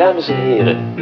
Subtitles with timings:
[0.00, 0.94] Dames en heren,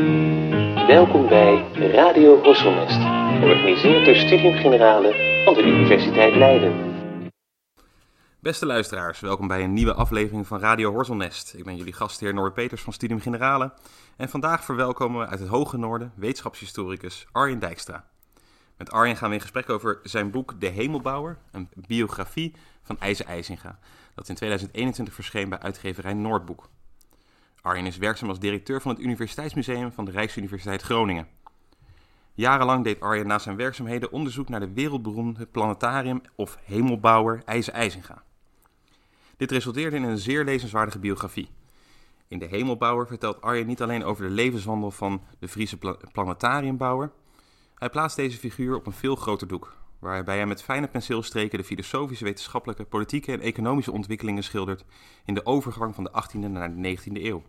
[0.87, 3.01] welkom bij Radio Horselnest,
[3.41, 6.73] georganiseerd door Studium Generale van de Universiteit Leiden.
[8.41, 11.55] Beste luisteraars, welkom bij een nieuwe aflevering van Radio Horselnest.
[11.55, 13.73] Ik ben jullie gastheer Norbert Peters van Studium Generale
[14.17, 18.05] en vandaag verwelkomen we uit het Hoge Noorden wetenschapshistoricus Arjen Dijkstra.
[18.77, 23.27] Met Arjen gaan we in gesprek over zijn boek De Hemelbouwer, een biografie van IJzer
[23.27, 23.79] IJzinga,
[24.15, 26.69] dat in 2021 verscheen bij uitgeverij Noordboek.
[27.63, 31.29] Arjen is werkzaam als directeur van het Universiteitsmuseum van de Rijksuniversiteit Groningen.
[32.35, 38.23] Jarenlang deed Arjen na zijn werkzaamheden onderzoek naar de wereldberoemde planetarium of hemelbouwer IJzer IJzinga.
[39.37, 41.51] Dit resulteerde in een zeer lezenswaardige biografie.
[42.29, 45.79] In De Hemelbouwer vertelt Arjen niet alleen over de levenswandel van de Friese
[46.13, 47.13] planetariumbouwer,
[47.75, 51.65] hij plaatst deze figuur op een veel groter doek, waarbij hij met fijne penseelstreken de
[51.65, 54.85] filosofische, wetenschappelijke, politieke en economische ontwikkelingen schildert
[55.25, 57.43] in de overgang van de 18e naar de 19e eeuw.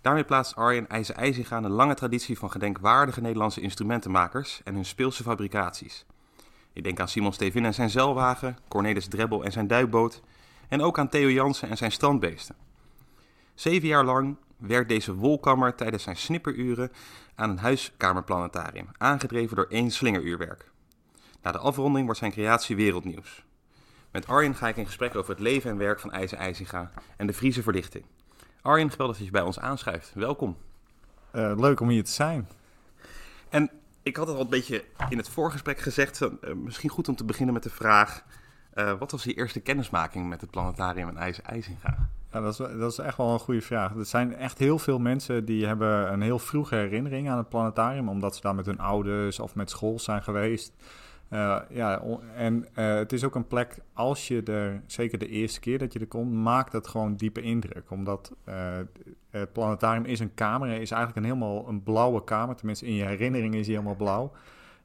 [0.00, 5.22] Daarmee plaatst Arjen IJzer IJzinga een lange traditie van gedenkwaardige Nederlandse instrumentenmakers en hun speelse
[5.22, 6.06] fabricaties.
[6.72, 10.22] Ik denk aan Simon Stevin en zijn zeilwagen, Cornelis Drebbel en zijn duikboot
[10.68, 12.56] en ook aan Theo Jansen en zijn strandbeesten.
[13.54, 16.92] Zeven jaar lang werkt deze wolkammer tijdens zijn snipperuren
[17.34, 20.70] aan een huiskamerplanetarium, aangedreven door één slingeruurwerk.
[21.42, 23.44] Na de afronding wordt zijn creatie wereldnieuws.
[24.10, 27.26] Met Arjen ga ik in gesprek over het leven en werk van IJzer IJzinga en
[27.26, 28.04] de Friese verlichting.
[28.62, 30.12] Arjen, geweldig dat je bij ons aanschuift.
[30.14, 30.56] Welkom.
[31.34, 32.48] Uh, leuk om hier te zijn.
[33.48, 33.70] En
[34.02, 37.54] ik had al een beetje in het voorgesprek gezegd, uh, misschien goed om te beginnen
[37.54, 38.24] met de vraag...
[38.74, 42.08] Uh, wat was die eerste kennismaking met het planetarium en IJzer IJzinga?
[42.32, 43.94] Ja, dat, is, dat is echt wel een goede vraag.
[43.94, 48.08] Er zijn echt heel veel mensen die hebben een heel vroege herinnering aan het planetarium,
[48.08, 50.72] omdat ze daar met hun ouders of met school zijn geweest.
[51.30, 52.02] Uh, ja,
[52.36, 55.92] en uh, het is ook een plek, als je er, zeker de eerste keer dat
[55.92, 57.90] je er komt, maakt het gewoon diepe indruk.
[57.90, 58.54] Omdat uh,
[59.30, 62.56] het planetarium is een kamer, is eigenlijk een helemaal een blauwe kamer.
[62.56, 64.32] Tenminste, in je herinnering is hij helemaal blauw.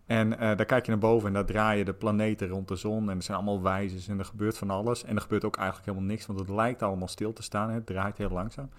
[0.06, 3.10] En daar kijk je naar boven en daar draaien de planeten rond de zon.
[3.10, 5.04] En er zijn allemaal wijzers en er gebeurt van alles.
[5.04, 7.70] En er gebeurt ook eigenlijk helemaal niks, want het lijkt allemaal stil te staan.
[7.70, 7.76] Hè?
[7.76, 8.70] Het draait heel langzaam.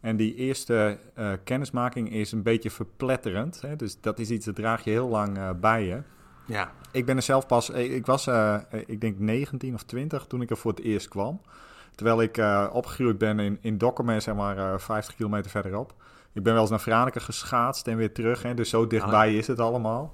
[0.00, 0.98] En die eerste
[1.44, 3.60] kennismaking is een beetje verpletterend.
[3.60, 3.76] Hè?
[3.76, 6.02] Dus dat is iets dat draag je heel lang bij je.
[6.46, 6.70] Ja.
[6.90, 8.56] Ik ben er zelf pas, ik was, uh,
[8.86, 11.40] ik denk 19 of 20 toen ik er voor het eerst kwam.
[11.94, 15.94] Terwijl ik uh, opgegroeid ben in, in Dokkumen, zeg maar uh, 50 kilometer verderop.
[16.32, 19.34] Ik ben wel eens naar Franeker geschaatst en weer terug, hè, dus zo dichtbij ah.
[19.34, 20.10] is het allemaal.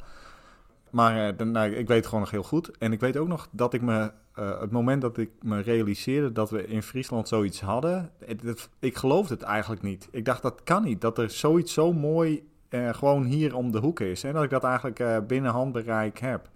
[0.91, 2.79] Maar dan, nou, ik weet het gewoon nog heel goed.
[2.79, 6.51] En ik weet ook nog dat ik me, het moment dat ik me realiseerde dat
[6.51, 10.09] we in Friesland zoiets hadden, het, het, ik geloofde het eigenlijk niet.
[10.11, 13.79] Ik dacht, dat kan niet, dat er zoiets zo mooi uh, gewoon hier om de
[13.79, 14.25] hoek is.
[14.25, 16.49] En dat ik dat eigenlijk uh, binnen handbereik heb.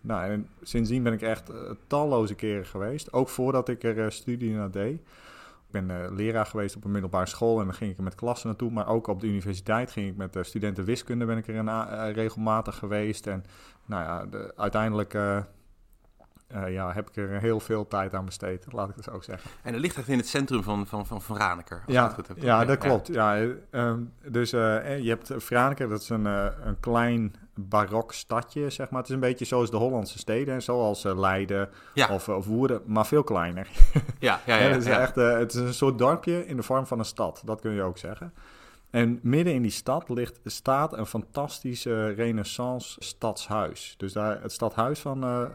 [0.00, 1.56] Nou, en sindsdien ben ik echt uh,
[1.86, 3.12] talloze keren geweest.
[3.12, 5.00] Ook voordat ik er studie naar deed.
[5.66, 8.48] Ik ben leraar geweest op een middelbare school en dan ging ik er met klassen
[8.48, 8.70] naartoe.
[8.70, 13.26] Maar ook op de universiteit ging ik met studenten wiskunde ben ik er regelmatig geweest.
[13.26, 13.44] En
[13.86, 15.14] nou ja, de, uiteindelijk
[16.54, 19.50] uh, ja, heb ik er heel veel tijd aan besteed, laat ik het zo zeggen.
[19.62, 21.82] En dat ligt echt in het centrum van, van, van Vraneker.
[21.86, 23.06] Ja, dat goed ja, dat klopt.
[23.06, 23.40] Ja.
[23.70, 28.90] Um, dus uh, je hebt Vraneker, dat is een, uh, een klein barok stadje, zeg
[28.90, 29.00] maar.
[29.00, 32.08] Het is een beetje zoals de Hollandse steden, zoals Leiden ja.
[32.08, 33.68] of, of Woerden, maar veel kleiner.
[34.18, 34.62] Ja, ja, ja.
[34.62, 37.60] het, is Echt, het is een soort dorpje in de vorm van een stad, dat
[37.60, 38.32] kun je ook zeggen.
[38.92, 43.94] En midden in die stad ligt, staat een fantastische renaissance stadshuis.
[43.96, 45.48] Dus daar, het stadhuis van uh,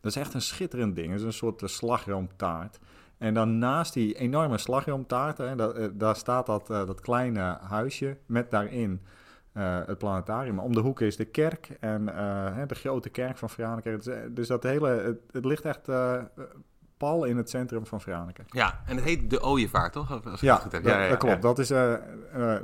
[0.00, 1.10] dat is echt een schitterend ding.
[1.10, 2.78] Het is een soort uh, slagroomtaart.
[3.18, 5.54] En dan naast die enorme slagroomtaart, hè,
[5.96, 9.00] daar staat dat, dat kleine huisje met daarin
[9.52, 10.58] het planetarium.
[10.58, 12.04] Om de hoek is de kerk en
[12.66, 14.00] de grote kerk van Franeker.
[14.34, 15.88] Dus dat hele, het, het ligt echt
[17.02, 18.44] pal in het centrum van Franeker.
[18.48, 20.24] Ja, en het heet de Ooievaar, toch?
[20.24, 20.84] Als ja, goed heb.
[20.84, 21.42] ja, ja, dat klopt.
[21.42, 21.98] Dat is, uh, uh,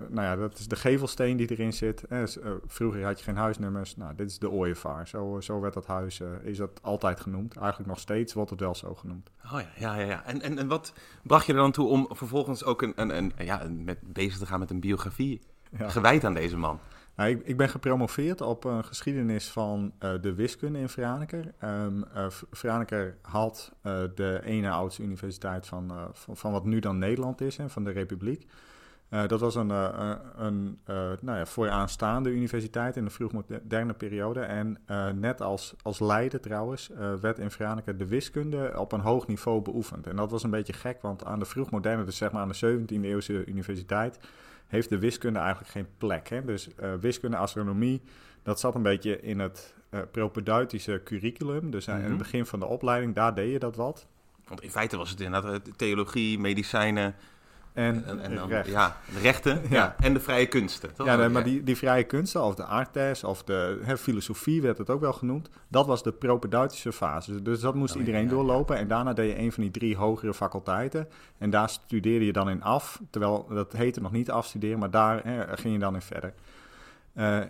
[0.08, 2.04] nou ja, dat is de gevelsteen die erin zit.
[2.08, 2.22] Uh,
[2.66, 3.96] vroeger had je geen huisnummers.
[3.96, 5.08] Nou, dit is de Ooievaar.
[5.08, 7.56] Zo, zo werd dat huis, is dat altijd genoemd.
[7.56, 9.30] Eigenlijk nog steeds wordt het wel zo genoemd.
[9.52, 10.24] Oh ja, ja, ja.
[10.24, 10.92] En, en, en wat
[11.22, 14.46] bracht je er dan toe om vervolgens ook een, een, een ja, met, bezig te
[14.46, 15.40] gaan met een biografie
[15.72, 16.80] gewijd aan deze man?
[17.18, 21.54] Nou, ik, ben gepromoveerd op een geschiedenis van uh, de wiskunde in Franeker.
[21.64, 22.04] Um,
[23.22, 27.68] had uh, de ene oudste universiteit van, van, van, wat nu dan Nederland is, hè,
[27.68, 28.46] van de Republiek.
[29.08, 29.70] dat was een,
[30.36, 30.78] een
[31.20, 34.40] nou ja, vooraanstaande universiteit in de vroegmoderne periode.
[34.40, 34.78] En
[35.20, 36.90] net als, als Leiden trouwens,
[37.20, 40.06] werd in Franeker de wiskunde op een hoog niveau beoefend.
[40.06, 42.78] En dat was een beetje gek, want aan de vroegmoderne, dus zeg maar aan de
[42.98, 44.18] 17e eeuwse universiteit
[44.68, 46.28] heeft de wiskunde eigenlijk geen plek.
[46.28, 46.44] Hè?
[46.44, 48.02] Dus uh, wiskunde, astronomie,
[48.42, 51.70] dat zat een beetje in het uh, propedeutische curriculum.
[51.70, 52.02] Dus mm -hmm.
[52.02, 52.22] in het mhm.
[52.22, 54.06] begin van de opleiding, daar deed je dat wat.
[54.46, 57.14] Want in feite was het inderdaad theologie, medicijnen,
[57.78, 58.68] en, En, en dan, recht.
[58.68, 59.68] ja, de rechten ja.
[59.70, 59.96] Ja.
[59.98, 60.94] en de vrije kunsten.
[60.94, 61.06] toch?
[61.06, 64.78] Ja, nee, maar die, die vrije kunsten, of de artes, of de hè, filosofie werd
[64.78, 65.48] het ook wel genoemd.
[65.68, 67.42] Dat was de propedeutische fase.
[67.42, 68.76] Dus dat moest Oh, iedereen ja, doorlopen.
[68.76, 71.08] En daarna deed je een van die drie hogere faculteiten.
[71.38, 73.00] En daar studeerde je dan in af.
[73.10, 76.34] Terwijl dat heette nog niet afstuderen, maar daar hè, ging je dan in verder.
[77.14, 77.40] Eh,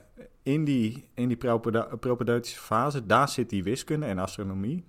[0.43, 4.85] in die, in die propede- propedeutische fase, daar zit die wiskunde en astronomie.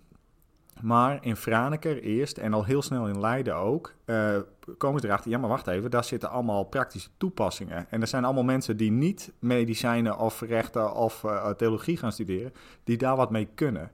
[0.82, 4.36] Maar in Franeker eerst en al heel snel in Leiden ook, eh,
[4.78, 7.90] komen ze erachter, ja maar wacht even, daar zitten allemaal praktische toepassingen.
[7.90, 12.54] En er zijn allemaal mensen die niet medicijnen of rechten of eh, theologie gaan studeren,
[12.84, 13.92] die daar wat mee kunnen.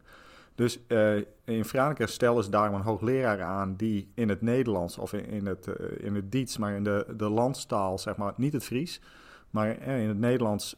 [0.55, 5.13] Dus eh, in Franeker stellen ze daarom een hoogleraar aan die in het Nederlands of
[5.13, 5.67] in, in het,
[5.97, 9.01] in het Diets, maar in de, de landstaal, zeg maar, niet het Fries,
[9.49, 10.75] maar in het Nederlands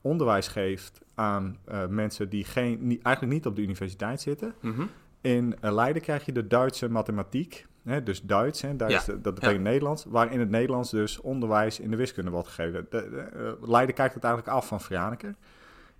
[0.00, 1.58] onderwijs geeft aan
[1.88, 4.54] mensen die geen, eigenlijk niet op de universiteit zitten.
[4.60, 4.82] Mhm.
[5.20, 9.34] In eh, Leiden krijg je de Duitse mathematiek, hè, dus Duits, hè, Duits Ja, dat
[9.34, 12.86] betekent Nederlands, waar in het Nederlands dus onderwijs in de wiskunde wordt gegeven.
[12.90, 15.34] De, de, eh, Leiden kijkt het eigenlijk af van Franeker.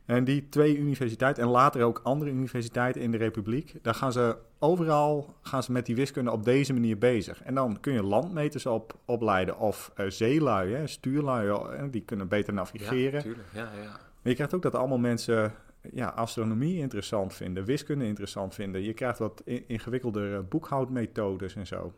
[0.04, 4.36] En die twee universiteiten en later ook andere universiteiten in de Republiek, daar gaan ze
[4.58, 7.42] overal gaan ze met die wiskunde op deze manier bezig.
[7.42, 11.56] En dan kun je landmeters op, opleiden of eh, zeelui, hè, stuurlui,
[11.90, 13.12] die kunnen beter navigeren.
[13.12, 13.48] Ja, tuurlijk.
[13.52, 13.90] Ja, ja.
[13.90, 15.52] Maar je krijgt ook dat allemaal mensen
[15.92, 18.82] ja, astronomie interessant vinden, wiskunde interessant vinden.
[18.82, 21.92] Je krijgt wat in- ingewikkeldere boekhoudmethodes en zo.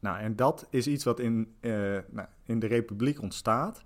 [0.00, 1.70] Nou, en dat is iets wat in, eh,
[2.10, 3.84] nou, in de Republiek ontstaat.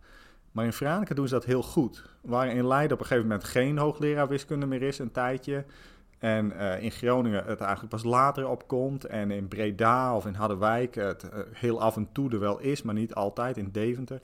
[0.52, 2.16] Maar in Franeker doen ze dat heel goed.
[2.20, 5.64] Waar in Leiden op een gegeven moment geen hoogleraar wiskunde meer is, een tijdje.
[6.18, 9.04] En eh, in Groningen het eigenlijk pas later opkomt.
[9.04, 12.82] En in Breda of in Harderwijk het eh, heel af en toe er wel is,
[12.82, 13.56] maar niet altijd.
[13.56, 14.20] In Deventer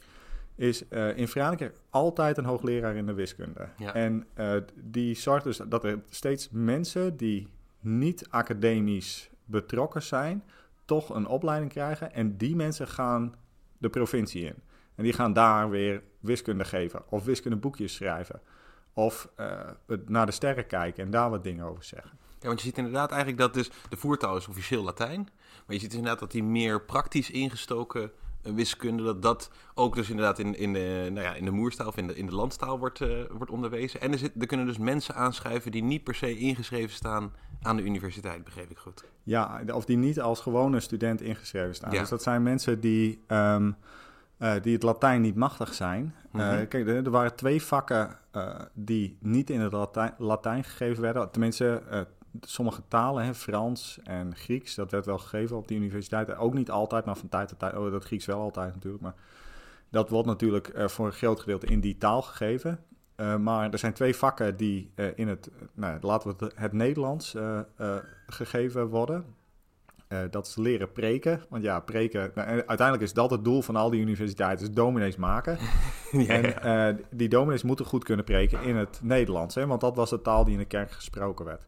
[0.54, 3.68] is eh, in Franeker altijd een hoogleraar in de wiskunde.
[3.76, 3.94] Ja.
[3.94, 7.48] En eh, die zorgt dus dat er steeds mensen die
[7.80, 10.44] niet academisch betrokken zijn,
[10.84, 12.12] toch een opleiding krijgen.
[12.12, 13.34] En die mensen gaan
[13.78, 14.54] de provincie in.
[14.94, 18.40] En die gaan daar weer wiskunde geven of wiskundeboekjes schrijven.
[18.92, 19.60] Of eh,
[20.06, 22.18] naar de sterren kijken en daar wat dingen over zeggen.
[22.40, 25.28] Ja, want je ziet inderdaad eigenlijk dat dus de voertaal is officieel Latijn.
[25.66, 28.12] Maar je ziet dus inderdaad dat die meer praktisch ingestoken
[28.54, 31.96] wiskunde, dat dat ook dus inderdaad in, in, de, nou ja, in de moerstaal of
[31.96, 34.00] in de, in de landstaal wordt, eh, wordt onderwezen.
[34.00, 37.32] En er, zit, er kunnen dus mensen aanschrijven die niet per se ingeschreven staan
[37.62, 39.04] aan de universiteit, begreep ik goed.
[39.22, 41.92] Ja, of die niet als gewone student ingeschreven staan.
[41.92, 42.00] Ja.
[42.00, 43.72] Dus dat zijn mensen die, ehm,
[44.38, 46.14] eh, die het Latijn niet machtig zijn.
[46.32, 46.68] Eh, Mhm.
[46.68, 51.30] kijk, er, er waren twee vakken eh, die niet in het Latijn, Latijn gegeven werden.
[51.30, 52.00] Tenminste, eh,
[52.40, 56.36] sommige talen, hè, Frans en Grieks, dat werd wel gegeven op die universiteit.
[56.36, 57.76] Ook niet altijd, maar van tijd tot tijd.
[57.76, 59.14] Oh, dat Grieks wel altijd natuurlijk, maar
[59.94, 62.78] dat wordt natuurlijk eh, voor een groot gedeelte in die taal gegeven.
[63.14, 66.72] Eh, maar er zijn twee vakken die eh, in het, nou, laten we het, het
[66.72, 67.36] Nederlands
[68.26, 69.24] gegeven worden.
[70.30, 71.42] Dat is leren preken.
[71.48, 75.16] Want ja, preken, nou, uiteindelijk is dat het doel van al die universiteiten, is dominees
[75.16, 75.58] maken.
[76.12, 80.10] ja, en die dominees moeten goed kunnen preken in het Nederlands, hè, want dat was
[80.10, 81.66] de taal die in de kerk gesproken werd.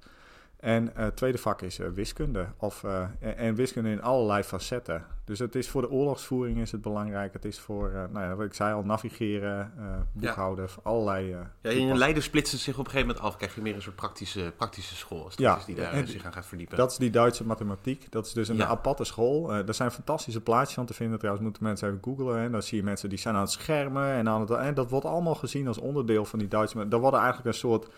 [0.56, 2.46] En eh, het tweede vak is eh, wiskunde.
[2.56, 5.04] Of, eh, en, en wiskunde in allerlei facetten.
[5.24, 7.32] Dus het is voor de oorlogsvoering is het belangrijk.
[7.32, 9.72] Het is voor, nou ja, wat ik zei al, navigeren,
[10.12, 11.36] boekhouden, allerlei...
[11.62, 11.96] Ja, in.
[11.98, 13.36] Leiden splitst het zich op een gegeven moment af.
[13.36, 15.24] Krijg je meer een soort praktische, praktische school.
[15.24, 16.76] Als Ja, ja, die daar en- zich aan gaat verdiepen.
[16.76, 18.12] Dat is die Duitse mathematiek.
[18.12, 18.66] Dat is dus een Ja.
[18.66, 19.52] aparte school.
[19.54, 21.18] Er zijn fantastische plaatjes van te vinden.
[21.18, 22.38] Trouwens, moeten mensen even googlen.
[22.38, 24.12] En dan zie je mensen die zijn aan het schermen.
[24.12, 26.88] En, aan het, en dat wordt allemaal gezien als onderdeel van die Duitse...
[26.88, 27.88] Dat worden eigenlijk een soort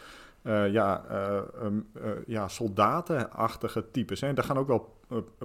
[0.49, 4.21] eh, ja, eh, um, eh, ja, soldatenachtige types.
[4.21, 4.33] Hè.
[4.33, 4.97] Daar gaan ook wel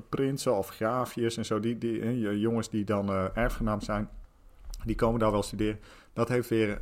[0.09, 1.59] prinsen of graafjes en zo.
[1.59, 4.09] Die, die, jongens die dan erfgenaam zijn,
[4.85, 5.79] die komen daar wel studeren.
[6.13, 6.79] Dat, heeft weer,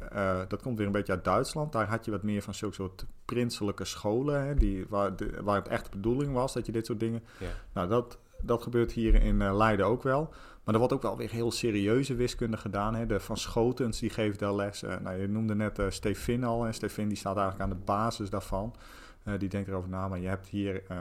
[0.48, 1.72] dat komt weer een beetje uit Duitsland.
[1.72, 4.46] Daar had je wat meer van zulke soort prinselijke scholen.
[4.46, 7.24] Hè, die, waar, de, waar het echt de bedoeling was dat je dit soort dingen...
[7.40, 7.48] Ja.
[7.74, 10.30] Nou, dat, dat gebeurt hier in eh, Leiden ook wel.
[10.64, 12.96] Maar er wordt ook wel weer heel serieuze wiskunde gedaan.
[12.96, 13.06] Hè.
[13.06, 14.84] De Van Schotens, die geeft daar les.
[14.84, 16.66] Eh, nou, je noemde net Stefin al.
[16.66, 18.76] En Stefin die staat eigenlijk aan de basis daarvan.
[19.38, 20.08] Die denkt erover na.
[20.08, 20.98] Maar je hebt hier eh,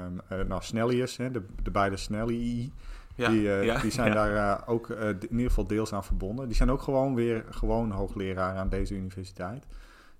[0.49, 2.73] nou, Snellius, hè, de, de beide Snellii.
[3.15, 4.15] Ja, die, ja, die zijn ja.
[4.15, 6.47] daar ook in ieder geval deels aan verbonden.
[6.47, 9.67] Die zijn ook gewoon weer gewoon hoogleraar aan deze universiteit.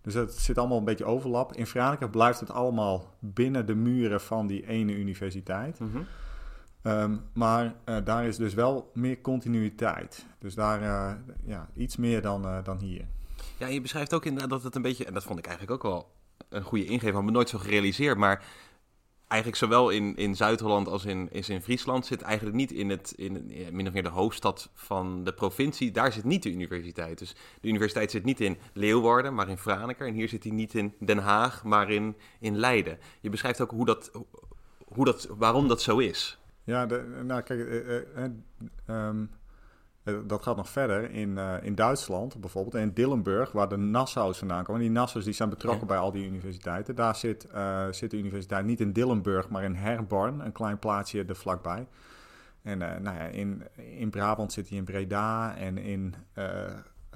[0.01, 1.53] Dus het zit allemaal een beetje overlap.
[1.53, 5.81] In Franeker blijft het allemaal binnen de muren van die ene universiteit.
[5.81, 5.99] Mhm.
[6.83, 10.27] Ehm, maar eh, daar is dus wel meer continuïteit.
[10.39, 11.13] Dus daar eh,
[11.45, 13.07] ja, iets meer dan, eh, dan hier.
[13.57, 15.93] Ja, je beschrijft ook inderdaad dat het een beetje, en dat vond ik eigenlijk ook
[15.93, 16.11] wel
[16.49, 18.45] een goede ingeving, had me nooit zo gerealiseerd, maar
[19.27, 23.13] eigenlijk zowel in, in Zuid-Holland als in, als in Friesland zit eigenlijk niet in het,
[23.17, 27.19] in, min of meer de hoofdstad van de provincie, daar zit niet de universiteit.
[27.19, 30.75] Dus de universiteit zit niet in Leeuwarden, maar in Franeker, en hier zit hij niet
[30.75, 32.99] in Den Haag, maar in, in Leiden.
[33.21, 34.11] Je beschrijft ook hoe dat,
[34.85, 36.40] hoe dat, waarom dat zo is.
[36.65, 38.31] Ja, de, nou kijk, eh, eh, eh,
[38.87, 39.25] ehm,
[40.03, 42.75] eh, dat gaat nog verder in, in Duitsland bijvoorbeeld.
[42.75, 44.81] En in Dillenburg, waar de Nassau's vandaan komen.
[44.81, 46.95] Die Nassau's die zijn betrokken bij al die universiteiten.
[46.95, 51.25] Daar zit, uh, zit de universiteit niet in Dillenburg, maar in Herborn, een klein plaatsje
[51.25, 51.87] er vlakbij.
[52.63, 56.15] En nou ja, in, in Brabant zit hij in Breda en in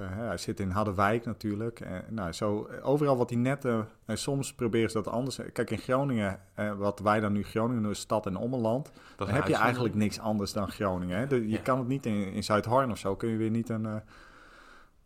[0.02, 1.80] hij zit in Harderwijk natuurlijk.
[2.10, 3.88] Nou, zo, overal wat die netten.
[4.04, 5.40] En soms proberen ze dat anders.
[5.52, 8.92] Kijk, in Groningen, uh, wat wij dan nu Groningen noemen, stad en ommeland.
[9.16, 11.18] Dan heb je eigenlijk niks anders dan Groningen.
[11.18, 11.26] Hè?
[11.26, 11.58] De, je ja.
[11.58, 13.16] kan het niet in, in Zuidhorn of zo.
[13.16, 14.02] Kun je weer niet een,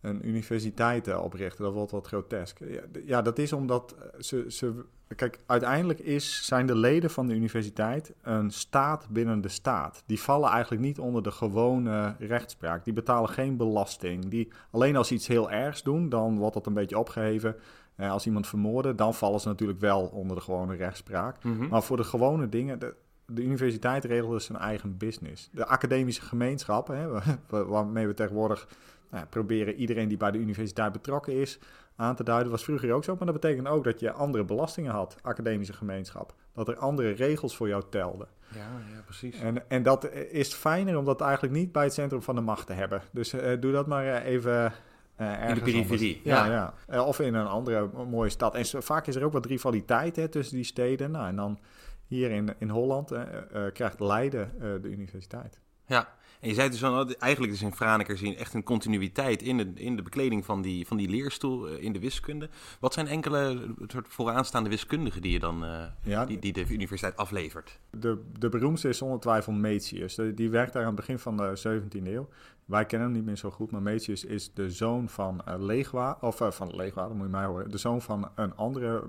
[0.01, 1.65] een universiteit oprichten.
[1.65, 2.59] Dat wordt wat grotesk.
[2.59, 4.85] Ja, ja, dat is omdat ze, ze
[5.17, 10.03] Kijk, uiteindelijk is, zijn de leden van de universiteit een staat binnen de staat.
[10.07, 12.85] Die vallen eigenlijk niet onder de gewone rechtspraak.
[12.85, 14.29] Die betalen geen belasting.
[14.29, 17.57] Die, alleen als ze iets heel ergs doen, dan wordt dat een beetje opgeheven.
[17.95, 21.45] Eh, als iemand vermoorden, dan vallen ze natuurlijk wel onder de gewone rechtspraak.
[21.45, 21.69] Mm-hmm.
[21.69, 22.95] Maar voor de gewone dingen, de,
[23.27, 25.49] de universiteit regelt dus zijn eigen business.
[25.53, 27.09] De academische gemeenschappen, hè,
[27.65, 28.69] waarmee we tegenwoordig
[29.11, 31.59] nou, proberen iedereen die bij de universiteit betrokken is
[31.97, 32.51] aan te duiden.
[32.51, 36.35] was vroeger ook zo, maar dat betekent ook dat je andere belastingen had, academische gemeenschap.
[36.55, 38.29] Dat er andere regels voor jou telden.
[38.55, 38.59] Ja,
[38.95, 39.41] ja precies.
[39.41, 42.67] En, en dat is fijner om dat eigenlijk niet bij het centrum van de macht
[42.67, 43.03] te hebben.
[43.13, 44.73] Dus uh, doe dat maar eh, even
[45.21, 46.21] uh, in de periferie.
[46.25, 46.75] Ja, ja.
[46.89, 47.05] ja.
[47.05, 48.55] of in een andere mooie stad.
[48.55, 51.11] En zo, vaak is er ook wat rivaliteit hè, tussen die steden.
[51.11, 51.59] Nou, en dan
[52.07, 53.21] hier in, in Holland uh,
[53.73, 55.61] krijgt Leiden de universiteit.
[55.87, 56.09] Ja,
[56.41, 59.73] en je zei dus van, eigenlijk is in Franeker zien echt een continuïteit in de,
[59.75, 62.49] in de bekleding van die, van die leerstoel in de wiskunde.
[62.81, 67.17] Wat zijn enkele soort vooraanstaande wiskundigen die je dan uh, ja, die, die de universiteit
[67.17, 67.79] aflevert?
[67.91, 70.19] De, de beroemdste is zonder twijfel Metius.
[70.35, 72.29] Die werkt daar aan het begin van de 17e eeuw.
[72.69, 76.19] Wij kennen hem niet meer zo goed, maar Metius is de zoon van uh, Leegwa,
[76.21, 77.71] of uh, van Leegwa, dat moet je mij horen.
[77.71, 79.03] De zoon van een andere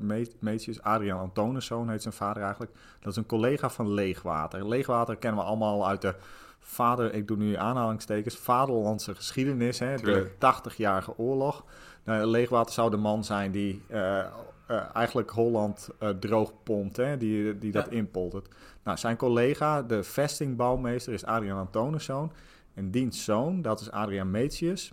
[0.81, 2.71] Adrian Antonus zoon heet zijn vader eigenlijk.
[2.99, 4.67] Dat is een collega van Leegwater.
[4.67, 6.15] Leegwater kennen we allemaal uit de
[6.59, 11.63] vader, ik doe nu aanhalingstekens, vaderlandse geschiedenis, hè, de 80-jarige oorlog.
[12.03, 17.17] Nou, Leegwater zou de man zijn die uh, uh, eigenlijk Holland uh, droog pompt, hè,
[17.17, 17.91] die, die dat ja.
[17.91, 18.47] inpoltert.
[18.83, 22.31] Nou, zijn collega, de vestingbouwmeester, is Adrian Antoniszoon.
[22.73, 24.91] En diens zoon, dat is Adrian Metius.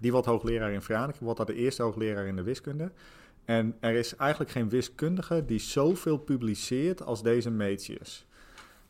[0.00, 2.92] Die wordt hoogleraar in Franeker, wordt dat de eerste hoogleraar in de wiskunde.
[3.44, 8.26] En er is eigenlijk geen wiskundige die zoveel publiceert als deze Metius.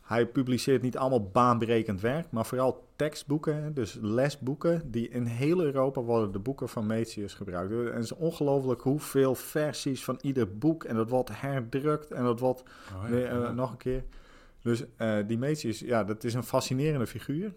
[0.03, 6.01] Hij publiceert niet allemaal baanbrekend werk, maar vooral tekstboeken, dus lesboeken, die in heel Europa
[6.01, 7.73] worden de boeken van Metius gebruikt.
[7.73, 12.41] En het is ongelooflijk hoeveel versies van ieder boek en dat wordt herdrukt en dat
[12.41, 14.05] wordt oh, ja, weer, uh, nog een keer.
[14.63, 17.53] Dus uh, die Metius, ja, dat is een fascinerende figuur.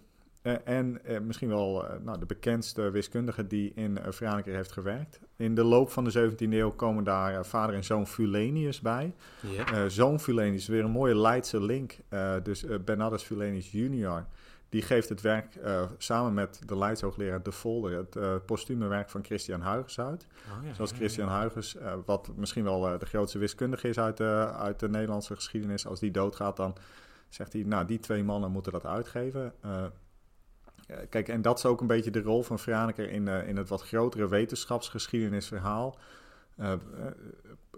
[0.45, 4.71] Uh, en uh, misschien wel uh, nou, de bekendste wiskundige die in uh, Franeker heeft
[4.71, 5.19] gewerkt.
[5.35, 9.15] In de loop van de 17e eeuw komen daar vader en zoon Fulenius bij.
[9.39, 9.89] Yeah.
[9.89, 11.97] zoon Fulenius, weer een mooie Leidse link.
[12.43, 14.25] dus Bernardus Fulenius junior,
[14.69, 15.59] die geeft het werk
[15.97, 17.97] samen met de Leidse hoogleraar De Volder...
[17.97, 20.27] het postume werk van Christian Huygens uit.
[20.57, 21.39] Oh, ja, Zoals Christian ja.
[21.39, 21.75] Huygens,
[22.05, 25.87] wat misschien wel de grootste wiskundige is uit de, uit de Nederlandse geschiedenis...
[25.87, 26.75] als die doodgaat, dan
[27.29, 29.53] zegt hij, nou, die twee mannen moeten dat uitgeven...
[31.09, 33.69] Kijk, en dat is ook een beetje de rol van Franeker in, uh, in het
[33.69, 35.97] wat grotere wetenschapsgeschiedenisverhaal.
[36.59, 36.71] Uh,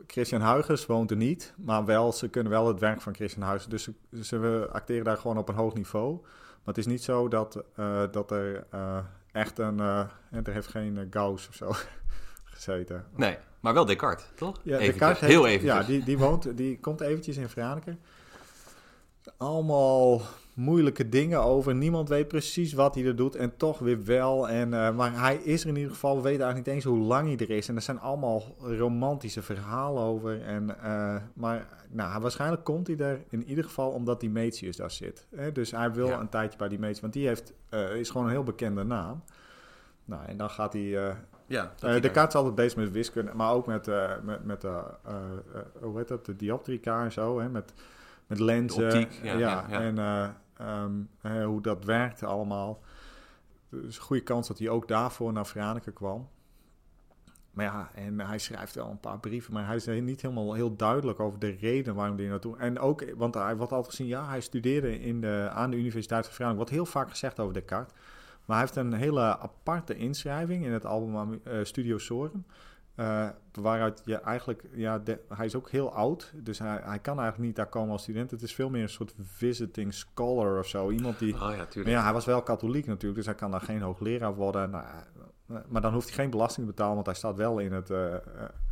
[0.07, 3.67] Christian Huygens woont er niet, maar wel, ze kunnen wel het werk van Christian Huygens.
[3.67, 6.21] Dus ze, ze acteren daar gewoon op een hoog niveau.
[6.21, 8.65] Maar het is niet zo dat, uh, dat er
[9.31, 9.79] echt een...
[9.79, 11.71] er heeft geen Gauss of zo
[12.43, 13.05] gezeten.
[13.15, 14.59] Nee, maar wel Descartes, toch?
[14.63, 15.65] Ja, Descartes heeft, heel even.
[15.65, 17.97] Ja, die, die, woont, die komt eventjes in Franeker.
[19.37, 20.21] Allemaal
[20.57, 21.75] moeilijke dingen over.
[21.75, 24.49] Niemand weet precies wat hij er doet en toch weer wel.
[24.49, 26.15] En, uh, maar hij is er in ieder geval.
[26.15, 27.67] We weten eigenlijk niet eens hoe lang hij er is.
[27.69, 30.41] En er zijn allemaal romantische verhalen over.
[30.41, 34.91] En, uh, maar nou, waarschijnlijk komt hij er in ieder geval omdat die Metius daar
[34.91, 35.27] zit.
[35.35, 35.51] Hè?
[35.51, 36.19] Dus hij wil ja.
[36.19, 36.99] een tijdje bij die Metius.
[36.99, 39.23] Want die heeft, uh, is gewoon een heel bekende naam.
[40.05, 41.15] Nou, en dan gaat hij...
[41.47, 44.63] Ja, uh, de kaart is altijd bezig met wiskunde, maar ook met, uh, met, met
[44.63, 44.83] uh,
[45.81, 47.73] hoe heet dat, de dioptrica en zo, hè, met,
[48.27, 48.83] met lenzen.
[48.83, 49.97] Optiek, ja, ja, ja, En
[51.21, 52.79] Hè, hoe dat werkte allemaal.
[53.69, 56.27] Dus een goede kans dat hij ook daarvoor naar Franeker kwam.
[57.51, 60.75] Maar ja, en hij schrijft wel een paar brieven, maar hij is niet helemaal heel
[60.75, 62.57] duidelijk over de reden waarom hij naartoe.
[62.57, 66.25] En ook, want hij wordt altijd gezien, ja, hij studeerde in de, aan de Universiteit
[66.25, 66.57] van Franeker.
[66.57, 67.93] Wordt heel vaak gezegd over Descartes.
[68.45, 72.45] Maar hij heeft een hele aparte inschrijving in het album uh, Studio Sorum.
[72.99, 77.19] Uh, waaruit je eigenlijk, ja, de, hij is ook heel oud, dus hij, hij kan
[77.19, 78.31] eigenlijk niet daar komen als student.
[78.31, 80.89] Het is veel meer een soort visiting scholar of zo.
[80.89, 81.33] Iemand die.
[81.33, 84.69] Oh, ja, ja, hij was wel katholiek natuurlijk, dus hij kan daar geen hoogleraar worden.
[84.69, 84.85] Nou,
[85.67, 88.13] maar dan hoeft hij geen belasting te betalen, want hij staat wel in het uh,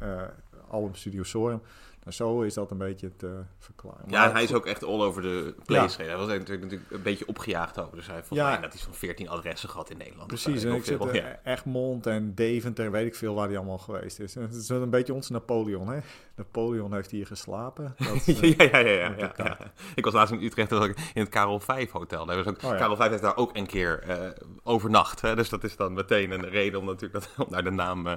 [0.01, 0.21] uh,
[0.67, 1.61] album Studio Sorum.
[2.05, 4.03] Nou, zo is dat een beetje te verklaren.
[4.07, 6.03] Ja, Maar en hij is ook echt all over the place.
[6.03, 7.95] Hij was natuurlijk, natuurlijk een beetje opgejaagd over.
[7.95, 8.53] Dus hij heeft volgens Ja.
[8.53, 10.27] mij dat hij zo'n 14 adressen gehad in Nederland.
[10.27, 11.39] Precies, Of, en eh, ik zit er ja.
[11.43, 14.35] Egmond en Deventer, weet ik veel waar hij allemaal geweest is.
[14.35, 15.99] Het is een beetje onze Napoleon, hè?
[16.35, 17.95] Napoleon heeft hier geslapen.
[18.25, 19.57] Dat, eh, ja, ja, ja, ja.
[19.95, 22.25] Ik was laatst in Utrecht in het Karel 5 hotel.
[22.25, 22.77] Daar was ook, Oh.
[22.77, 24.17] Karel 5 heeft daar ook een keer eh,
[24.63, 25.21] overnacht.
[25.21, 25.35] Hè?
[25.35, 28.13] Dus dat is dan meteen een reden om natuurlijk dat, om daar de naam, eh,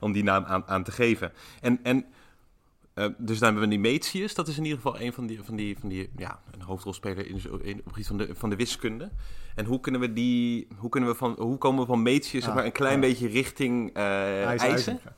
[0.00, 1.32] om die naam aan, aan te geven.
[1.60, 2.06] En, en
[3.04, 4.34] eh, dus dan hebben we Nemetius.
[4.34, 7.26] Dat is in ieder geval een van die, van die, van die ja, een hoofdrolspeler
[7.26, 9.10] in, op het gebied van de, van de wiskunde.
[9.54, 12.48] En hoe kunnen we die, hoe kunnen we van, hoe komen we van Metius zeg
[12.48, 13.00] Ah, maar een klein ja.
[13.00, 14.02] beetje richting eh
[14.46, 14.92] IJs- eisen?
[14.92, 15.16] IJzinga.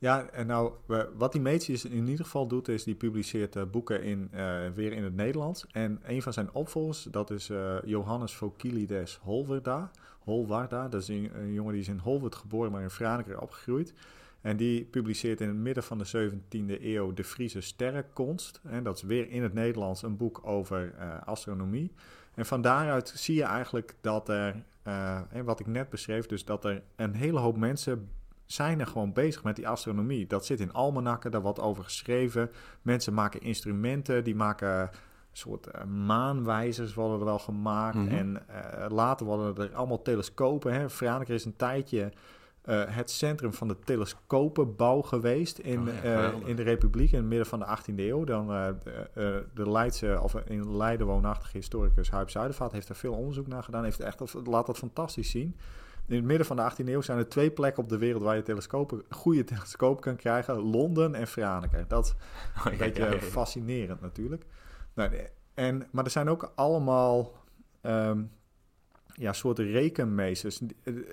[0.00, 0.72] Ja, en nou,
[1.16, 4.92] wat die Meetius in ieder geval doet, is die publiceert eh, boeken in, eh, weer
[4.92, 5.66] in het Nederlands.
[5.72, 9.90] En een van zijn opvolgers, dat is eh, Johannes Fokilides Holwerda.
[10.18, 13.92] Holwarda, dat is een, een jongen die is in Holwerd geboren, maar in Franeker opgegroeid.
[14.40, 18.60] En die publiceert in het midden van de 17e eeuw De Friese Sterrenkonst.
[18.64, 21.92] En dat is weer in het Nederlands een boek over eh, astronomie.
[22.34, 26.44] En van daaruit zie je eigenlijk dat er, eh, en wat ik net beschreef, dus
[26.44, 28.08] dat er een hele hoop mensen
[28.44, 30.26] zijn er gewoon bezig met die astronomie.
[30.26, 32.50] Dat zit in almanakken, daar wordt over geschreven.
[32.82, 34.90] Mensen maken instrumenten, die maken een
[35.32, 37.96] soort eh, maanwijzers worden er wel gemaakt.
[37.96, 38.08] Mhm.
[38.08, 40.72] En eh, later worden er allemaal telescopen.
[40.72, 40.90] Hè.
[40.90, 42.12] Franeker is een tijdje
[42.68, 47.18] eh, het centrum van de telescopenbouw geweest in, Oh ja, eh, in de Republiek in
[47.18, 48.24] het midden van de 18e eeuw.
[48.24, 48.68] Dan, eh,
[49.14, 53.62] de, de Leidse, of in Leiden woonachtige historicus Huip Zuidervaart heeft er veel onderzoek naar
[53.62, 53.84] gedaan.
[53.84, 55.56] Heeft echt, laat dat fantastisch zien.
[56.06, 58.36] In het midden van de 18e eeuw zijn er twee plekken op de wereld waar
[58.36, 60.58] je telescopen, goede telescopen kan krijgen.
[60.60, 61.84] Londen en Franeker.
[61.88, 62.14] Dat is
[62.66, 64.44] Oh, een beetje ja, fascinerend natuurlijk.
[64.94, 65.10] Nou,
[65.54, 67.32] en, maar er zijn ook allemaal
[67.80, 68.22] ehm,
[69.18, 70.60] ja, soorten rekenmeesters.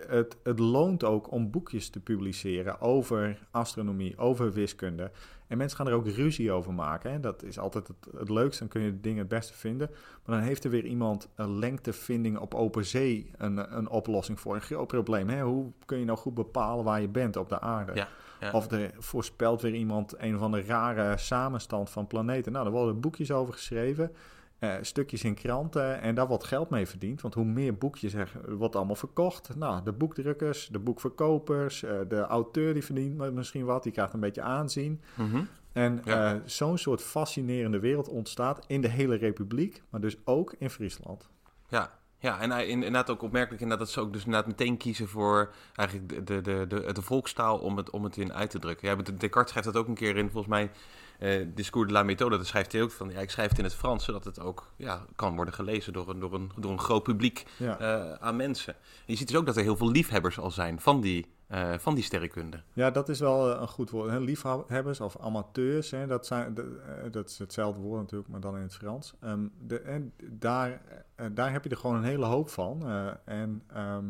[0.07, 5.11] Het, het loont ook om boekjes te publiceren over astronomie, over wiskunde.
[5.47, 7.11] En mensen gaan er ook ruzie over maken.
[7.11, 7.19] Hè?
[7.19, 9.89] Dat is altijd het, het leukste, dan kun je de dingen het beste vinden.
[10.25, 14.55] Maar dan heeft er weer iemand een lengtevinding op open zee een, een oplossing voor.
[14.55, 15.29] Een groot probleem.
[15.29, 15.41] Hè?
[15.41, 17.93] Hoe kun je nou goed bepalen waar je bent op de aarde?
[17.95, 18.07] Ja,
[18.39, 18.51] ja.
[18.51, 22.51] Of er voorspelt weer iemand een van de rare samenstand van planeten.
[22.51, 24.11] Nou, daar worden boekjes over geschreven.
[24.59, 27.21] Eh, stukjes in kranten en daar wordt geld mee verdiend.
[27.21, 29.55] Want hoe meer boekjes er wordt allemaal verkocht.
[29.55, 34.19] Nou, de boekdrukkers, de boekverkopers, eh, de auteur die verdient misschien wat, die krijgt een
[34.19, 35.01] beetje aanzien.
[35.15, 35.43] Mhm.
[35.71, 36.33] En Ja.
[36.33, 41.29] eh, zo'n soort fascinerende wereld ontstaat in de hele republiek, maar dus ook in Friesland.
[41.67, 45.53] Ja, ja en inderdaad ook opmerkelijk inderdaad dat ze ook dus inderdaad meteen kiezen voor
[45.73, 48.87] eigenlijk de, de, de, de, de volkstaal om het, om het in uit te drukken.
[48.89, 50.71] Ja, Descartes schrijft dat ook een keer in, volgens mij,
[51.19, 52.37] eh Discours de la méthode.
[52.37, 54.71] Dat schrijft hij ook van, ja, ik schrijf het in het Frans, zodat het ook
[54.75, 57.79] ja, kan worden gelezen door een, door een, door een groot publiek Ja.
[57.79, 58.73] eh, aan mensen.
[58.73, 61.73] En je ziet dus ook dat er heel veel liefhebbers al zijn van die, eh,
[61.77, 62.61] van die sterrenkunde.
[62.73, 64.09] Ja, dat is wel een goed woord.
[64.09, 64.19] Hè?
[64.19, 66.07] Liefhebbers of amateurs, hè?
[66.07, 69.13] Dat, zijn, de- dat is hetzelfde woord natuurlijk, maar dan in het Frans.
[69.21, 70.81] Ehm, de, en daar,
[71.31, 72.87] daar heb je er gewoon een hele hoop van.
[73.25, 74.05] En ehm,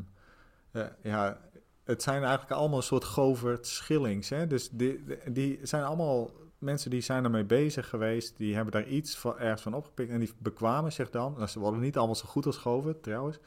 [0.72, 1.38] eh, ja,
[1.84, 4.30] het zijn eigenlijk allemaal een soort Govert Schillings.
[4.30, 4.48] Hè?
[4.48, 8.38] Dus die, die zijn allemaal mensen die zijn ermee bezig geweest.
[8.38, 11.34] Die hebben daar iets ergens van opgepikt en die bekwamen zich dan.
[11.34, 13.39] Nou, ze worden niet allemaal zo goed als Govert trouwens.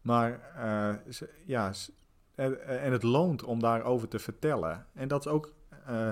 [0.00, 1.72] Maar eh, ja,
[2.34, 4.86] en het loont om daarover te vertellen.
[4.94, 5.52] En dat is ook.
[5.86, 6.10] eh,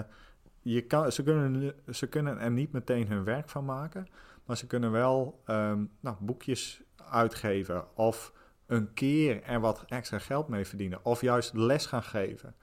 [0.62, 4.06] je kan, ze, kunnen, ze kunnen er niet meteen hun werk van maken.
[4.44, 7.96] Maar ze kunnen wel ehm, nou, boekjes uitgeven.
[7.96, 8.32] Of
[8.66, 11.04] een keer er wat extra geld mee verdienen.
[11.04, 12.54] Of juist les gaan geven.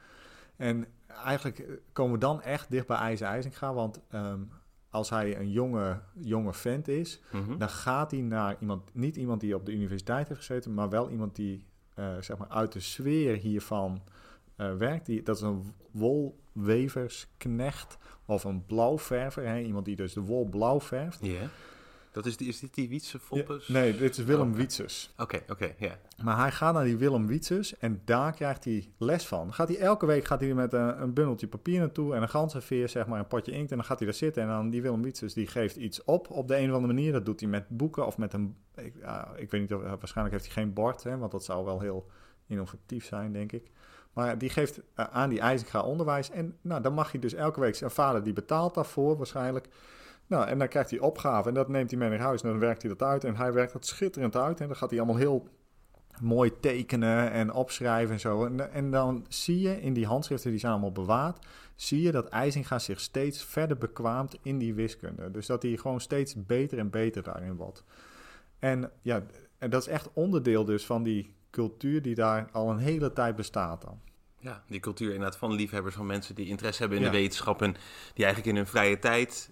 [0.55, 0.85] En
[1.25, 3.73] eigenlijk eh, komen we dan echt dicht bij IJzer IJzinga.
[3.73, 4.39] Want ehm,
[4.89, 7.57] als hij een jonge, jonge vent is, Mhm.
[7.57, 11.09] dan gaat hij naar iemand, niet iemand die op de universiteit heeft gezeten, maar wel
[11.09, 14.01] iemand die eh, zeg maar uit de sfeer hiervan
[14.55, 15.05] eh, werkt.
[15.05, 19.47] Die, dat is een wolweversknecht of een blauwverver.
[19.47, 19.59] Hè?
[19.59, 21.25] Iemand die dus de wol blauw verft.
[22.13, 23.67] Dat is, die, is dit die Wietse Ja, Foppes?
[23.67, 24.55] nee, dit is Willem Oh.
[24.55, 25.13] Wietsers.
[25.17, 25.99] Oké, oké, ja.
[26.23, 29.53] Maar hij gaat naar die Willem Wietsers en daar krijgt hij les van.
[29.53, 32.89] Gaat hij elke week gaat hij met een, een bundeltje papier naartoe en een ganzenveer,
[32.89, 33.71] zeg maar, een potje inkt.
[33.71, 36.29] En dan gaat hij daar zitten en dan die Willem Wietsers die geeft iets op
[36.29, 37.11] op de een of andere manier.
[37.11, 38.55] Dat doet hij met boeken of met een,
[39.35, 42.09] ik, weet niet, of, waarschijnlijk heeft hij geen bord, hè, want dat zou wel heel
[42.47, 43.71] innovatief zijn, denk ik.
[44.13, 47.59] Maar die geeft eh, aan die IJzinga onderwijs en nou, dan mag hij dus elke
[47.59, 49.67] week, zijn vader die betaalt daarvoor waarschijnlijk.
[50.33, 52.59] Nou, en dan krijgt hij opgave en dat neemt hij mee naar huis en dan
[52.59, 53.23] werkt hij dat uit.
[53.23, 55.47] En hij werkt dat schitterend uit en dan gaat hij allemaal heel
[56.21, 58.45] mooi tekenen en opschrijven en zo.
[58.45, 62.27] En, en dan zie je in die handschriften, die zijn allemaal bewaard, zie je dat
[62.27, 65.31] IJzinga zich steeds verder bekwaamt in die wiskunde.
[65.31, 67.83] Dus dat hij gewoon steeds beter en beter daarin wordt.
[68.59, 69.23] En ja,
[69.57, 73.35] en dat is echt onderdeel dus van die cultuur die daar al een hele tijd
[73.35, 73.99] bestaat dan.
[74.39, 77.11] Ja, die cultuur inderdaad van liefhebbers, van mensen die interesse hebben in Ja.
[77.11, 77.75] de wetenschap en
[78.13, 79.49] die eigenlijk in hun vrije tijd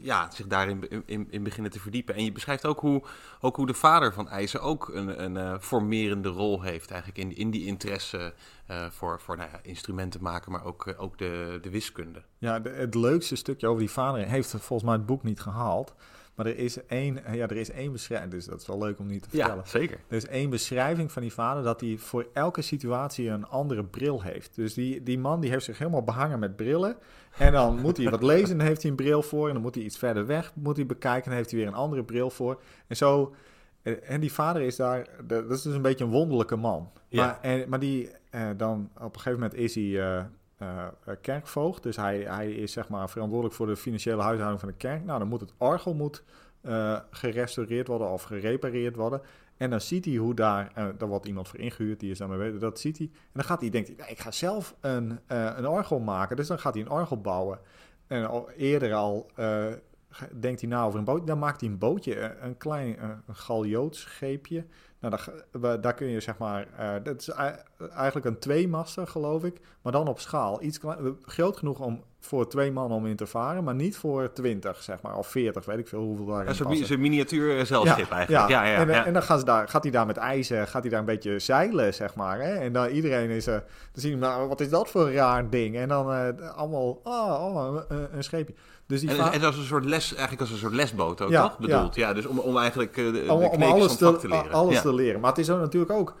[0.00, 2.14] ja, zich daarin in, in, in beginnen te verdiepen.
[2.14, 3.02] En je beschrijft ook hoe,
[3.40, 7.36] ook hoe de vader van IJzer ook een, een eh, formerende rol heeft eigenlijk in,
[7.36, 8.34] in die interesse
[8.66, 12.22] eh, voor, voor nou instrumenten maken, maar ook, eh, ook de, de wiskunde.
[12.38, 15.94] Ja, het leukste stukje over die vader heeft volgens mij het boek niet gehaald.
[16.34, 19.06] Maar er is één, ja, er is één beschrijving, dus dat is wel leuk om
[19.06, 19.66] niet te vertellen.
[19.66, 19.98] zeker.
[20.08, 24.22] Er is één beschrijving van die vader dat hij voor elke situatie een andere bril
[24.22, 24.54] heeft.
[24.54, 26.96] Dus die, die man die heeft zich helemaal behangen met brillen.
[27.38, 29.46] En dan moet hij wat lezen, dan heeft hij een bril voor.
[29.46, 31.74] En dan moet hij iets verder weg, moet hij bekijken, dan heeft hij weer een
[31.74, 32.62] andere bril voor.
[32.86, 33.34] En zo,
[33.82, 36.90] eh, en die vader is daar, dat is dus een beetje een wonderlijke man.
[37.08, 37.24] Ja.
[37.26, 40.24] Maar, en, maar die, eh, dan op een gegeven moment is hij eh,
[40.60, 40.86] eh,
[41.20, 41.82] kerkvoogd.
[41.82, 45.04] Dus hij, hij is zeg maar verantwoordelijk voor de financiële huishouding van de kerk.
[45.04, 46.24] Nou, dan moet het orgel moet,
[46.60, 49.20] eh, gerestaureerd worden of gerepareerd worden.
[49.56, 52.38] En dan ziet hij hoe daar, eh daar wordt iemand voor ingehuurd, die is daarmee
[52.38, 53.06] bezig, dat ziet hij.
[53.12, 56.36] En dan gaat hij, denkt hij, nou, ik ga zelf een, een orgel maken.
[56.36, 57.58] Dus dan gaat hij een orgel bouwen.
[58.06, 59.30] En al, eerder al
[60.40, 61.26] denkt hij na over een boot.
[61.26, 64.64] Dan maakt hij een bootje, een klein een galjootsscheepje.
[65.00, 65.16] Nou,
[65.60, 69.60] daar, daar kun je zeg maar, eh, dat is ei- eigenlijk een tweemaster geloof ik,
[69.82, 70.62] maar dan op schaal.
[70.62, 74.32] Iets klein, groot genoeg om voor twee man om in te varen, maar niet voor
[74.32, 77.64] twintig zeg maar, of veertig, weet ik veel hoeveel daarin Ja, Zo'n zo'n miniatuur eh,
[77.64, 78.48] zeilschip eigenlijk.
[78.50, 79.06] Ja, ja, en, ja.
[79.06, 81.38] en dan gaan ze daar, gaat hij daar met ijzer, gaat hij daar een beetje
[81.38, 82.40] zeilen, zeg maar.
[82.40, 82.54] Hè?
[82.54, 83.54] En dan iedereen is, eh
[83.92, 85.76] dan zien we, nou, wat is dat voor een raar ding?
[85.76, 88.54] En dan eh, allemaal, oh, oh een, een scheepje.
[88.86, 91.42] Dus die En, en als een soort les, eigenlijk als een soort lesboot ook, Ja,
[91.42, 91.58] toch?
[91.58, 91.94] Bedoeld.
[91.94, 92.12] Ja.
[92.12, 94.52] dus om, om eigenlijk de, om, alles, te, te leren.
[94.52, 95.20] alles te leren.
[95.20, 96.14] Maar het is ook natuurlijk ook,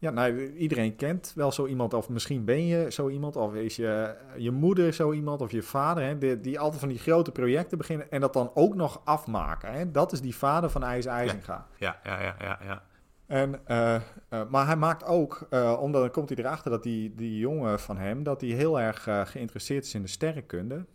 [0.00, 3.76] ja, nou, iedereen kent wel zo iemand, of misschien ben je zo iemand, of is
[3.76, 7.32] je, je moeder zo iemand, of je vader, hè, die, die altijd van die grote
[7.32, 9.72] projecten beginnen en dat dan ook nog afmaken.
[9.72, 9.90] Hè?
[9.90, 11.66] Dat is die vader van IJs IJzinga.
[11.78, 12.82] Ja, ja, ja, ja, ja.
[13.26, 14.02] En, eh, eh,
[14.48, 17.96] maar hij maakt ook, eh, omdat dan komt hij erachter dat die, die jongen van
[17.96, 20.86] hem, dat hij heel erg geïnteresseerd is in de sterrenkunde.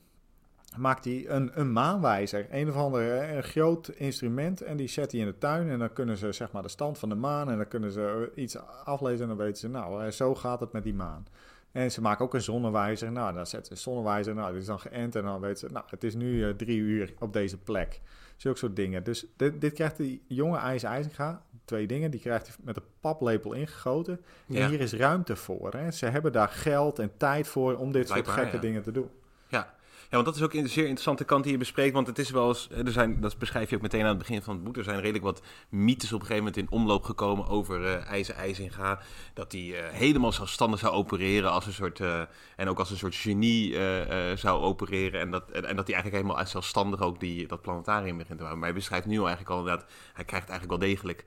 [0.78, 5.12] Maakt hij een, een maanwijzer, een of ander eh, een groot instrument, en die zet
[5.12, 5.70] hij in de tuin.
[5.70, 8.30] En dan kunnen ze zeg maar de stand van de maan en dan kunnen ze
[8.36, 11.28] eh, iets aflezen en dan weten ze, nou, eh, zo gaat het met die maan.
[11.72, 13.12] En ze maken ook een zonnewijzer.
[13.12, 14.36] Nou, dan zetten ze een zonnewijzer.
[14.36, 15.16] Nou, dit is dan geënt.
[15.16, 18.02] En dan weten ze, nou, het is nu drie uur op deze plek.
[18.36, 19.04] Zulke soort dingen.
[19.04, 21.42] Dus dit, dit krijgt die jonge IJs IJzinga.
[21.66, 22.12] Twee dingen.
[22.12, 24.22] Die krijgt hij met een paplepel ingegoten.
[24.46, 24.60] Ja.
[24.60, 25.72] En hier is ruimte voor.
[25.72, 25.92] Hè.
[25.92, 28.62] Ze hebben daar geld en tijd voor om dit soort gekke ja.
[28.62, 29.10] dingen te doen.
[30.10, 30.10] Ja.
[30.10, 31.94] want dat is ook een zeer interessante kant die je bespreekt.
[31.94, 34.42] Want het is wel eens, er zijn, dat beschrijf je ook meteen aan het begin
[34.42, 34.78] van het boek.
[34.78, 38.36] Er zijn redelijk wat mythes op een gegeven moment in omloop gekomen over eh IJzer
[38.36, 39.00] IJzinga.
[39.34, 42.22] Dat hij eh, helemaal zelfstandig zou opereren als een soort, eh,
[42.56, 45.20] en ook als een soort genie eh, zou opereren.
[45.20, 48.60] En dat, en, dat hij eigenlijk helemaal zelfstandig ook die, dat planetarium begint te bouwen.
[48.60, 51.26] Maar hij beschrijft nu al eigenlijk al inderdaad, hij krijgt eigenlijk wel degelijk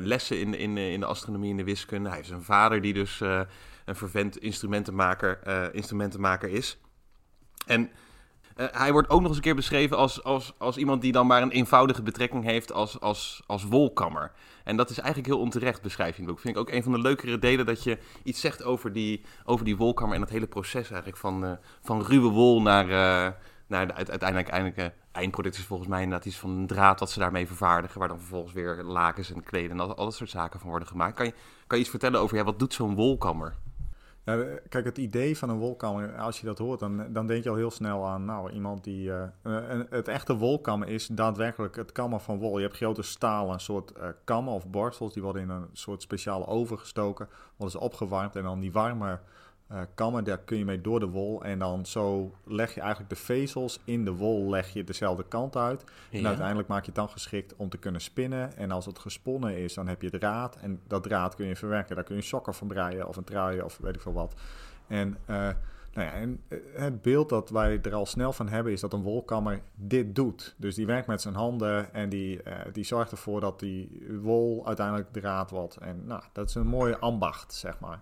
[0.00, 2.08] lessen in, in, in de astronomie en de wiskunde.
[2.08, 5.40] Hij heeft een vader die dus een vervent instrumentenmaker,
[5.74, 6.78] instrumentenmaker is.
[7.66, 7.90] En
[8.60, 11.26] eh, hij wordt ook nog eens een keer beschreven als, als, als iemand die dan
[11.26, 14.32] maar een eenvoudige betrekking heeft als, als, als wolkammer.
[14.64, 16.24] En dat is eigenlijk heel onterecht, beschrijf je.
[16.24, 19.64] Vind ik ook een van de leukere delen dat je iets zegt over die, over
[19.64, 23.32] die wolkammer en dat hele proces eigenlijk van, eh, van ruwe wol naar, eh,
[23.66, 27.18] naar de uite- uiteindelijk eindproduct is volgens mij inderdaad iets van een draad dat ze
[27.18, 30.60] daarmee vervaardigen, waar dan vervolgens weer lakens en kleden en al, al dat soort zaken
[30.60, 31.16] van worden gemaakt.
[31.16, 31.32] Kan je,
[31.66, 33.54] kan je iets vertellen over ja, wat doet zo'n wolkammer?
[34.68, 37.56] Kijk, het idee van een wolkammer, als je dat hoort, dan, dan denk je al
[37.56, 39.12] heel snel aan nou, iemand die.
[39.12, 42.56] eh, een- het echte wolkammen is daadwerkelijk het kammen van wol.
[42.58, 46.46] Je hebt grote stalen soort eh, kammen of borstels, die worden in een soort speciale
[46.46, 49.18] oven gestoken, worden ze opgewarmd en dan die warme
[49.94, 51.44] kammen, daar kun je mee door de wol.
[51.44, 55.56] En dan zo leg je eigenlijk de vezels in de wol, leg je dezelfde kant
[55.56, 55.84] uit.
[56.10, 58.56] En uiteindelijk maak je het dan geschikt om te kunnen spinnen.
[58.56, 60.56] En als het gesponnen is, dan heb je draad.
[60.56, 61.94] En dat draad kun je verwerken.
[61.94, 64.34] Daar kun je sokken van breien of een trui of weet ik veel wat.
[64.86, 65.36] En, eh,
[65.92, 68.92] nou ja, en eh, het beeld dat wij er al snel van hebben is dat
[68.92, 70.54] een wolkammer dit doet.
[70.56, 72.40] Dus die werkt met zijn handen en die,
[72.72, 75.76] die zorgt ervoor dat die wol uiteindelijk draad wordt.
[75.76, 78.00] En nou, dat is een mooie ambacht, zeg maar.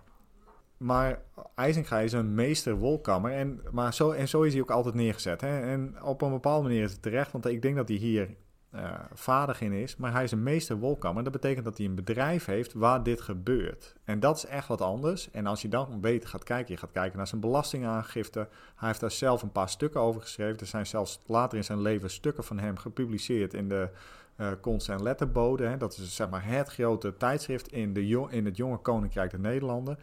[0.79, 1.21] Maar
[1.55, 3.31] IJzinga is een meester wolkammer.
[3.31, 5.41] En, maar zo, en zo is hij ook altijd neergezet.
[5.41, 5.59] Hè?
[5.59, 7.31] En op een bepaalde manier is het terecht.
[7.31, 8.35] Want ik denk dat hij hier
[8.69, 9.95] eh, vaardig in is.
[9.95, 11.23] Maar hij is een meester wolkammer.
[11.23, 13.95] Dat betekent dat hij een bedrijf heeft waar dit gebeurt.
[14.03, 15.31] En dat is echt wat anders.
[15.31, 16.73] En als je dan beter gaat kijken.
[16.73, 18.47] Je gaat kijken naar zijn belastingaangifte.
[18.75, 20.59] Hij heeft daar zelf een paar stukken over geschreven.
[20.59, 23.89] Er zijn zelfs later in zijn leven stukken van hem gepubliceerd in de
[24.39, 25.65] eh Konst- en Letterbode.
[25.65, 25.77] Hè?
[25.77, 29.97] Dat is zeg maar het grote tijdschrift in, de in het jonge Koninkrijk der Nederlanden.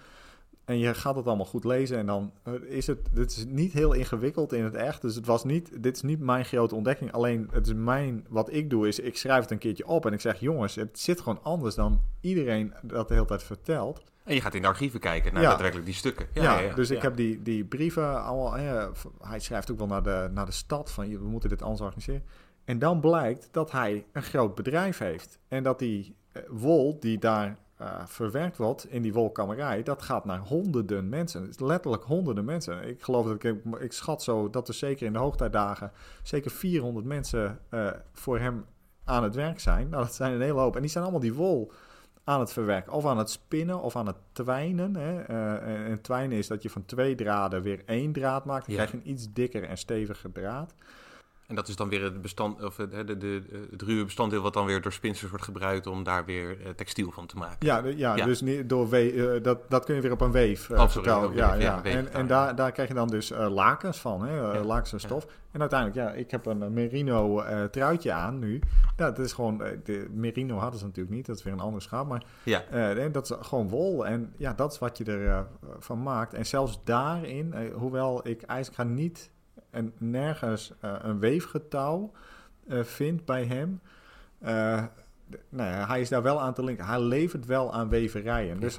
[0.67, 3.73] En je gaat het allemaal goed lezen en dan eh, is het, dit is niet
[3.73, 5.03] heel ingewikkeld in het echt.
[5.03, 7.13] Dus het was niet, dit is niet mijn grote ontdekking.
[7.13, 10.13] Alleen het is mijn, wat ik doe is, ik schrijf het een keertje op en
[10.13, 14.05] ik zeg, jongens, het zit gewoon anders dan iedereen dat de hele tijd vertelt.
[14.25, 15.49] En je gaat in de archieven kijken naar Ja.
[15.49, 16.27] daadwerkelijk die stukken.
[16.35, 17.03] Ja, dus ik ja.
[17.03, 18.55] heb die, die brieven allemaal.
[19.21, 21.81] hij schrijft ook wel naar de, naar de stad van "Je- we moeten dit anders
[21.81, 22.25] organiseren.
[22.65, 25.39] En dan blijkt dat hij een groot bedrijf heeft.
[25.49, 30.25] En dat die eh, wol die daar eh, verwerkt wordt in die wolkammerij, dat gaat
[30.25, 31.51] naar honderden mensen.
[31.59, 32.89] Letterlijk honderden mensen.
[32.89, 37.07] Ik geloof dat ik, ik schat zo dat er zeker in de hoogtijdagen zeker 400
[37.07, 38.65] mensen eh, voor hem
[39.05, 39.89] aan het werk zijn.
[39.89, 40.75] Nou, dat zijn een hele hoop.
[40.75, 41.73] En die zijn allemaal die wol
[42.25, 42.93] aan het verwerken.
[42.93, 44.97] Of aan het spinnen of aan het twijnen.
[44.97, 45.21] Hè.
[45.21, 48.67] En, en twijnen is dat je van twee draden weer één draad maakt.
[48.67, 48.85] Dan Ja.
[48.85, 50.75] krijg je een iets dikker en steviger draad.
[51.47, 54.55] En dat is dan weer het, bestand, of het, de, de, het ruwe bestanddeel wat
[54.55, 57.57] dan weer door spinsters wordt gebruikt om daar weer eh, textiel van te maken.
[57.67, 58.25] Ja, de- ja, Ja.
[58.25, 61.35] dus niet door we, eh, dat, dat kun je weer op een weef Oh, op
[61.35, 64.93] Ja, ja, En, en daar, daar krijg je dan dus eh, lakens van, hè, lakens
[64.93, 65.27] en stof.
[65.53, 68.61] En uiteindelijk, ja, ik heb een merino truitje aan nu.
[68.97, 71.83] Ja, dat is gewoon, de merino hadden ze natuurlijk niet, dat is weer een andere
[71.83, 72.09] schaap.
[72.09, 72.95] Maar Ja.
[73.09, 74.07] dat is gewoon wol.
[74.07, 75.47] En ja, dat is wat je ervan
[75.79, 76.35] van maakt.
[76.35, 79.31] En zelfs daarin, hoewel ik ijzerga niet
[79.77, 82.13] en nergens eh, een weefgetouw
[82.69, 83.81] eh, vind bij hem...
[84.39, 84.85] eh,
[85.49, 86.85] nou ja, hij is daar wel aan te linken.
[86.87, 88.61] Hij levert wel aan weverijen.
[88.61, 88.79] Dus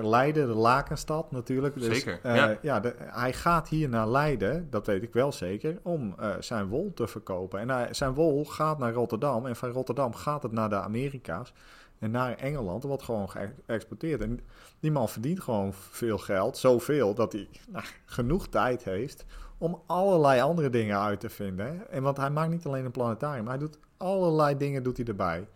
[0.00, 1.74] Leiden, de Lakenstad natuurlijk.
[1.74, 2.20] Dus, Zeker,
[2.62, 2.80] ja.
[2.80, 7.06] de- hij gaat hier naar Leiden, dat weet ik wel zeker, om zijn wol te
[7.06, 7.68] verkopen.
[7.70, 9.46] En zijn wol gaat naar Rotterdam.
[9.46, 11.52] En van Rotterdam gaat het naar de Amerika's.
[11.98, 14.20] En naar Engeland wordt gewoon geëxporteerd.
[14.22, 14.40] En
[14.80, 16.56] die man verdient gewoon veel geld.
[16.58, 19.24] Zoveel dat hij nou, genoeg tijd heeft
[19.58, 21.66] om allerlei andere dingen uit te vinden.
[21.66, 21.82] hè.
[21.84, 25.48] En want hij maakt niet alleen een planetarium, hij doet allerlei dingen doet hij erbij.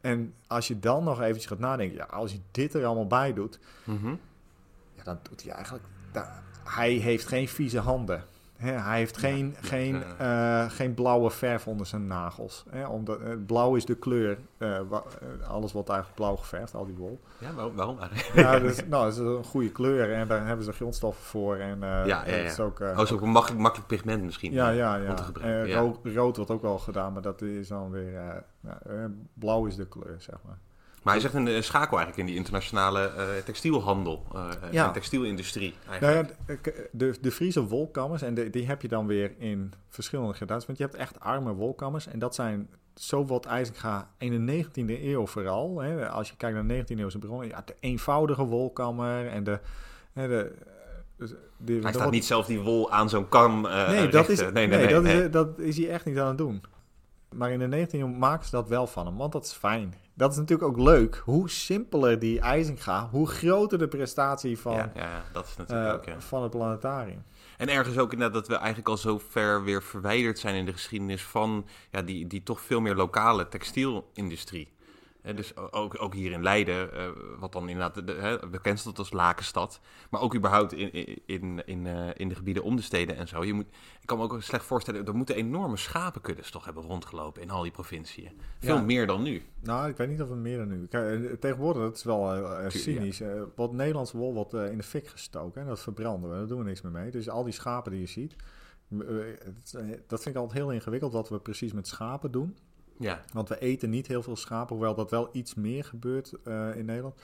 [0.00, 3.32] En als je dan nog eventjes gaat nadenken, ja, als je dit er allemaal bij
[3.32, 4.14] doet, Mhm.
[4.94, 5.84] ja, dan doet hij eigenlijk.
[6.64, 8.24] hij heeft geen vieze handen.
[8.56, 10.64] Hij heeft geen, ja, geen, ja.
[10.64, 12.64] eh, geen blauwe verf onder zijn nagels.
[12.88, 14.38] Omdat, eh, blauw is de kleur.
[14.58, 15.02] eh, wa-
[15.48, 17.20] alles wordt eigenlijk blauw geverfd, al die wol.
[17.38, 17.98] Ja, waarom, waarom?
[18.34, 21.56] Ja, dus, nou, dat is een goede kleur en daar hebben ze grondstoffen voor.
[21.56, 24.52] En, Ja, het is ook, Oh, is ook een makkelijk, makkelijk pigment misschien.
[24.52, 25.14] ja, ja, ja.
[25.74, 28.44] rood, rood wordt ook wel gedaan, maar dat is dan weer...
[28.60, 28.76] nou,
[29.34, 30.58] blauw is de kleur, zeg maar.
[31.06, 34.86] Maar hij zegt een schakel eigenlijk in die internationale eh, textielhandel eh, Ja.
[34.86, 35.74] en textielindustrie.
[35.86, 36.36] Nou Eigenlijk.
[36.46, 40.32] ja, de, de, de Friese wolkammers, en de, die heb je dan weer in verschillende
[40.34, 40.66] gradaties.
[40.66, 42.06] Want je hebt echt arme wolkammers.
[42.06, 45.78] En dat zijn, zo wordt IJzinga in de 19e eeuw vooral.
[45.80, 47.48] Hè, als je kijkt naar de 19e eeuwse bronnen.
[47.48, 49.60] Ja, de eenvoudige wolkammer en de...
[50.12, 50.52] hè, de,
[51.16, 54.40] dus de- hij staat niet zelf die wol aan zo'n kam eh Nee, dat is,
[54.40, 55.22] nee, nee, nee, dat, nee.
[55.24, 56.62] Is, dat is hij echt niet aan het doen.
[57.34, 59.94] Maar in de 19e eeuw maken ze dat wel van hem, want dat is fijn.
[60.16, 61.22] Dat is natuurlijk ook leuk.
[61.24, 65.94] Hoe simpeler die IJzinga, hoe groter de prestatie van, ja, ja, dat is natuurlijk eh,
[65.94, 66.20] ook, ja.
[66.20, 67.24] van het planetarium.
[67.56, 70.72] En ergens ook inderdaad dat we eigenlijk al zo ver weer verwijderd zijn in de
[70.72, 74.75] geschiedenis van ja, die, die toch veel meer lokale textielindustrie.
[75.34, 77.08] Dus ook, ook hier in Leiden, eh,
[77.38, 79.80] wat dan inderdaad de, hè, bekend staat als Lakenstad.
[80.10, 83.28] Maar ook überhaupt in, in, in, in, eh, in de gebieden om de steden en
[83.28, 83.44] zo.
[83.44, 83.66] Je moet,
[84.00, 87.62] ik kan me ook slecht voorstellen, er moeten enorme schapenkuddes toch hebben rondgelopen in al
[87.62, 88.30] die provinciën.
[88.58, 88.82] Veel Ja.
[88.82, 89.42] meer dan nu.
[89.62, 90.86] Nou, ik weet niet of het meer dan nu.
[90.86, 93.22] Kijk, eh, tegenwoordig, dat is wel cynisch.
[93.54, 95.60] wat Nederlandse wol wordt in de fik gestoken.
[95.60, 96.36] En dat verbranden we.
[96.36, 97.10] Daar doen we niks meer mee.
[97.10, 98.36] Dus al die schapen die je ziet.
[100.06, 102.56] dat vind ik altijd heel ingewikkeld wat we precies met schapen doen.
[102.98, 106.76] Ja, Want we eten niet heel veel schapen, hoewel dat wel iets meer gebeurt eh,
[106.76, 107.14] in Nederland.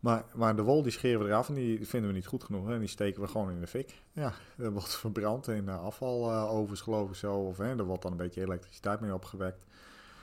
[0.00, 2.70] Maar, maar de wol die scheren we eraf en die vinden we niet goed genoeg.
[2.70, 4.02] En die steken we gewoon in de fik.
[4.12, 7.34] Ja, dat wordt verbrand in uh, afvalovens geloof ik zo.
[7.34, 9.64] Of hè, er wordt dan een beetje elektriciteit mee opgewekt.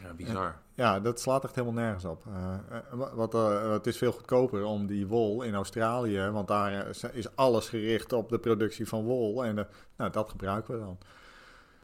[0.02, 0.56] ja bizar.
[0.76, 2.24] Ja, dat slaat echt helemaal nergens op.
[2.28, 6.88] Eh, eh, wat, eh, het is veel goedkoper om die wol in Australië, want daar
[6.88, 9.46] eh, is alles gericht op de productie van wol.
[9.46, 9.66] En eh,
[9.98, 10.98] nou, dat gebruiken we dan.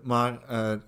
[0.02, 0.80] Maar eh,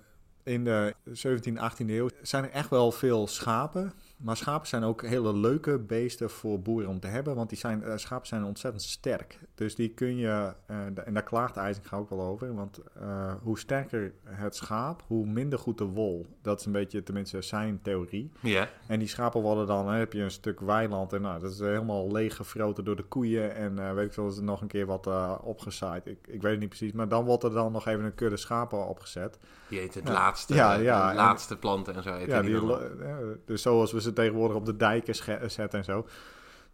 [0.44, 3.92] in de 17e, 18e eeuw zijn er echt wel veel schapen.
[4.22, 7.34] Maar schapen zijn ook hele leuke beesten voor boeren om te hebben.
[7.34, 9.38] Want die zijn, eh, schapen zijn ontzettend sterk.
[9.54, 12.54] Dus die kun je, eh, en daar klaagt IJzinga ook wel over.
[12.54, 16.26] Want eh, hoe sterker het schaap, hoe minder goed de wol.
[16.42, 18.32] Dat is een beetje tenminste zijn theorie.
[18.40, 21.50] Ja, En die schapen worden dan, hè, heb je een stuk weiland en nou, dat
[21.52, 23.54] is helemaal leeggefroten door de koeien.
[23.54, 25.08] En weet ik veel, is er nog een keer wat
[25.42, 26.06] opgezaaid.
[26.06, 28.36] Ik, ik weet het niet precies, maar dan wordt er dan nog even een kudde
[28.36, 29.38] schapen opgezet.
[29.68, 30.14] die eten het Ja.
[30.14, 32.14] laatste, Ja, ja, de en- laatste planten en zo.
[32.14, 35.14] eten Ja, die die, dus zoals we ze tegenwoordig op de dijken
[35.50, 36.06] zetten en zo.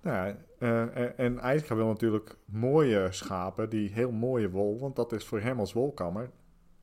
[0.01, 5.25] Nou, eh, en- IJzinga wil natuurlijk mooie schapen, die heel mooie wol, want dat is
[5.25, 6.31] voor hem als wolkammer,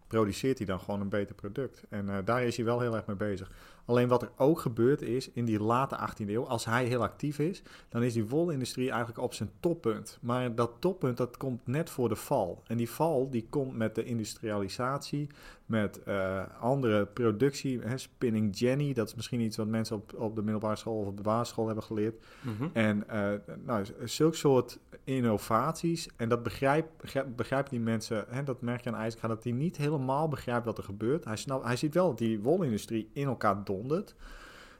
[0.07, 1.83] produceert hij dan gewoon een beter product.
[1.89, 3.51] En eh, daar is hij wel heel erg mee bezig.
[3.85, 7.39] Alleen wat er ook gebeurd is in die late 18e eeuw, als hij heel actief
[7.39, 10.17] is, dan is die wolindustrie eigenlijk op zijn toppunt.
[10.21, 12.61] Maar dat toppunt, dat komt net voor de val.
[12.67, 15.29] En die val, die komt met de industrialisatie,
[15.65, 17.79] met uh, andere productie.
[17.79, 21.07] Hè, spinning Jenny, dat is misschien iets wat mensen op, op de middelbare school of
[21.07, 22.25] op de basisschool hebben geleerd.
[22.41, 22.67] Mhm.
[22.73, 23.31] En uh,
[23.65, 26.09] nou, zulke soort innovaties.
[26.15, 29.77] En dat begrijpt begrijp die mensen, hè, dat merk je aan IJsga, dat hij niet
[29.77, 31.25] helemaal begrijpt wat er gebeurt.
[31.25, 33.63] Hij, snapt, hij ziet wel dat die wolindustrie in elkaar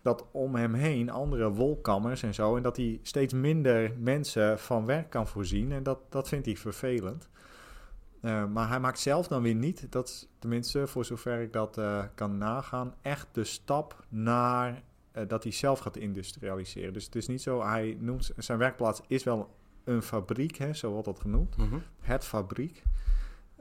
[0.02, 2.56] Dat om hem heen andere wolkammers en zo.
[2.56, 5.72] En dat hij steeds minder mensen van werk kan voorzien.
[5.72, 7.30] En dat, dat vindt hij vervelend.
[8.26, 11.78] Uh, maar hij maakt zelf dan weer niet, dat is tenminste voor zover ik dat
[11.78, 14.82] uh, kan nagaan, echt de stap naar
[15.14, 16.94] uh, dat hij zelf gaat industrialiseren.
[16.94, 19.50] Dus het is niet zo, hij noemt zijn werkplaats is wel
[19.84, 21.58] een fabriek, hè, zo wordt dat genoemd.
[21.58, 21.78] Mhm.
[22.00, 22.84] Het fabriek.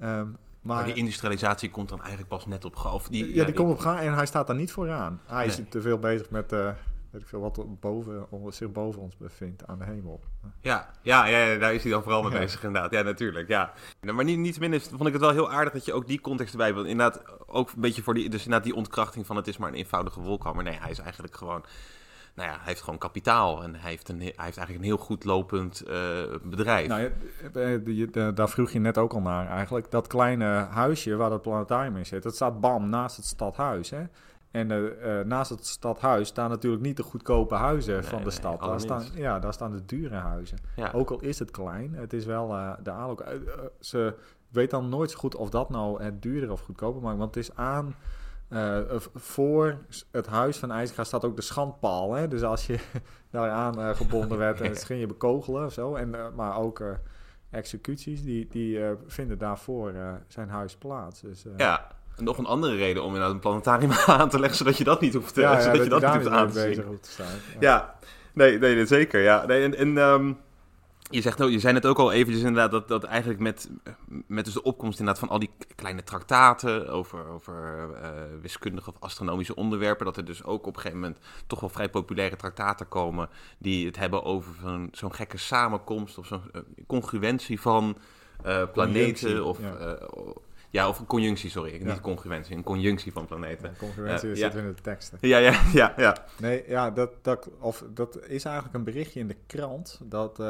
[0.02, 3.02] Um, Maar, maar die industrialisatie komt dan eigenlijk pas net op gang.
[3.02, 5.20] Die, ja, die komt op gang en hij staat daar niet vooraan.
[5.26, 6.70] Hij is te veel bezig met, eh,
[7.10, 10.20] weet ik veel, wat boven, zich boven ons bevindt aan de hemel.
[10.60, 12.38] Ja, ja, ja, ja, daar is hij dan vooral mee Ja.
[12.38, 12.90] bezig inderdaad.
[12.90, 13.72] Ja, natuurlijk, ja.
[14.00, 16.52] Maar niet, niet minder vond ik het wel heel aardig dat je ook die context
[16.52, 16.84] erbij wil.
[16.84, 19.74] Inderdaad, ook een beetje voor die, dus inderdaad die ontkrachting van het is maar een
[19.74, 20.64] eenvoudige wolkammer.
[20.64, 21.64] Nee, hij is eigenlijk gewoon,
[22.34, 23.62] nou ja, hij heeft gewoon kapitaal.
[23.62, 26.88] En hij heeft, een, hij heeft eigenlijk een heel goed lopend eh, bedrijf.
[26.88, 27.10] Nou, eh,
[28.12, 29.90] de- daar vroeg je net ook al naar eigenlijk.
[29.90, 33.90] Dat kleine huisje waar dat planetarium in zit, dat staat bam naast het stadhuis.
[33.90, 34.02] Hè?
[34.50, 38.24] En eh, eh, naast het stadhuis staan natuurlijk niet de goedkope huizen Nee, van de
[38.24, 38.60] nee, stad.
[38.60, 40.58] Daar staan, ja, daar staan de dure huizen.
[40.76, 40.90] ja.
[40.94, 43.20] Ook al is het klein, het is wel eh, de aanloop.
[43.20, 43.40] eh, eh,
[43.80, 44.14] ze
[44.48, 47.18] weet dan nooit zo goed of dat nou het duurder of goedkoper maakt.
[47.18, 47.94] Want het is aan.
[48.54, 49.78] Eh, voor
[50.10, 52.12] het huis van IJsga staat ook de schandpaal.
[52.12, 52.28] Hè?
[52.28, 52.78] Dus als je
[53.30, 55.94] daaraan eh gebonden werd, en ging je bekogelen of zo.
[55.94, 56.86] En, eh, maar ook eh,
[57.50, 61.20] executies, die, die eh, vinden daarvoor eh, zijn huis plaats.
[61.20, 61.88] Dus, eh, ja.
[62.16, 65.00] En nog een andere reden om inderdaad een planetarium aan te leggen, zodat je dat
[65.00, 66.68] niet hoeft, te, ja, ja, zodat je dat niet hoeft aan te zien.
[66.68, 67.26] bezig hoeft te staan.
[67.26, 67.58] Ja.
[67.60, 67.94] Ja,
[68.32, 69.20] nee, nee, nee, zeker.
[69.20, 69.46] Ja.
[69.46, 70.32] Nee, en en ehm,
[71.14, 73.70] je, zegt, ook- je zei het ook al eventjes inderdaad dat, dat eigenlijk met,
[74.26, 78.96] met dus de opkomst inderdaad van al die kleine traktaten over, over eh, wiskundige of
[79.00, 82.88] astronomische onderwerpen, dat er dus ook op een gegeven moment toch wel vrij populaire traktaten
[82.88, 87.96] komen die het hebben over zo'n zo'n gekke samenkomst of zo'n eh, congruentie van
[88.42, 89.58] eh, planeten of...
[89.60, 89.98] ja.
[90.70, 91.78] ja, of een conjunctie, sorry.
[91.78, 91.84] Ja.
[91.92, 93.70] Niet congruentie, een conjunctie van planeten.
[93.70, 94.58] Ja, concurrentie Eh, zit ja.
[94.58, 95.18] in de teksten.
[95.20, 96.16] Ja, ja, ja, ja.
[96.38, 100.00] Nee, ja, dat, dat, of, dat is eigenlijk een berichtje in de krant.
[100.04, 100.42] Dat,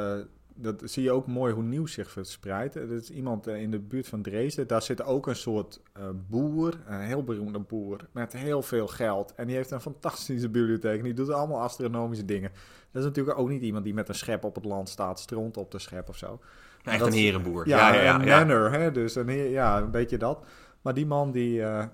[0.55, 2.75] dat zie je ook mooi hoe nieuws zich verspreidt.
[2.75, 4.67] Er is iemand eh, in de buurt van Dresden.
[4.67, 9.35] Daar zit ook een soort eh, boer, een heel beroemde boer, met heel veel geld.
[9.35, 10.99] En die heeft een fantastische bibliotheek.
[10.99, 12.51] En die doet allemaal astronomische dingen.
[12.91, 15.57] Dat is natuurlijk ook niet iemand die met een schep op het land staat, stront
[15.57, 16.41] op de schep of zo.
[16.83, 17.69] Echt Dat een herenboer.
[17.69, 18.39] Ja, ja, ja, een ja.
[18.39, 18.93] manner, hè?
[18.93, 20.45] Dus een, heer- ja, een beetje dat.
[20.83, 21.85] Maar die man die, eh,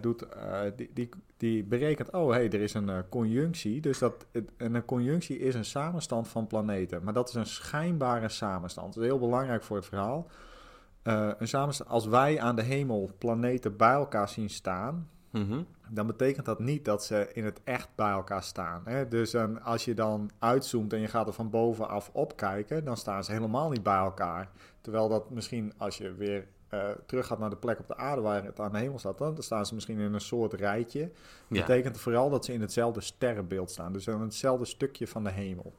[0.00, 3.80] doet, eh, die, die, die berekent, oh hé, hey, er is een eh, conjunctie.
[3.80, 7.02] Dus dat, het- en een conjunctie is een samenstand van planeten.
[7.04, 8.94] Maar dat is een schijnbare samenstand.
[8.94, 10.26] Dat is heel belangrijk voor het verhaal.
[11.02, 15.62] Eh, een samenstand, als wij aan de hemel planeten bij elkaar zien staan, Mhm.
[15.90, 18.82] dan betekent dat niet dat ze in het echt bij elkaar staan.
[18.84, 19.08] Hè?
[19.08, 23.24] Dus eh, als je dan uitzoomt en je gaat er van bovenaf opkijken, dan staan
[23.24, 24.50] ze helemaal niet bij elkaar.
[24.80, 26.46] Terwijl dat misschien als je weer
[26.80, 29.18] eh, terug gaat naar de plek op de aarde waar het aan de hemel staat,
[29.18, 31.00] dan staan ze misschien in een soort rijtje.
[31.00, 31.10] Dat
[31.58, 31.60] Ja.
[31.66, 33.92] betekent vooral dat ze in hetzelfde sterrenbeeld staan.
[33.92, 35.74] Dus in hetzelfde stukje van de hemel.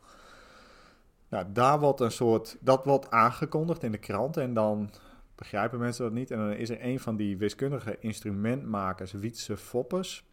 [1.30, 4.90] Nou, daar wordt een soort, dat wordt aangekondigd in de krant en dan
[5.36, 6.32] begrijpen mensen dat niet.
[6.32, 10.26] En dan is er een van die wiskundige instrumentmakers, Wietse Foppers.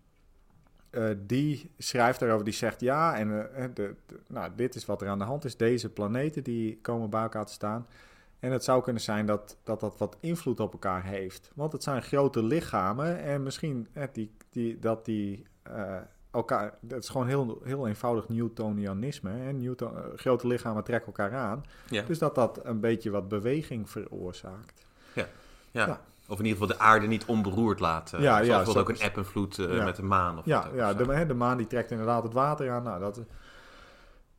[0.90, 5.02] eh, die schrijft daarover, die zegt ja, en eh, de, de- nou, dit is wat
[5.02, 5.56] er aan de hand is.
[5.56, 7.86] Deze planeten die komen bij elkaar te staan.
[8.42, 11.50] En het zou kunnen zijn dat dat, dat wat invloed op elkaar heeft.
[11.54, 15.96] Want het zijn grote lichamen en misschien eh, die, die, dat die eh,
[16.30, 16.74] elkaar...
[16.80, 19.30] Dat is gewoon heel, heel eenvoudig Newtonianisme.
[19.30, 19.52] Hè?
[19.52, 21.64] Newton, eh, grote lichamen trekken elkaar aan.
[21.88, 22.02] Ja.
[22.02, 24.86] Dus dat dat een beetje wat beweging veroorzaakt.
[25.12, 25.26] Ja.
[25.70, 26.00] Ja.
[26.28, 28.20] Of in ieder geval de aarde niet onberoerd laten.
[28.20, 30.38] Ja, Zoals ja, bijvoorbeeld ook een eb en vloed eh, met de maan.
[30.38, 32.82] Of Ja, ja de, de maan die trekt inderdaad het water aan.
[32.82, 33.20] Nou, dat,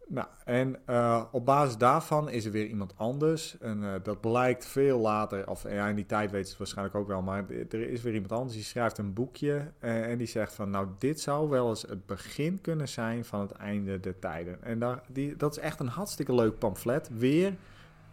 [0.08, 3.58] nou, en eh, op basis daarvan is er weer iemand anders.
[3.60, 6.96] En eh, dat blijkt veel later, of ja, in die tijd weet ze het waarschijnlijk
[6.98, 10.28] ook wel, maar er is weer iemand anders die schrijft een boekje eh, en die
[10.28, 14.20] zegt van, nou, dit zou wel eens het begin kunnen zijn van het einde der
[14.20, 14.64] tijden.
[14.64, 17.10] En daar, die, dat is echt een hartstikke leuk pamflet.
[17.18, 17.56] Weer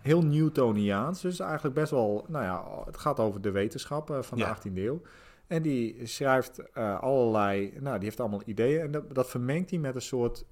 [0.00, 4.38] heel Newtoniaans, dus eigenlijk best wel, nou ja, het gaat over de wetenschap eh, van
[4.38, 4.58] Ja.
[4.62, 5.02] de 18e eeuw.
[5.46, 8.80] En die schrijft allerlei, nou, die heeft allemaal ideeën.
[8.80, 10.44] En dat, dat vermengt hij met een soort,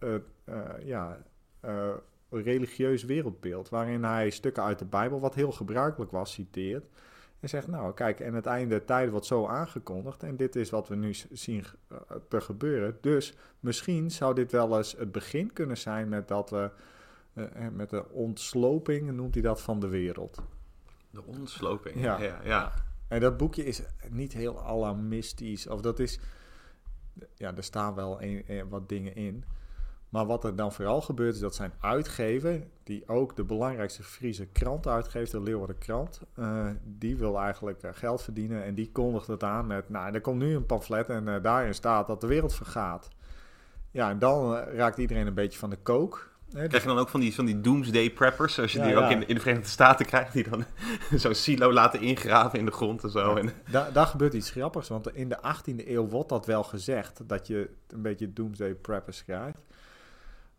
[0.85, 1.19] ja,
[1.61, 1.91] eh,
[2.31, 3.69] religieus wereldbeeld.
[3.69, 6.85] Waarin hij stukken uit de Bijbel, wat heel gebruikelijk was, citeert.
[7.41, 10.23] En zegt, nou kijk, en het einde der tijden wordt zo aangekondigd.
[10.23, 12.99] En dit is wat we nu zien uh, te gebeuren.
[13.01, 16.71] Dus misschien zou dit wel eens het begin kunnen zijn met dat we...
[17.35, 20.43] Uh, met de ontsloping, noemt hij dat, van de wereld.
[21.11, 22.21] De ontsloping, ja.
[22.21, 22.73] ja, ja.
[23.09, 25.67] En dat boekje is niet heel alarmistisch.
[25.67, 26.21] Of dat is...
[27.35, 29.45] Ja, er staan wel een, een, wat dingen in.
[30.09, 34.47] Maar wat er dan vooral gebeurt is dat zijn uitgever, die ook de belangrijkste Friese
[34.47, 39.27] krant uitgeeft, de Leeuwarden Krant, uh, die wil eigenlijk uh, geld verdienen en die kondigt
[39.27, 42.27] het aan met, nou, er komt nu een pamflet en uh, daarin staat dat de
[42.27, 43.09] wereld vergaat.
[43.91, 46.31] Ja, en dan raakt iedereen een beetje van de kook.
[46.53, 48.95] Hè, Krijg je dan ook van die, van die doomsday preppers, zoals je ja, die
[48.95, 49.05] ja.
[49.05, 50.65] ook in, in, de Verenigde Staten krijgt, die dan
[51.21, 53.35] zo'n silo laten ingraven in de grond en zo.
[53.35, 53.53] Ja, en...
[53.71, 57.47] daar, daar gebeurt iets grappigs, want in de 18e eeuw wordt dat wel gezegd, dat
[57.47, 59.59] je een beetje doomsday preppers krijgt.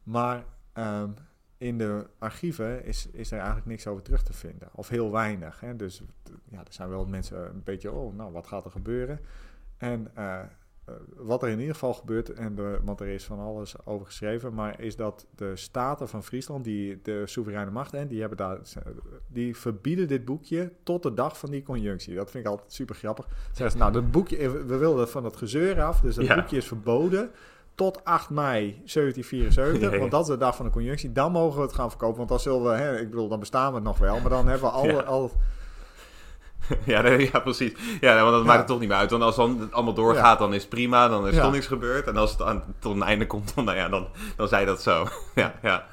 [0.09, 1.13] Maar um,
[1.57, 4.69] in de archieven is, is er eigenlijk niks over terug te vinden.
[4.73, 5.59] Of heel weinig.
[5.59, 5.75] Hè?
[5.75, 6.01] Dus
[6.49, 9.19] ja, er zijn wel mensen een beetje, oh, nou, wat gaat er gebeuren?
[9.77, 10.39] En uh,
[10.89, 14.05] uh, wat er in ieder geval gebeurt, en de, want er is van alles over
[14.05, 18.37] geschreven, maar is dat de staten van Friesland, die de soevereine macht, en die, hebben
[18.37, 18.59] daar,
[19.27, 22.15] die verbieden dit boekje tot de dag van die conjunctie.
[22.15, 23.27] Dat vind ik altijd super grappig.
[23.45, 26.35] Zeggen ze, nou, dat boekje, we wilden van het gezeur af, dus dat ja.
[26.35, 27.31] boekje is verboden
[27.79, 29.99] tot 8 mei 1774, ja, ja.
[29.99, 31.11] want dat is de dag van de conjunctie.
[31.11, 33.73] Dan mogen we het gaan verkopen, want dan zullen we, hè, ik bedoel, dan bestaan
[33.73, 34.85] we nog wel, maar dan hebben we al...
[34.85, 34.99] Ja.
[34.99, 35.31] al
[36.85, 37.73] ja, nee, ja, precies.
[38.01, 39.11] Ja, want dat maakt het toch niet meer uit.
[39.11, 41.07] Want als dan het allemaal doorgaat, dan is het prima.
[41.07, 42.07] Dan is er toch niks gebeurd.
[42.07, 44.81] En als het aan, tot een einde komt, dan, nou ja, dan, dan zei dat
[44.81, 45.07] zo.
[45.35, 45.85] ja, ja.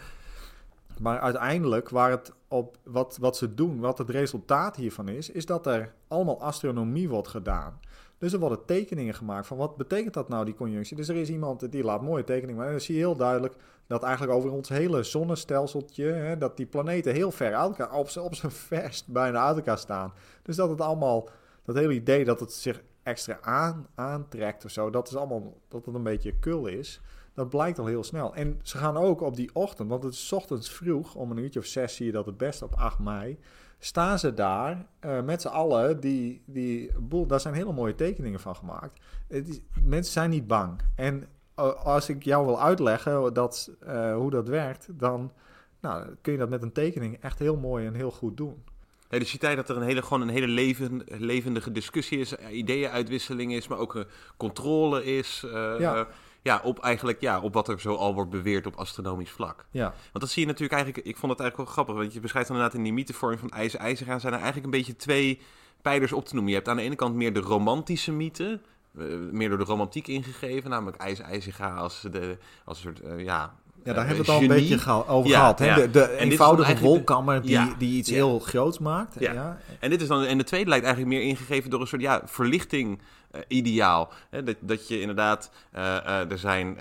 [0.99, 5.47] Maar uiteindelijk, waar het op, wat, wat ze doen, wat het resultaat hiervan is, is
[5.47, 7.80] dat er allemaal astronomie wordt gedaan.
[8.19, 10.97] Dus er worden tekeningen gemaakt van wat betekent dat nou, die conjunctie.
[10.97, 12.73] Dus er is iemand die laat mooie tekeningen maken.
[12.73, 13.55] En dan zie je heel duidelijk
[13.87, 18.11] dat eigenlijk over ons hele zonnestelseltje, hè, dat die planeten heel ver uit elkaar, op,
[18.17, 20.12] op zijn verst bijna uit elkaar staan.
[20.43, 21.29] Dus dat het allemaal,
[21.64, 25.87] dat hele idee dat het zich extra aan, aantrekt of zo, dat is allemaal, dat
[25.87, 27.01] het een beetje kul is.
[27.35, 28.35] Dat blijkt al heel snel.
[28.35, 31.61] En ze gaan ook op die ochtend, want het is ochtends vroeg, om een uurtje
[31.61, 33.39] of zes zie je dat het best op 8 mei
[33.79, 36.01] staan ze daar uh, met z'n allen.
[36.01, 39.01] Die, die boel, daar zijn hele mooie tekeningen van gemaakt.
[39.29, 40.81] Het is, mensen zijn niet bang.
[40.95, 41.27] En
[41.59, 45.33] uh, als ik jou wil uitleggen dat, uh, hoe dat werkt, dan
[45.81, 48.64] nou, kun je dat met een tekening echt heel mooi en heel goed doen.
[49.09, 52.37] Ja, dus je tijd dat er een hele, gewoon een hele leven, levendige discussie is,
[52.37, 54.07] ideeënuitwisseling is, maar ook een
[54.37, 55.45] controle is.
[55.79, 56.07] ja
[56.47, 59.66] ja, op eigenlijk ja, op wat er zo al wordt beweerd op astronomisch vlak.
[59.70, 59.82] Ja.
[59.82, 62.49] Want dat zie je natuurlijk eigenlijk, ik vond het eigenlijk wel grappig, want je beschrijft
[62.49, 65.40] inderdaad in die mythevorming van ijzer ijzer gaan, zijn er eigenlijk een beetje twee
[65.82, 66.51] pijlers op te noemen.
[66.51, 68.61] Je hebt aan de ene kant meer de romantische mythe,
[68.92, 73.24] uh, meer door de romantiek ingegeven, namelijk ijzer ijzer als, de, als een soort, uh,
[73.24, 73.55] ja,
[73.87, 75.59] ja, daar hebben we het al een beetje geha over ja, gehad.
[75.59, 75.66] Hè?
[75.66, 75.74] Ja.
[75.74, 77.74] De, de eenvoudige wolkammer die, ja.
[77.78, 79.14] die iets heel groots maakt.
[79.18, 79.59] Ja.
[79.80, 82.22] En, dit is dan, en de tweede lijkt eigenlijk meer ingegeven door een soort ja,
[82.24, 83.01] verlichting
[83.34, 84.12] uh, ideaal.
[84.30, 84.43] Hè?
[84.43, 86.76] Dat, dat je inderdaad, uh, uh, er zijn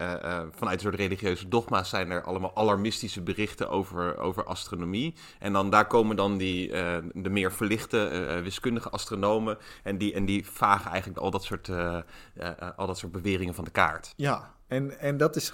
[0.56, 5.14] vanuit een soort religieuze dogma's zijn er allemaal alarmistische berichten over, over astronomie.
[5.40, 6.70] En dan daar komen dan die,
[7.14, 11.70] de meer verlichte wiskundige astronomen en die, en die vagen eigenlijk al dat soort,
[12.76, 14.14] al dat soort beweringen van de kaart.
[14.16, 15.54] Ja, en, en dat is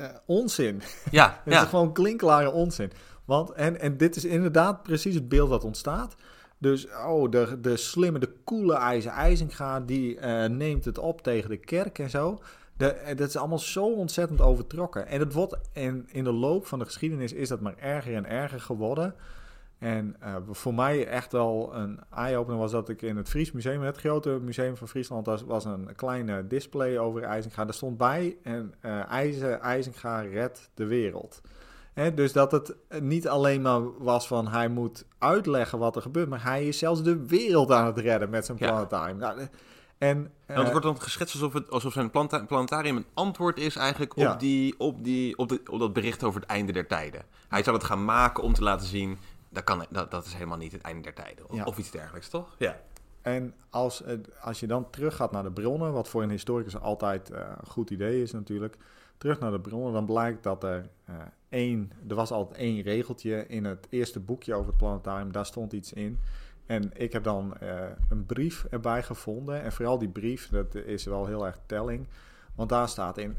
[0.00, 0.82] uh, onzin.
[1.10, 1.62] Ja, het ja.
[1.62, 2.92] is gewoon klinklare onzin.
[3.24, 6.16] Want, en, en dit is inderdaad precies het beeld dat ontstaat.
[6.58, 11.50] Dus, oh, de, de slimme, de coole IJzer IJzinga, die uh, neemt het op tegen
[11.50, 12.38] de kerk en zo.
[12.76, 15.06] De, dat is allemaal zo ontzettend overtrokken.
[15.06, 18.26] En het wordt, en in de loop van de geschiedenis is dat maar erger en
[18.26, 19.14] erger geworden.
[19.78, 23.82] En uh, voor mij echt wel een eye-opener was dat ik in het Fries Museum,
[23.82, 27.64] het grote museum van Friesland, daar was een kleine display over IJzinga.
[27.64, 31.40] Daar stond bij, en uh, IJzer, IJzinga redt de wereld.
[31.92, 36.28] He, dus dat het niet alleen maar was van hij moet uitleggen wat er gebeurt,
[36.28, 39.20] maar hij is zelfs de wereld aan het redden met zijn planetarium.
[39.20, 39.34] Ja.
[39.34, 39.48] Nou,
[39.98, 43.76] en, uh, het wordt dan geschetst alsof, het, alsof zijn planta planetarium een antwoord is
[43.76, 44.34] eigenlijk op, ja.
[44.34, 47.22] die, op, die, op, de, op dat bericht over het einde der tijden.
[47.48, 49.18] Hij zal het gaan maken om te laten zien,
[49.56, 51.48] dat, kan, dat, dat is helemaal niet het einde der tijden.
[51.48, 51.64] Of, ja.
[51.64, 52.54] of iets dergelijks, toch?
[52.58, 52.80] Ja.
[53.22, 54.02] En als,
[54.40, 57.90] als je dan teruggaat naar de bronnen, wat voor een historicus altijd uh, een goed
[57.90, 58.76] idee is natuurlijk,
[59.18, 61.14] terug naar de bronnen, dan blijkt dat er uh,
[61.48, 65.72] één, er was altijd één regeltje in het eerste boekje over het planetarium, daar stond
[65.72, 66.18] iets in.
[66.66, 69.62] En ik heb dan uh, een brief erbij gevonden.
[69.62, 72.06] En vooral die brief, dat is wel heel erg telling.
[72.54, 73.36] Want daar staat in,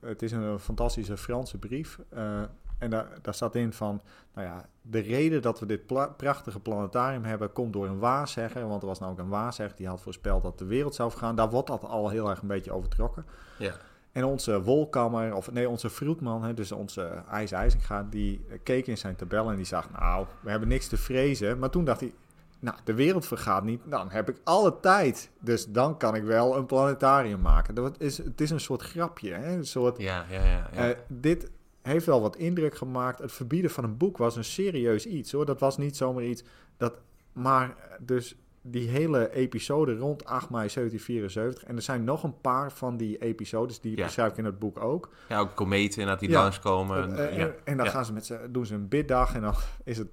[0.00, 1.98] het is een fantastische Franse brief.
[2.14, 2.42] Uh,
[2.82, 4.00] en daar, daar staat in van,
[4.34, 8.68] nou ja, de reden dat we dit prachtige planetarium hebben, komt door een waarzegger.
[8.68, 11.36] Want er was namelijk een waarzegger die had voorspeld dat de wereld zou vergaan.
[11.36, 13.26] Daar wordt dat al heel erg een beetje overtrokken.
[13.58, 13.72] Ja.
[14.12, 18.98] En onze wolkammer, of nee, onze Vroetman, hè, dus onze IJs IJzinga, die keek in
[18.98, 21.58] zijn tabel en die zag, nou, we hebben niks te vrezen.
[21.58, 22.14] Maar toen dacht hij,
[22.58, 25.30] nou, de wereld vergaat niet, dan heb ik alle tijd.
[25.40, 27.74] Dus dan kan ik wel een planetarium maken.
[27.74, 29.56] Dat is, het is een soort grapje, hè?
[29.56, 30.68] Een soort, Ja, ja, ja.
[30.72, 30.88] ja.
[30.88, 31.50] eh, dit
[31.82, 33.18] heeft wel wat indruk gemaakt.
[33.18, 35.44] Het verbieden van een boek was een serieus iets, hoor.
[35.46, 36.44] Dat was niet zomaar iets
[36.76, 36.94] dat...
[37.32, 41.64] Maar eh, dus die hele episode rond 8 mei 1774...
[41.64, 44.04] en er zijn nog een paar van die episodes, die Ja.
[44.04, 45.08] beschrijf ik in het boek ook...
[45.28, 46.42] ja, ook kometen inderdaad die Ja.
[46.42, 47.16] langskomen.
[47.28, 47.44] Eh, ja.
[47.44, 49.54] en, en dan gaan ze met ze, doen ze een biddag en dan
[49.84, 50.08] is het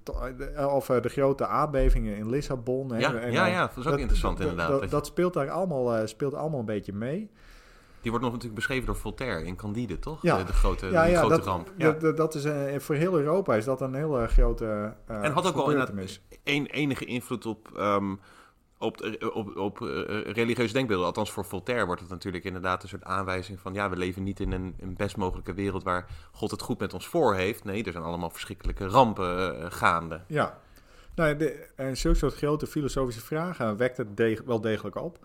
[0.55, 2.91] eh, of eh, de grote aardbevingen in Lissabon.
[2.91, 4.69] Hè, Ja, en ja, ja, dat is ook interessant inderdaad.
[4.69, 7.29] Dat, Dat dat, speelt daar allemaal, eh, speelt allemaal een beetje mee.
[8.01, 10.21] Die wordt nog natuurlijk beschreven door Voltaire in Candide, toch?
[10.21, 10.37] Ja.
[10.37, 11.71] De, de grote, ja, de grote dat, ramp.
[11.77, 11.91] Ja.
[11.91, 14.93] dat, dat is eh, voor heel Europa is dat een hele grote.
[15.07, 18.15] eh en had ook wel inderdaad een, enige invloed op, ehm,
[18.77, 19.77] op, op, op
[20.25, 21.05] religieuze denkbeelden.
[21.05, 23.73] Althans, voor Voltaire wordt het natuurlijk inderdaad een soort aanwijzing van...
[23.73, 26.93] ja, we leven niet in een, een best mogelijke wereld waar God het goed met
[26.93, 27.63] ons voor heeft.
[27.63, 30.21] Nee, er zijn allemaal verschrikkelijke rampen gaande.
[30.27, 30.59] Ja.
[31.15, 35.17] Nou, de, en zulke soort grote filosofische vragen wekt het deg- wel degelijk op.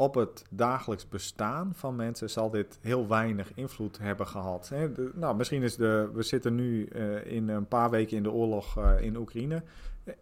[0.00, 4.68] Op het dagelijks bestaan van mensen zal dit heel weinig invloed hebben gehad.
[4.68, 6.10] De- nou, misschien is de.
[6.14, 9.62] We zitten nu eh, in een paar weken in de oorlog eh, in Oekraïne.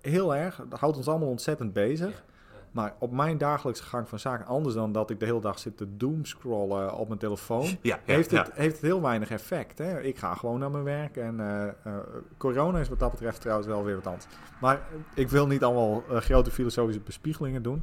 [0.01, 0.63] Heel erg.
[0.69, 2.25] Dat houdt ons allemaal ontzettend bezig.
[2.71, 5.77] Maar op mijn dagelijkse gang van zaken, anders dan dat ik de hele dag zit
[5.77, 8.43] te doomscrollen op mijn telefoon, Ja, ja, heeft, ja.
[8.43, 9.79] het, heeft het heel weinig effect.
[9.79, 10.01] Hè?
[10.01, 11.93] Ik ga gewoon naar mijn werk en eh,
[12.37, 14.27] corona is wat dat betreft trouwens wel weer wat anders.
[14.61, 14.81] Maar
[15.15, 17.83] ik wil niet allemaal grote filosofische bespiegelingen doen.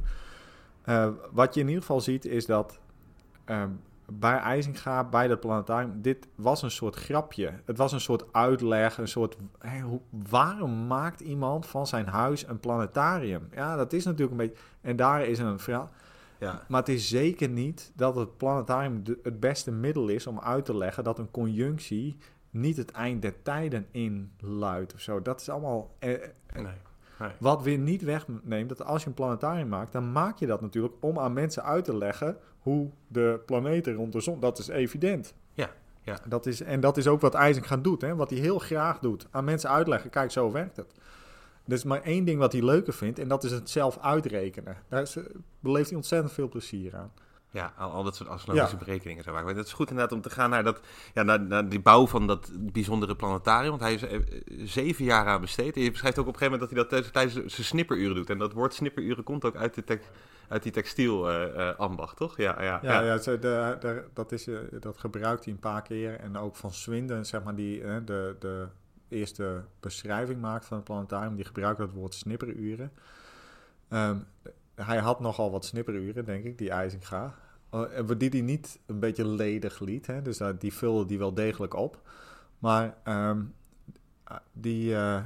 [0.86, 2.78] Eh, wat je in ieder geval ziet is dat
[3.44, 3.70] ehm,
[4.08, 7.52] bij IJzinga, bij dat planetarium, dit was een soort grapje.
[7.64, 9.36] Het was een soort uitleg, een soort...
[9.84, 13.48] Hoe, waarom maakt iemand van zijn huis een planetarium?
[13.54, 14.62] Ja, dat is natuurlijk een beetje...
[14.80, 15.90] En daar is een verhaal...
[16.38, 16.62] Ja.
[16.68, 20.64] Maar het is zeker niet dat het planetarium de- het beste middel is om uit
[20.64, 22.16] te leggen dat een conjunctie
[22.50, 25.22] niet het eind der tijden inluidt of zo.
[25.22, 25.94] Dat is allemaal.
[25.98, 26.08] eh,
[26.54, 26.66] Nee.
[27.18, 27.30] Nee.
[27.38, 30.94] wat weer niet wegneemt dat als je een planetarium maakt, dan maak je dat natuurlijk
[31.00, 34.40] om aan mensen uit te leggen hoe de planeten rond de zon.
[34.40, 35.34] Dat is evident.
[35.52, 35.70] Ja,
[36.02, 36.18] ja.
[36.28, 38.16] Dat is, en dat is ook wat IJzinga doet, hè?
[38.16, 39.26] wat hij heel graag doet.
[39.30, 40.94] Aan mensen uitleggen, kijk, zo werkt het.
[41.66, 44.76] Er is maar één ding wat hij leuker vindt en dat is het zelf uitrekenen.
[44.88, 45.24] Daar eh,
[45.60, 47.12] beleeft hij ontzettend veel plezier aan.
[47.56, 48.84] Ja, al, al dat soort astronomische Ja.
[48.84, 49.46] berekeningen zo maken.
[49.46, 50.80] Maar het is goed inderdaad om te gaan naar, dat,
[51.14, 53.70] ja, naar, naar die bouw van dat bijzondere planetarium.
[53.70, 54.20] Want hij is eh,
[54.64, 55.76] zeven jaar aan besteed.
[55.76, 58.14] En je beschrijft ook op een gegeven moment dat hij dat tijdens- tijdens zijn snipperuren
[58.14, 58.30] doet.
[58.30, 60.10] En dat woord snipperuren komt ook uit, de tek-
[60.48, 62.36] uit die textielambacht, toch?
[62.36, 63.18] Ja, ja, Ja, ja.
[63.18, 66.20] ze- de, de, dat, is, eh, dat gebruikt hij een paar keer.
[66.20, 68.66] En ook van Swindon, zeg maar, die eh, de, de
[69.08, 72.92] eerste beschrijving maakt van het planetarium, die gebruikt het woord snipperuren.
[73.88, 74.16] Ehm,
[74.74, 77.34] hij had nogal wat snipperuren, denk ik, die IJzinga.
[77.74, 80.06] Uh, die hij niet een beetje ledig liet.
[80.06, 80.22] Hè?
[80.22, 82.00] Dus dat die vulde die wel degelijk op.
[82.58, 83.42] Maar ehm,
[84.24, 85.22] ah, die, eh,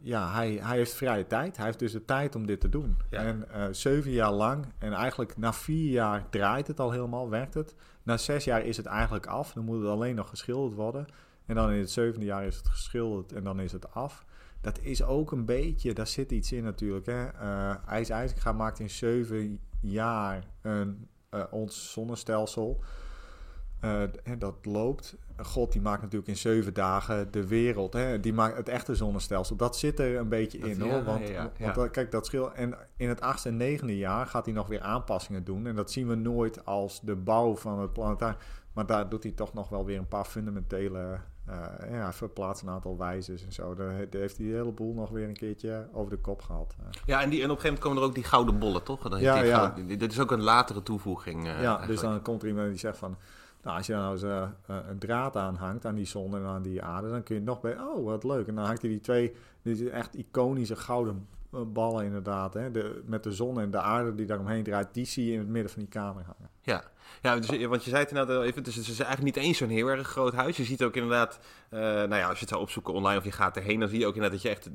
[0.00, 1.56] ja, hij, hij heeft vrije tijd.
[1.56, 2.96] Hij heeft dus de tijd om dit te doen.
[3.10, 3.18] Ja.
[3.18, 7.54] En eh, zeven jaar lang, en eigenlijk na vier jaar draait het al helemaal, werkt
[7.54, 7.74] het.
[8.02, 9.52] Na zes jaar is het eigenlijk af.
[9.52, 11.06] Dan moet het alleen nog geschilderd worden.
[11.46, 14.24] En dan in het zevende jaar is het geschilderd en dan is het af.
[14.60, 17.06] Dat is ook een beetje, daar zit iets in natuurlijk.
[17.06, 17.26] Hè?
[17.26, 22.80] Eh IJs IJzinga maakt in zeven jaar een, eh, ons zonnestelsel.
[23.80, 25.16] Eh, en dat loopt.
[25.42, 27.92] God die maakt natuurlijk in zeven dagen de wereld.
[27.92, 28.20] Hè?
[28.20, 29.56] Die maakt het echte zonnestelsel.
[29.56, 31.04] Dat zit er een beetje Dat- in ja, hoor.
[31.04, 32.52] Want, ja, ja, want kijk, dat scheelt.
[32.52, 35.66] En in het achtste en negende jaar gaat hij nog weer aanpassingen doen.
[35.66, 38.38] En dat zien we nooit als de bouw van het planetarium.
[38.72, 41.18] Maar daar doet hij toch nog wel weer een paar fundamentele.
[41.46, 43.74] Eh ja, verplaatst een aantal wijzers en zo.
[43.74, 46.42] Daar, he- daar heeft hij de hele boel nog weer een keertje over de kop
[46.42, 46.74] gehad.
[46.80, 48.82] Eh, Ja, en, die, en op een gegeven moment komen er ook die gouden bollen,
[48.82, 49.08] toch?
[49.08, 49.56] Dan Ja, ja.
[49.58, 51.38] gouden- dit is ook een latere toevoeging.
[51.46, 51.86] eh, ja, eigenlijk.
[51.86, 53.16] dus dan komt er iemand die zegt van...
[53.62, 54.22] Nou, als je nou eens
[54.66, 57.08] een draad aanhangt aan die zon en aan die aarde...
[57.10, 57.78] dan kun je nog bij...
[57.80, 58.46] Oh, wat leuk.
[58.46, 59.34] En dan hangt hij die twee...
[59.62, 61.28] Die echt iconische gouden
[61.66, 62.54] ballen inderdaad.
[62.54, 62.70] Hè?
[62.70, 64.88] De, met de zon en de aarde die daaromheen draait...
[64.94, 66.50] die zie je in het midden van die kamer hangen.
[66.60, 66.82] Ja,
[67.22, 69.58] ja dus, want je zei het inderdaad al even, dus het is eigenlijk niet eens
[69.58, 70.56] zo'n heel erg groot huis.
[70.56, 71.38] Je ziet ook inderdaad,
[71.68, 73.98] eh, nou ja, als je het zou opzoeken online of je gaat erheen, dan zie
[73.98, 74.68] je ook inderdaad dat je echt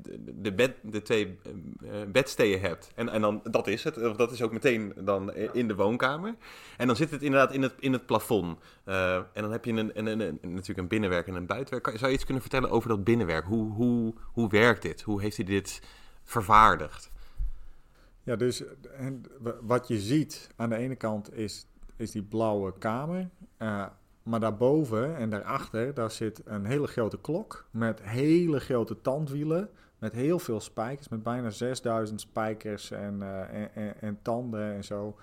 [0.44, 2.92] de, bed, de twee eh, eh, bedsteden hebt.
[2.96, 6.36] En, en dan, dat is het, of dat is ook meteen dan in de woonkamer.
[6.78, 8.58] En dan zit het inderdaad in het, in het plafond.
[8.84, 11.98] En dan heb je een, een, een, een- natuurlijk een binnenwerk en een buitenwerk.
[11.98, 13.46] Zou je iets kunnen vertellen over dat binnenwerk?
[13.46, 15.02] Hoe, hoe, hoe werkt dit?
[15.02, 15.82] Hoe heeft hij dit
[16.24, 17.12] vervaardigd?
[18.24, 18.64] Ja, dus
[18.98, 19.24] en
[19.62, 21.67] wat je ziet aan de ene kant is,
[21.98, 23.30] is die blauwe kamer.
[23.58, 23.86] eh,
[24.24, 29.70] maar daarboven en daarachter, daar zit een hele grote klok met hele grote tandwielen.
[30.00, 34.84] Met heel veel spijkers, met bijna 6000 spijkers en, eh, en, en, en tanden en
[34.84, 35.18] zo.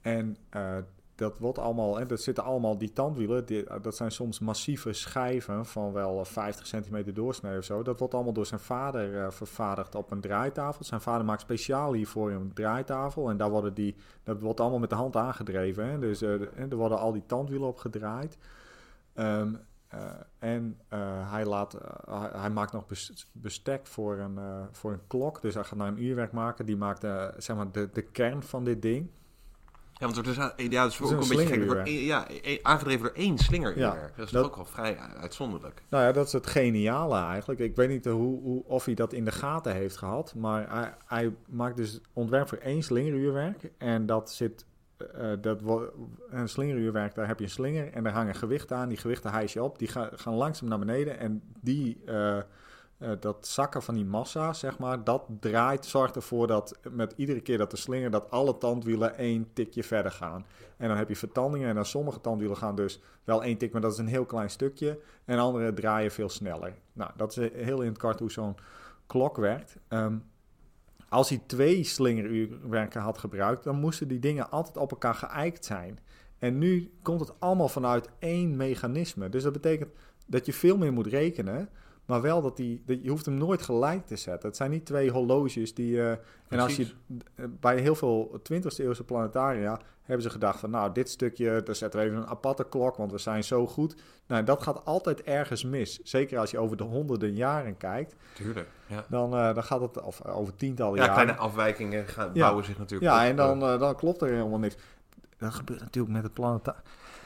[0.00, 0.76] En eh,
[1.18, 5.66] dat wordt allemaal, hè, dat zitten allemaal die tandwielen, die, dat zijn soms massieve schijven
[5.66, 7.82] van wel 50 centimeter doorsnee of zo.
[7.82, 10.84] Dat wordt allemaal door zijn vader uh, vervaardigd op een draaitafel.
[10.84, 14.90] Zijn vader maakt speciaal hiervoor een draaitafel en daar worden die, dat wordt allemaal met
[14.90, 16.00] de hand aangedreven.
[16.00, 18.38] Dus er worden al die tandwielen op gedraaid.
[19.14, 19.42] Uh,
[20.38, 20.78] en
[21.24, 21.78] hij, laat,
[22.32, 22.84] hij maakt nog
[23.32, 24.38] bestek voor een,
[24.72, 25.40] voor een klok.
[25.40, 26.66] Dus hij gaat naar een uurwerk maken.
[26.66, 27.06] Die maakt
[27.38, 29.10] zeg maar de, de kern van dit ding.
[29.98, 31.86] Ja, want het is, ja, het is ook een, beetje gek.
[31.86, 32.26] ja,
[32.62, 33.78] aangedreven door één slinger.
[33.78, 35.82] Ja, dat is dat, ook wel vrij uitzonderlijk.
[35.88, 37.60] Nou ja, dat is het geniale eigenlijk.
[37.60, 40.34] Ik weet niet hoe, hoe, of hij dat in de gaten heeft gehad.
[40.34, 43.70] Maar hij, hij maakt dus ontwerp voor één slingeruurwerk.
[43.78, 44.66] En dat zit...
[45.16, 45.60] Uh, dat
[46.30, 48.88] een slingeruurwerk, daar heb je een slinger en daar hangen gewichten aan.
[48.88, 51.18] Die gewichten hijs je op, die gaan, gaan langzaam naar beneden.
[51.18, 52.02] En die...
[52.06, 52.38] Uh,
[52.98, 57.40] uh, dat zakken van die massa, zeg maar, dat draait, zorgt ervoor dat met iedere
[57.40, 60.46] keer dat de slinger, dat alle tandwielen één tikje verder gaan.
[60.76, 63.80] En dan heb je vertandingen en dan sommige tandwielen gaan dus wel één tik, maar
[63.80, 65.00] dat is een heel klein stukje.
[65.24, 66.74] En andere draaien veel sneller.
[66.92, 68.56] Nou, dat is heel in het kort hoe zo'n
[69.06, 69.76] klok werkt.
[69.88, 70.24] Um,
[71.08, 75.98] als hij twee slingeruurwerken had gebruikt, dan moesten die dingen altijd op elkaar geëikt zijn.
[76.38, 79.28] En nu komt het allemaal vanuit één mechanisme.
[79.28, 79.90] Dus dat betekent
[80.26, 81.68] dat je veel meer moet rekenen
[82.08, 84.48] maar wel dat die, dat je hoeft hem nooit gelijk te zetten.
[84.48, 85.92] Het zijn niet twee horloges die...
[85.92, 86.10] Uh,
[86.48, 86.86] en als je
[87.34, 90.70] eh, bij heel veel 20e eeuwse planetaria hebben ze gedacht van...
[90.70, 93.96] Nou, dit stukje, daar zetten we even een aparte klok, want we zijn zo goed.
[94.26, 96.00] Nou, dat gaat altijd ergens mis.
[96.02, 98.14] Zeker als je over de honderden jaren kijkt.
[98.34, 99.04] Tuurlijk, ja.
[99.08, 101.16] Dan, uh, dan gaat het of, over tientallen ja, jaren.
[101.16, 104.76] Ja, kleine afwijkingen gaan, bouwen zich natuurlijk Ja, en dan, dan klopt er helemaal niks.
[105.38, 106.82] Dat gebeurt natuurlijk met het planetarium.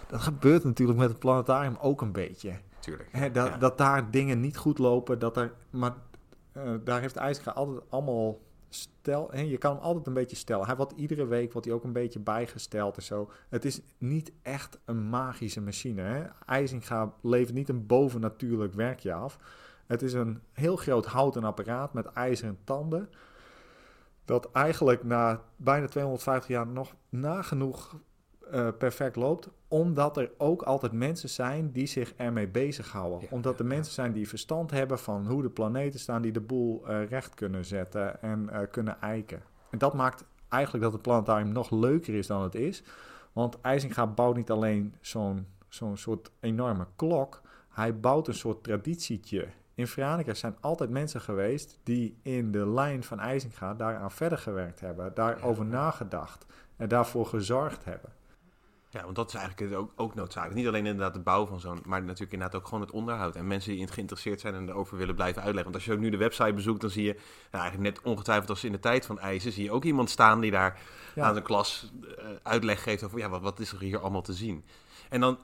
[0.09, 2.53] Dat gebeurt natuurlijk met het planetarium ook een beetje.
[2.83, 3.35] Tuurlijk.
[3.35, 5.95] dat, dat daar dingen niet goed lopen, dat er, maar
[6.57, 9.29] uh, daar heeft IJsga altijd allemaal stel.
[9.31, 10.67] Hè, je kan hem altijd een beetje stellen.
[10.67, 13.31] Hij wordt iedere week wordt hij ook een beetje bijgesteld en zo.
[13.49, 16.03] Het is niet echt een magische machine.
[16.03, 16.25] Hè.
[16.47, 19.39] IJzinga levert niet een bovennatuurlijk werkje af.
[19.87, 23.11] Het is een heel groot houten apparaat met ijzeren tanden.
[24.25, 27.97] Dat eigenlijk na bijna 250 jaar nog nagenoeg
[28.55, 29.49] uh, perfect loopt.
[29.69, 33.31] Omdat er ook altijd mensen zijn die zich ermee bezighouden.
[33.31, 36.91] omdat er mensen zijn die verstand hebben van hoe de planeten staan, die de boel
[36.91, 39.43] uh, recht kunnen zetten en uh, kunnen eiken.
[39.71, 42.83] En dat maakt eigenlijk dat het planetarium nog leuker is dan het is.
[43.33, 47.41] Want IJzinga bouwt niet alleen zo'n zo'n soort enorme klok.
[47.69, 49.49] Hij bouwt een soort traditietje.
[49.75, 54.81] In Veronica zijn altijd mensen geweest die in de lijn van IJzinga daaraan verder gewerkt
[54.81, 58.11] hebben, daarover nagedacht en daarvoor gezorgd hebben.
[58.93, 60.59] Ja, want dat is eigenlijk ook, ook noodzakelijk.
[60.59, 63.37] Niet alleen inderdaad de bouw van zo'n, maar natuurlijk inderdaad ook gewoon het onderhoud.
[63.37, 65.73] En mensen die in het geïnteresseerd zijn en erover willen blijven uitleggen.
[65.73, 67.13] Want als je ook nu de website bezoekt, dan zie je,
[67.51, 70.41] nou, eigenlijk net ongetwijfeld als in de tijd van IJzer, zie je ook iemand staan
[70.41, 70.81] die daar
[71.17, 72.09] aan de klas uh,
[72.43, 74.65] uitleg geeft over, ja, wat, wat is er hier allemaal te zien?
[75.09, 75.39] En dan,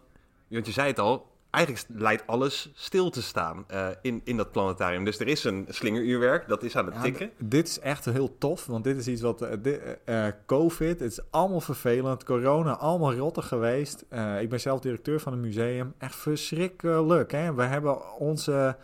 [0.49, 4.53] want je zei het al, eigenlijk lijkt alles stil te staan uh, in, in dat
[4.53, 5.05] planetarium.
[5.05, 7.31] Dus er is een slingeruurwerk, dat is aan het tikken.
[7.39, 9.49] Dit is echt heel tof, want dit is iets wat...
[9.63, 12.25] Uh, COVID, het is allemaal vervelend.
[12.25, 14.05] Corona, allemaal rotter geweest.
[14.41, 15.95] ik ben zelf directeur van een museum.
[15.99, 17.55] Echt verschrikkelijk, hè.
[17.55, 18.77] We hebben onze...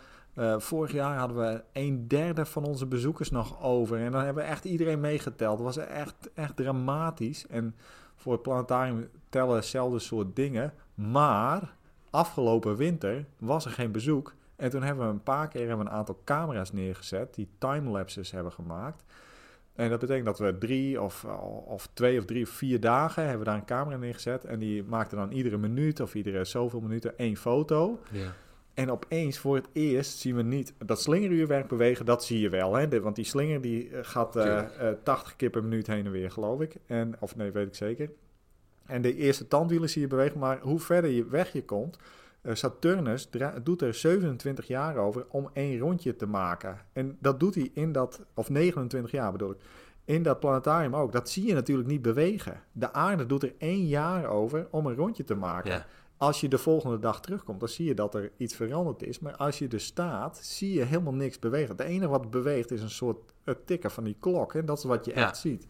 [0.57, 3.99] vorig jaar hadden we een derde van onze bezoekers nog over.
[3.99, 5.57] En dan hebben we echt iedereen meegeteld.
[5.57, 7.47] Dat was echt, echt dramatisch.
[7.47, 7.75] En
[8.15, 10.73] voor het planetarium tellen hetzelfde soort dingen.
[10.93, 11.75] Maar
[12.15, 14.33] afgelopen winter was er geen bezoek.
[14.55, 19.03] En toen hebben we een paar keer een aantal camera's neergezet die timelapses hebben gemaakt.
[19.73, 21.25] En dat betekent dat we drie of,
[21.65, 24.45] of twee of drie of vier dagen hebben we daar een camera neergezet.
[24.45, 27.99] En die maakte dan iedere minuut of iedere zoveel minuten één foto.
[28.11, 28.33] Ja.
[28.73, 32.73] En opeens voor het eerst zien we niet dat slingeruurwerk bewegen, dat zie je wel.
[32.73, 33.01] Hè?
[33.01, 34.43] want die slinger die eh, gaat uh,
[34.81, 36.75] uh, 80 keer per minuut heen en weer, geloof ik.
[36.85, 38.09] En, of nee, weet ik zeker.
[38.85, 41.97] En de eerste tandwielen zie je bewegen, maar hoe verder je weg je komt,
[42.41, 43.29] uh, Saturnus
[43.63, 46.77] doet er 27 jaar over om één rondje te maken.
[46.93, 49.57] En dat doet hij in dat, of 29 jaar bedoel ik,
[50.05, 51.11] in dat planetarium ook.
[51.11, 52.61] Dat zie je natuurlijk niet bewegen.
[52.71, 55.85] De aarde doet er één jaar over om een rondje te maken.
[56.17, 59.19] Als je de volgende dag terugkomt, dan zie je dat er iets veranderd is.
[59.19, 61.69] Maar als je er staat, zie je helemaal niks bewegen.
[61.69, 64.53] Het enige wat beweegt is een soort het tikken van die klok.
[64.53, 65.67] En dat is wat je echt ziet.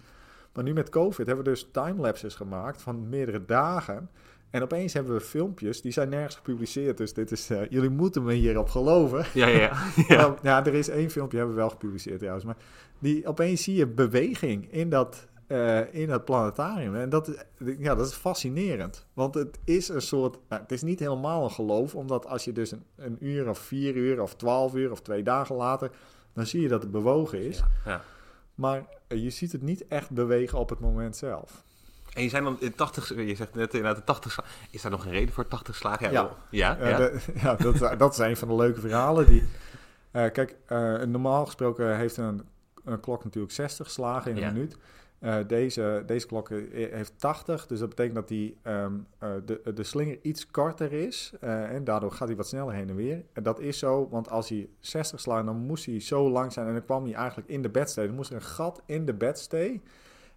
[0.55, 4.09] Maar nu met COVID hebben we dus timelapses gemaakt van meerdere dagen.
[4.49, 6.97] En opeens hebben we filmpjes, die zijn nergens gepubliceerd.
[6.97, 9.25] Dus dit is, uh, jullie moeten me hierop geloven.
[9.33, 9.71] Ja, ja,
[10.07, 10.35] ja.
[10.41, 12.45] ja, er is één filmpje, hebben we wel gepubliceerd trouwens.
[12.45, 12.57] Maar
[12.99, 16.95] die, opeens zie je beweging in dat, uh, in dat planetarium.
[16.95, 17.45] En dat,
[17.77, 19.07] ja, dat is fascinerend.
[19.13, 21.95] Want het is een soort, nou, het is niet helemaal een geloof.
[21.95, 25.23] Omdat als je dus een, een uur of vier uur of twaalf uur of twee
[25.23, 25.91] dagen later...
[26.33, 27.57] dan zie je dat het bewogen is.
[27.57, 28.01] Ja, ja.
[28.55, 31.63] Maar je ziet het niet echt bewegen op het moment zelf.
[32.13, 34.53] En je zijn dan in 80, je zegt net inderdaad de 80 slagen.
[34.69, 36.05] Is daar nog een reden voor 80 slagen?
[36.11, 36.23] Ja.
[36.23, 36.35] wel.
[36.49, 36.97] ja, Eh, ja.
[36.97, 39.25] de- ja, dat, dat is een van de leuke verhalen.
[39.25, 39.43] Die,
[40.11, 42.41] eh, kijk, eh, normaal gesproken heeft een,
[42.83, 44.51] een klok natuurlijk 60 slagen in een Ja.
[44.51, 44.77] minuut.
[45.19, 49.73] Eh, deze, deze klok eh, heeft 80, dus dat betekent dat die, ehm, eh, de,
[49.73, 51.33] de slinger iets korter is.
[51.39, 53.23] en daardoor gaat hij wat sneller heen en weer.
[53.33, 56.67] En dat is zo, want als hij 60 slaat, dan moest hij zo lang zijn.
[56.67, 58.05] En dan kwam hij eigenlijk in de bedstee.
[58.05, 59.81] Dan moest er een gat in de bedstee.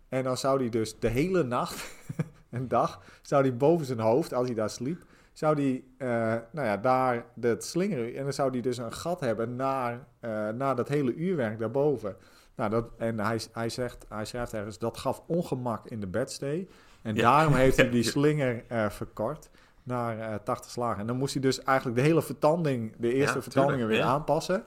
[0.09, 1.95] En dan zou hij dus de hele nacht,
[2.51, 6.77] een dag, zou hij boven zijn hoofd, als hij daar sliep, zou die, nou ja,
[6.77, 8.15] daar het slingeren.
[8.15, 10.07] En dan zou die dus een gat hebben naar,
[10.55, 12.17] naar dat hele uurwerk daarboven.
[12.59, 16.69] Nou, dat, en hij, hij, zegt, hij schrijft ergens, dat gaf ongemak in de bedstee.
[17.03, 17.23] En Ja.
[17.23, 19.51] daarom heeft hij die slinger eh, verkort
[19.83, 21.01] naar eh 80 slagen.
[21.01, 24.09] En dan moest hij dus eigenlijk de hele vertanding, de eerste Ja, vertandingen tuurlijk, weer
[24.11, 24.15] ja.
[24.15, 24.65] aanpassen.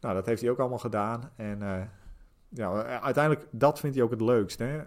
[0.00, 1.30] Nou, dat heeft hij ook allemaal gedaan.
[1.36, 1.80] En eh,
[2.48, 4.58] ja, uiteindelijk, dat vindt hij ook het leukst.
[4.58, 4.80] Hè?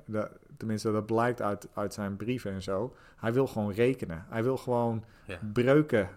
[0.58, 2.96] Tenminste, dat blijkt uit, uit zijn brieven en zo.
[3.18, 4.26] Hij wil gewoon rekenen.
[4.30, 5.04] Hij wil gewoon
[5.54, 6.10] breuken.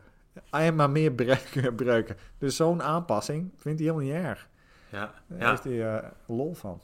[0.50, 1.74] Hij maar meer breuken.
[1.74, 2.16] breuken.
[2.38, 4.48] Dus zo'n aanpassing vindt hij helemaal niet erg.
[4.92, 5.48] Ja, Daar ja.
[5.50, 6.80] heeft hij eh, lol van.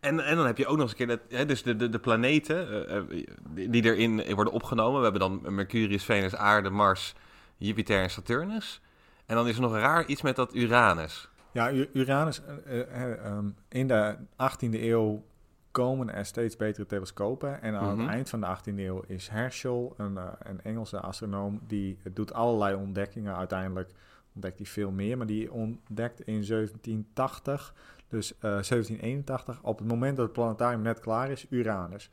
[0.00, 1.88] En, en dan heb je ook nog eens een keer, dat, hè, dus de, de,
[1.88, 3.26] de planeten eh, eh,
[3.70, 4.96] die erin worden opgenomen.
[4.96, 7.14] We hebben dan Mercurius, Venus, Aarde, Mars,
[7.56, 8.80] Jupiter en Saturnus.
[9.26, 11.28] En dan is er nog raar iets met dat Uranus.
[11.52, 15.24] Ja, Uranus, eh, eh, ehm, in de 18e eeuw
[15.70, 17.62] komen er steeds betere telescopen.
[17.62, 18.00] En aan Mhm.
[18.00, 22.74] het eind van de 18e eeuw is Herschel, een, een Engelse astronoom, die doet allerlei
[22.74, 23.36] ontdekkingen.
[23.36, 23.90] Uiteindelijk
[24.36, 27.74] ontdekt hij veel meer, maar die ontdekt in 1780,
[28.08, 32.10] dus eh, 1781, op het moment dat het planetarium net klaar is, Uranus.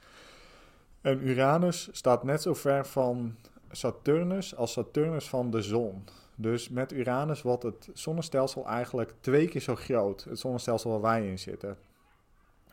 [1.02, 3.36] En Uranus staat net zo ver van
[3.72, 6.04] Saturnus als Saturnus van de zon.
[6.36, 10.24] Dus met Uranus wordt het zonnestelsel eigenlijk twee keer zo groot.
[10.24, 11.78] Het zonnestelsel waar wij in zitten.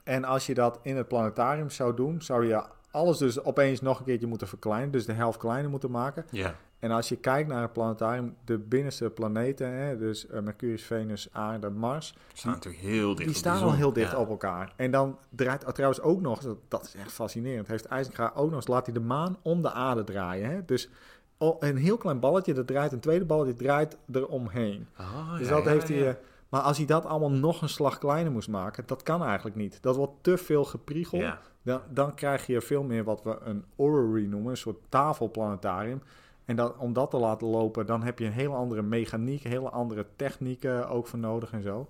[0.02, 3.98] En als je dat in het planetarium zou doen, zou je alles dus opeens nog
[3.98, 4.90] een keertje moeten verkleinen.
[4.90, 6.24] Dus de helft kleiner moeten maken.
[6.30, 6.56] Ja.
[6.80, 11.28] En als je kijkt naar het planetarium, de binnenste planeten, hè, dus eh, Mercurius, Venus,
[11.32, 14.18] Aarde, Mars, Staan natuurlijk heel dicht die staan al heel dicht Ja.
[14.18, 14.72] op elkaar.
[14.76, 18.46] En dan draait oh, trouwens ook nog, dat, dat is echt fascinerend, heeft IJzerga ook
[18.46, 20.50] nog eens, laat hij de maan om de aarde draaien.
[20.50, 20.64] Hè?
[20.64, 20.88] Dus
[21.38, 24.86] oh, een heel klein balletje, dat draait, een tweede balletje draait eromheen.
[24.98, 26.08] Oh, Dus ja, dat ja, heeft hij...
[26.08, 26.14] eh,
[26.48, 29.78] maar als hij dat allemaal nog een slag kleiner moest maken, dat kan eigenlijk niet.
[29.82, 31.22] Dat wordt te veel gepriegeld.
[31.22, 31.40] Ja.
[31.62, 36.02] Dan, dan krijg je veel meer wat we een orrery noemen, een soort tafelplanetarium.
[36.50, 39.70] En dan, om dat te laten lopen, dan heb je een hele andere mechaniek, hele
[39.70, 41.88] andere technieken ook voor nodig en zo.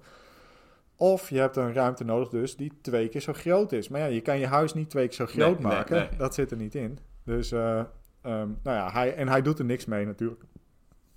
[0.97, 3.89] Of je hebt een ruimte nodig dus die twee keer zo groot is.
[3.89, 5.97] Maar ja, je kan je huis niet twee keer zo groot Nee, maken.
[5.97, 6.09] nee.
[6.19, 6.99] Dat zit er niet in.
[7.25, 7.79] Dus, eh,
[8.21, 10.43] ehm, nou ja, hij, en hij doet er niks mee natuurlijk.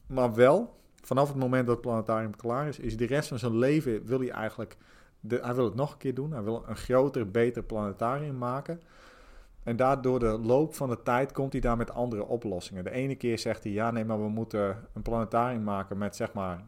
[0.07, 3.57] Maar wel, vanaf het moment dat het planetarium klaar is, is de rest van zijn
[3.57, 4.77] leven, wil hij eigenlijk,
[5.19, 6.31] de, hij wil het nog een keer doen.
[6.31, 8.81] Hij wil een groter, beter planetarium maken.
[9.63, 12.83] En daardoor de loop van de tijd komt hij daar met andere oplossingen.
[12.83, 16.33] De ene keer zegt hij, ja nee, maar we moeten een planetarium maken met zeg
[16.33, 16.63] maar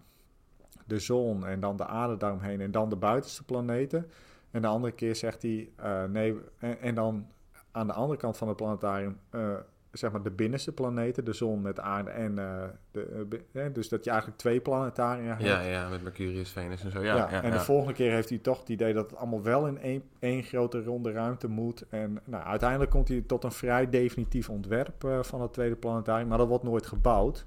[0.86, 4.10] de zon en dan de aarde daaromheen en dan de buitenste planeten.
[4.52, 7.28] En de andere keer zegt hij, eh, nee, en, dan
[7.72, 9.54] aan de andere kant van het planetarium, eh,
[9.98, 13.90] zeg maar de binnenste planeten, de zon met de aarde en eh, de, eh, dus
[13.90, 15.42] dat je eigenlijk twee planetaria hebt.
[15.42, 17.04] Ja, ja, met Mercurius, Venus en zo.
[17.04, 17.58] Ja, Ja, ja, en ja.
[17.58, 20.44] de volgende keer heeft hij toch het idee dat het allemaal wel in één, één
[20.44, 21.86] grote ronde ruimte moet.
[21.90, 26.28] En nou, uiteindelijk komt hij tot een vrij definitief ontwerp eh, van het tweede planetarium,
[26.28, 27.46] maar dat wordt nooit gebouwd.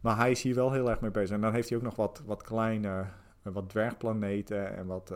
[0.00, 1.34] Maar hij is hier wel heel erg mee bezig.
[1.36, 3.04] En dan heeft hij ook nog wat, wat kleine,
[3.42, 5.14] wat dwergplaneten en wat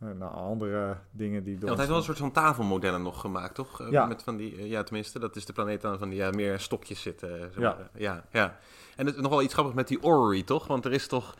[0.00, 1.68] eh, eh, nou, andere dingen die Ja, door.
[1.68, 3.80] want hij heeft wel een soort van tafelmodellen nog gemaakt, toch?
[3.80, 4.06] Eh, Ja.
[4.06, 6.60] Met van die, eh, ja, tenminste, dat is de planeet dan van die ja, meer
[6.60, 7.50] stokjes zitten.
[7.58, 7.76] Ja.
[7.94, 8.58] ja, ja.
[8.96, 10.66] En het is nog wel iets grappigs met die orrery, toch?
[10.66, 11.34] Want er is toch...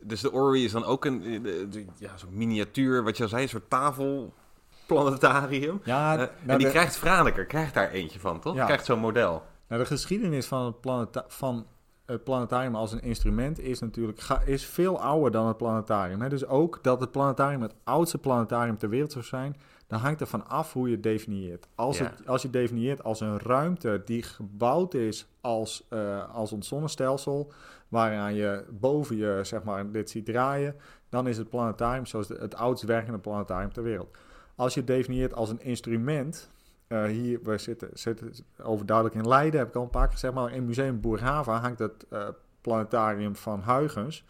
[0.00, 3.28] Dus de orrery is dan ook een de- de- ja, zo'n miniatuur, wat je al
[3.28, 5.80] zei, een soort tafelplanetarium.
[5.84, 8.54] ja, nou, en die de- krijgt Franeker, krijgt daar eentje van, toch?
[8.54, 8.64] Ja.
[8.64, 9.42] Krijgt zo'n model.
[9.68, 11.66] Nou, de geschiedenis van het, planeta- van
[12.06, 16.20] het planetarium als een instrument is natuurlijk is veel ouder dan het planetarium.
[16.20, 16.28] Hè?
[16.28, 20.26] Dus ook dat het planetarium het oudste planetarium ter wereld zou zijn, dan hangt er
[20.26, 21.66] van af hoe je het definieert.
[21.74, 22.04] Als, Ja.
[22.04, 26.68] het, als je het definieert als een ruimte die gebouwd is als, eh, als ons
[26.68, 27.52] zonnestelsel,
[27.88, 30.74] waaraan je boven je zeg maar, dit ziet draaien,
[31.08, 34.16] dan is het planetarium zoals de- het oudst werkende planetarium ter wereld.
[34.54, 36.50] Als je het definieert als een instrument,
[36.86, 38.32] eh, hier, we zitten, zitten
[38.62, 41.78] overduidelijk in Leiden, heb ik al een paar keer gezegd, maar in Museum Boerhava hangt
[41.78, 42.28] het eh,
[42.60, 44.24] planetarium van Huygens.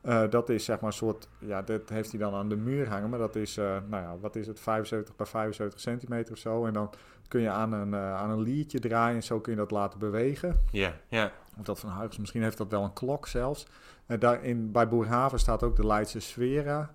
[0.00, 2.88] Eh, dat is zeg maar een soort, ja, dat heeft hij dan aan de muur
[2.88, 6.66] hangen, maar dat is, nou ja, wat is het, 75 bij 75 centimeter of zo.
[6.66, 6.90] En dan
[7.28, 10.60] kun je aan een, aan een liertje draaien en zo kun je dat laten bewegen.
[10.70, 11.32] Ja, ja.
[11.58, 13.66] Of dat van Huygens, misschien heeft dat wel een klok zelfs.
[14.06, 16.94] Eh, daar in, bij Boerhaven staat ook de Leidse Sfera.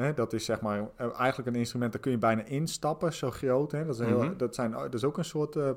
[0.00, 3.30] Hè, dat is zeg maar eh, eigenlijk een instrument, daar kun je bijna instappen, zo
[3.30, 3.72] groot.
[3.72, 3.84] Hè.
[3.84, 4.36] Dat, is Mhm.
[4.36, 5.70] dat, zijn, dat is ook een soort eh,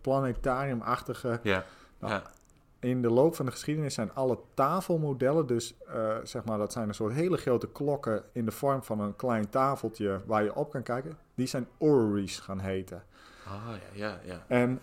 [0.00, 1.64] planetariumachtige Ja.
[1.98, 2.22] Nou, ja.
[2.78, 5.74] in de loop van de geschiedenis zijn alle tafelmodellen, dus
[6.22, 9.48] zeg maar, dat zijn een soort hele grote klokken in de vorm van een klein
[9.48, 13.02] tafeltje waar je op kan kijken, die zijn orreries gaan heten.
[13.46, 14.44] Ah, ja, ja, ja.
[14.48, 14.80] En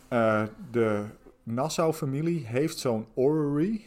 [0.72, 1.06] de
[1.44, 3.82] Nassau-familie heeft zo'n orrery.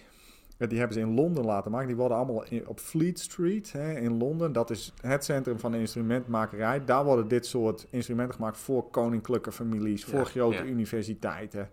[0.56, 1.86] Die hebben ze in Londen laten maken.
[1.86, 4.52] Die worden allemaal in- op Fleet Street hè, in Londen.
[4.52, 6.84] Dat is het centrum van de instrumentmakerij.
[6.84, 10.64] Daar worden dit soort instrumenten gemaakt voor koninklijke families, voor Ja, grote ja.
[10.64, 11.68] universiteiten.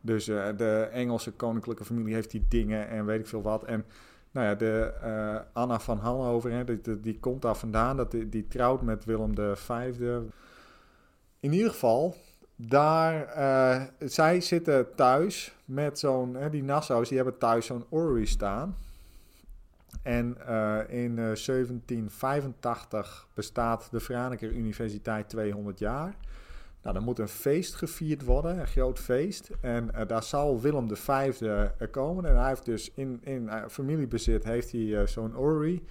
[0.00, 3.64] Dus eh, de Engelse koninklijke familie heeft die dingen en weet ik veel wat.
[3.64, 3.84] En
[4.30, 7.96] nou ja, de eh, Anna van Hannover, hè, die, die, die komt daar vandaan.
[7.96, 9.70] Dat, die, die trouwt met Willem V.
[11.40, 12.16] In ieder geval,
[12.68, 18.76] daar, eh, zij zitten thuis met zo'n, die Nassau's, die hebben thuis zo'n orrery staan.
[20.02, 26.16] En eh, in eh, 1785 bestaat de Franeker Universiteit 200 jaar.
[26.82, 29.50] Nou, dan moet een feest gevierd worden, een groot feest.
[29.60, 32.24] En eh, daar zal Willem V eh, komen.
[32.24, 35.82] En hij heeft dus in, in eh, familiebezit heeft hij eh, zo'n orrery.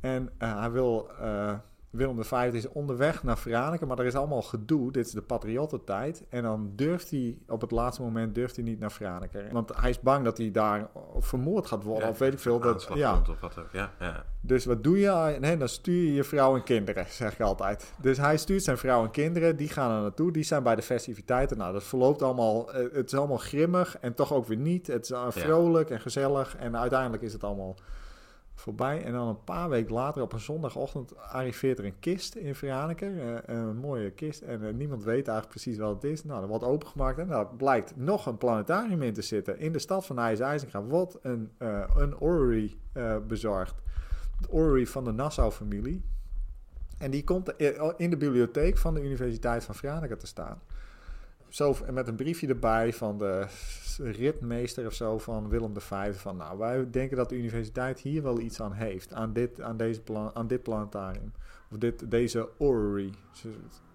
[0.00, 1.54] En eh, hij wil, eh,
[1.92, 4.92] Willem V is onderweg naar Franeker, maar er is allemaal gedoe.
[4.92, 6.24] Dit is de patriottentijd.
[6.28, 9.48] En dan durft hij, op het laatste moment, durft hij niet naar Franeker.
[9.52, 10.88] Want hij is bang dat hij daar
[11.18, 12.60] vermoord gaat worden, Ja, of weet ik veel.
[12.60, 13.22] Dat, ja.
[13.30, 13.68] of wat ook.
[13.72, 14.24] Ja, ja.
[14.40, 15.36] Dus wat doe je?
[15.40, 17.92] Nee, dan stuur je je vrouw en kinderen, zeg ik altijd.
[18.00, 20.32] Dus hij stuurt zijn vrouw en kinderen, die gaan er naartoe.
[20.32, 21.58] Die zijn bij de festiviteiten.
[21.58, 24.86] Nou, dat verloopt allemaal, eh, het is allemaal grimmig en toch ook weer niet.
[24.86, 27.76] Het is eh, vrolijk en gezellig en uiteindelijk is het allemaal
[28.54, 29.04] voorbij.
[29.04, 33.06] En dan een paar weken later, op een zondagochtend, arriveert er een kist in Veraneke.
[33.06, 36.24] eh, een mooie kist en eh, niemand weet eigenlijk precies wat het is.
[36.24, 39.58] Nou, er wordt opengemaakt en daar blijkt nog een planetarium in te zitten.
[39.58, 42.76] In de stad van IJs-IJzenga wordt een, eh een orrery
[43.26, 43.74] bezorgd
[44.42, 46.04] het orrery van de Nassau-familie.
[46.98, 47.52] En die komt
[47.96, 50.62] in de bibliotheek van de Universiteit van Franeker te staan.
[51.52, 53.46] Zo, met een briefje erbij van de
[53.98, 56.16] ritmeester of zo van Willem V.
[56.16, 59.12] Van nou, wij denken dat de universiteit hier wel iets aan heeft.
[59.14, 61.32] Aan dit, aan deze plan, aan dit planetarium.
[61.70, 63.12] Of dit, deze orrery.
[63.32, 63.48] Ze,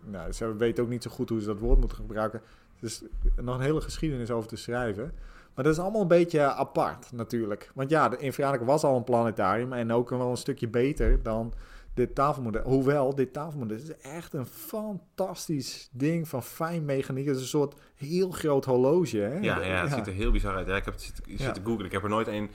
[0.04, 2.42] nou, ze weten ook niet zo goed hoe ze dat woord moeten gebruiken.
[2.80, 3.02] Dus
[3.36, 5.12] nog een hele geschiedenis over te schrijven.
[5.54, 7.72] Maar dat is allemaal een beetje apart natuurlijk.
[7.74, 11.24] Want ja, de- in Franeker was al een planetarium en ook wel een stukje beter
[11.24, 11.54] dan
[11.98, 12.64] dit tafelmodel.
[12.64, 17.26] Hoewel, dit tafelmodel is echt een fantastisch ding van fijn mechaniek.
[17.26, 19.18] Het is een soort heel groot horloge.
[19.18, 19.38] Hè?
[19.40, 20.68] Ja, ja, het ziet er heel bizar uit.
[20.68, 21.86] Ja, ik heb het zitten, zitten googlen.
[21.86, 22.50] Ik heb er nooit een...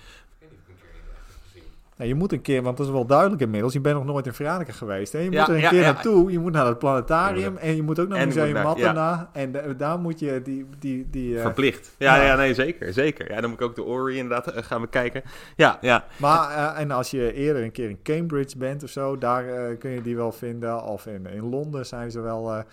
[1.97, 3.72] Nou, je moet een keer, want dat is wel duidelijk inmiddels.
[3.72, 5.12] Je bent nog nooit in Franeker geweest.
[5.12, 5.18] Hè?
[5.18, 5.93] Je Ja, moet er een ja, keer ja.
[5.93, 6.32] naartoe.
[6.32, 9.30] Je moet naar het planetarium en je moet ook naar En Museum naar- Mattena.
[9.32, 10.66] En da- daar moet je die...
[10.78, 11.95] die, die eh, Verplicht.
[11.99, 12.36] Ja, ja.
[12.36, 12.93] nee, zeker.
[12.93, 13.30] Zeker.
[13.32, 15.22] Ja, dan moet ik ook de Ori inderdaad eh, gaan bekijken.
[15.57, 16.05] Ja, ja.
[16.16, 19.90] Maar eh, en als je eerder een keer in Cambridge bent of zo, daar kun
[19.90, 20.82] je die wel vinden.
[20.84, 22.64] Of in, in Londen zijn ze wel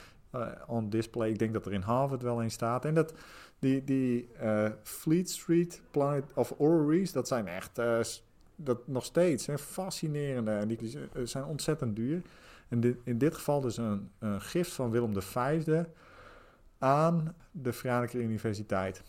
[0.67, 1.29] on display.
[1.29, 2.85] Ik denk dat er in Harvard wel een staat.
[2.85, 3.13] En dat
[3.59, 4.29] die, die
[4.83, 7.79] Fleet Street Planet of Orreries, dat zijn echt
[8.63, 10.51] dat nog steeds hè, fascinerende.
[10.51, 12.21] En die die zijn ontzettend duur.
[12.67, 15.83] En dit, in dit geval dus een, een gift van Willem V
[16.77, 19.03] aan de Franeker Universiteit.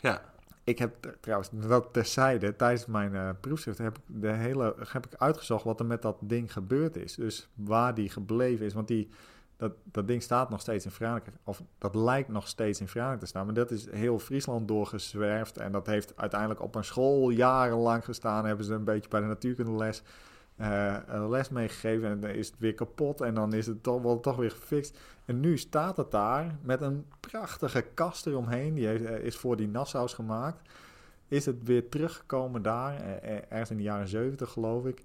[0.00, 0.32] Ja.
[0.64, 5.14] Ik heb trouwens, dat terzijde, tijdens mijn eh proefschrift heb ik, de hele, heb ik
[5.14, 7.14] uitgezocht wat er met dat ding gebeurd is.
[7.14, 8.74] Dus waar die gebleven is.
[8.74, 9.08] Want die,
[9.56, 11.32] dat, dat ding staat nog steeds in Franeker.
[11.44, 13.44] Of dat lijkt nog steeds in Franeker te staan.
[13.44, 15.58] Maar dat is heel Friesland doorgezwerfd.
[15.58, 18.44] En dat heeft uiteindelijk op een school jarenlang gestaan.
[18.46, 20.02] Hebben ze een beetje bij de natuurkundeles
[20.56, 22.08] eh, een les meegegeven.
[22.08, 23.20] En dan is het weer kapot.
[23.20, 24.98] En dan is het toch, toch weer gefixt.
[25.24, 28.74] En nu staat het daar met een prachtige kast eromheen.
[28.74, 30.68] Die eh, is voor die Nassau's gemaakt.
[31.28, 35.02] Is het weer teruggekomen daar, eh, ergens in de jaren 70 geloof ik.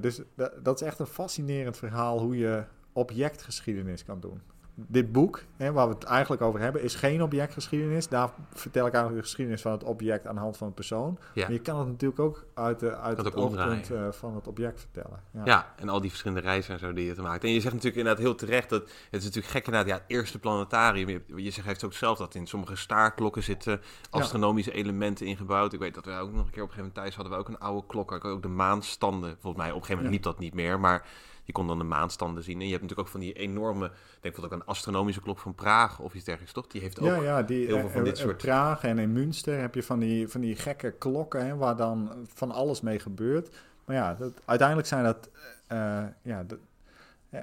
[0.00, 4.40] Dus da- dat is echt een fascinerend verhaal hoe je objectgeschiedenis kan doen.
[4.74, 8.08] Dit boek, hè, waar we het eigenlijk over hebben, is geen objectgeschiedenis.
[8.08, 11.18] Daar vertel ik eigenlijk de geschiedenis van het object aan de hand van een persoon.
[11.34, 11.42] Ja.
[11.42, 14.80] Maar je kan het natuurlijk ook uit, de, uit het oogpunt eh, van het object
[14.80, 15.20] vertellen.
[15.30, 15.42] Ja.
[15.44, 17.44] Ja, en al die verschillende reizen en zo die je te maakt.
[17.44, 19.88] En je zegt natuurlijk inderdaad heel terecht dat het is natuurlijk gek inderdaad.
[19.88, 21.08] Ja, het eerste planetarium.
[21.08, 23.80] Je, je zegt heeft ook zelf dat in sommige staarklokken zitten
[24.10, 25.72] astronomische elementen ingebouwd.
[25.72, 27.38] Ik weet dat we ook nog een keer op een gegeven moment thuis hadden we
[27.38, 28.24] ook een oude klok.
[28.24, 29.36] Ook de maanstanden.
[29.40, 31.06] Volgens mij op een gegeven moment liep dat niet meer, maar
[31.44, 32.60] je kon dan de maanstanden zien.
[32.60, 35.38] En je hebt natuurlijk ook van die enorme, ik denk dat ook een astronomische klok
[35.38, 36.66] van Praag of iets dergelijks, toch?
[36.66, 38.98] Die heeft ook Ja, ja, die, heel veel eh, van dit eh, soort- Praag en
[38.98, 42.80] in Münster heb je van die, van die gekke klokken hè, waar dan van alles
[42.80, 43.56] mee gebeurt.
[43.84, 45.30] Maar ja, dat, uiteindelijk zijn dat,
[45.66, 46.58] eh, ja, dat,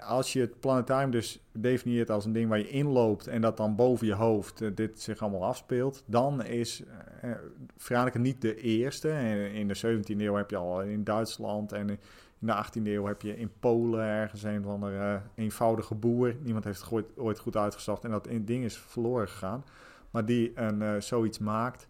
[0.02, 3.76] Als je het planetarium dus definieert als een ding waar je inloopt en dat dan
[3.76, 6.84] boven je hoofd dit zich allemaal afspeelt, dan is
[7.24, 7.32] uh,
[7.78, 9.10] Franeker niet de eerste.
[9.54, 12.00] In de 17e eeuw heb je al in Duitsland en
[12.40, 16.36] in de 18e eeuw heb je in Polen ergens een van de uh, eenvoudige boer.
[16.42, 19.64] Niemand heeft het ooit, goed uitgezocht en dat ding is verloren gegaan.
[20.12, 21.88] Maar die een, zoiets maakt.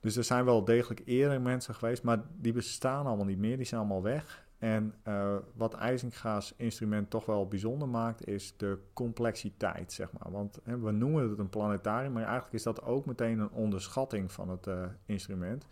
[0.00, 3.56] Dus er zijn wel degelijk eerder mensen geweest, maar die bestaan allemaal niet meer.
[3.56, 4.44] Die zijn allemaal weg.
[4.58, 10.32] En uh, wat IJzinga's instrument toch wel bijzonder maakt, is de complexiteit, zeg maar.
[10.32, 14.32] Want hè, we noemen het een planetarium, maar eigenlijk is dat ook meteen een onderschatting
[14.32, 14.68] van het
[15.06, 15.66] instrument.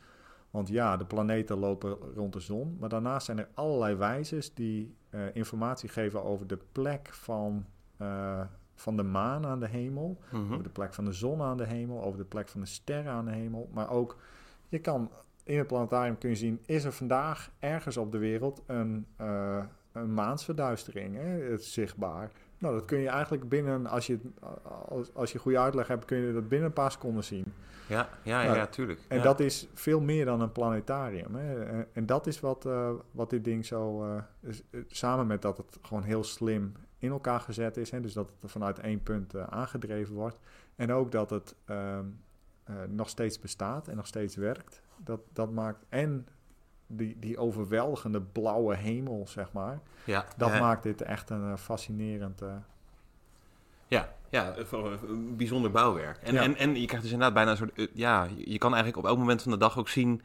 [0.55, 4.95] Want ja, de planeten lopen rond de zon, maar daarnaast zijn er allerlei wijzes die
[5.11, 7.65] uh, informatie geven over de plek van,
[8.75, 10.53] van de maan aan de hemel, mm -hmm.
[10.53, 13.13] over de plek van de zon aan de hemel, over de plek van de sterren
[13.13, 13.69] aan de hemel.
[13.73, 14.17] Maar ook,
[14.69, 15.11] je kan
[15.45, 19.65] in het planetarium kun je zien, is er vandaag ergens op de wereld een, uh,
[19.93, 22.31] een maansverduistering hè, het zichtbaar.
[22.65, 24.19] Nou, dat kun je eigenlijk binnen, als je,
[24.89, 27.45] als, als je goede uitleg hebt, kun je dat binnen een paar seconden zien.
[27.89, 29.01] Ja, ja, ja, Nou, ja tuurlijk.
[29.09, 29.23] En ja.
[29.23, 31.35] dat is veel meer dan een planetarium.
[31.35, 31.65] Hè.
[31.65, 35.57] En, en dat is wat, uh, wat dit ding zo, uh, is, samen met dat
[35.57, 37.91] het gewoon heel slim in elkaar gezet is.
[37.91, 40.39] Hè, dus dat het vanuit één punt aangedreven wordt.
[40.77, 42.05] En ook dat het ehm,
[42.89, 45.85] nog steeds bestaat en nog steeds werkt dat, dat maakt.
[45.89, 46.27] En
[46.97, 49.80] die, die overweldigende blauwe hemel, zeg maar.
[50.05, 52.42] Ja, Dat ja, maakt dit echt een uh, fascinerend.
[52.42, 52.49] Uh...
[53.86, 54.55] Ja, ja,
[55.07, 56.18] een bijzonder bouwwerk.
[56.22, 56.42] En, Ja.
[56.42, 57.78] en, en je krijgt dus inderdaad bijna een soort.
[57.78, 60.22] uh, Ja, je kan eigenlijk op elk moment van de dag ook zien.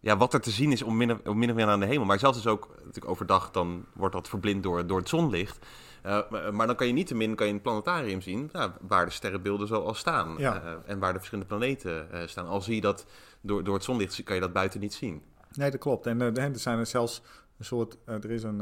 [0.00, 1.86] Ja, wat er te zien is om min, of, om min of meer aan de
[1.86, 2.06] hemel.
[2.06, 5.66] Maar zelfs dus ook natuurlijk overdag, dan wordt dat verblind door, door het zonlicht.
[6.06, 8.50] Uh, maar, dan kan je niet te min kan je in het planetarium zien
[8.80, 10.34] waar de sterrenbeelden zoal staan.
[10.38, 10.62] Ja.
[10.64, 12.46] Uh, en waar de verschillende planeten uh, staan.
[12.46, 13.06] Al zie je dat
[13.40, 15.22] door, door het zonlicht, kan je dat buiten niet zien.
[15.54, 16.06] Nee, dat klopt.
[16.06, 17.22] En er zijn er zelfs
[17.58, 17.96] een soort.
[18.04, 18.60] er is een,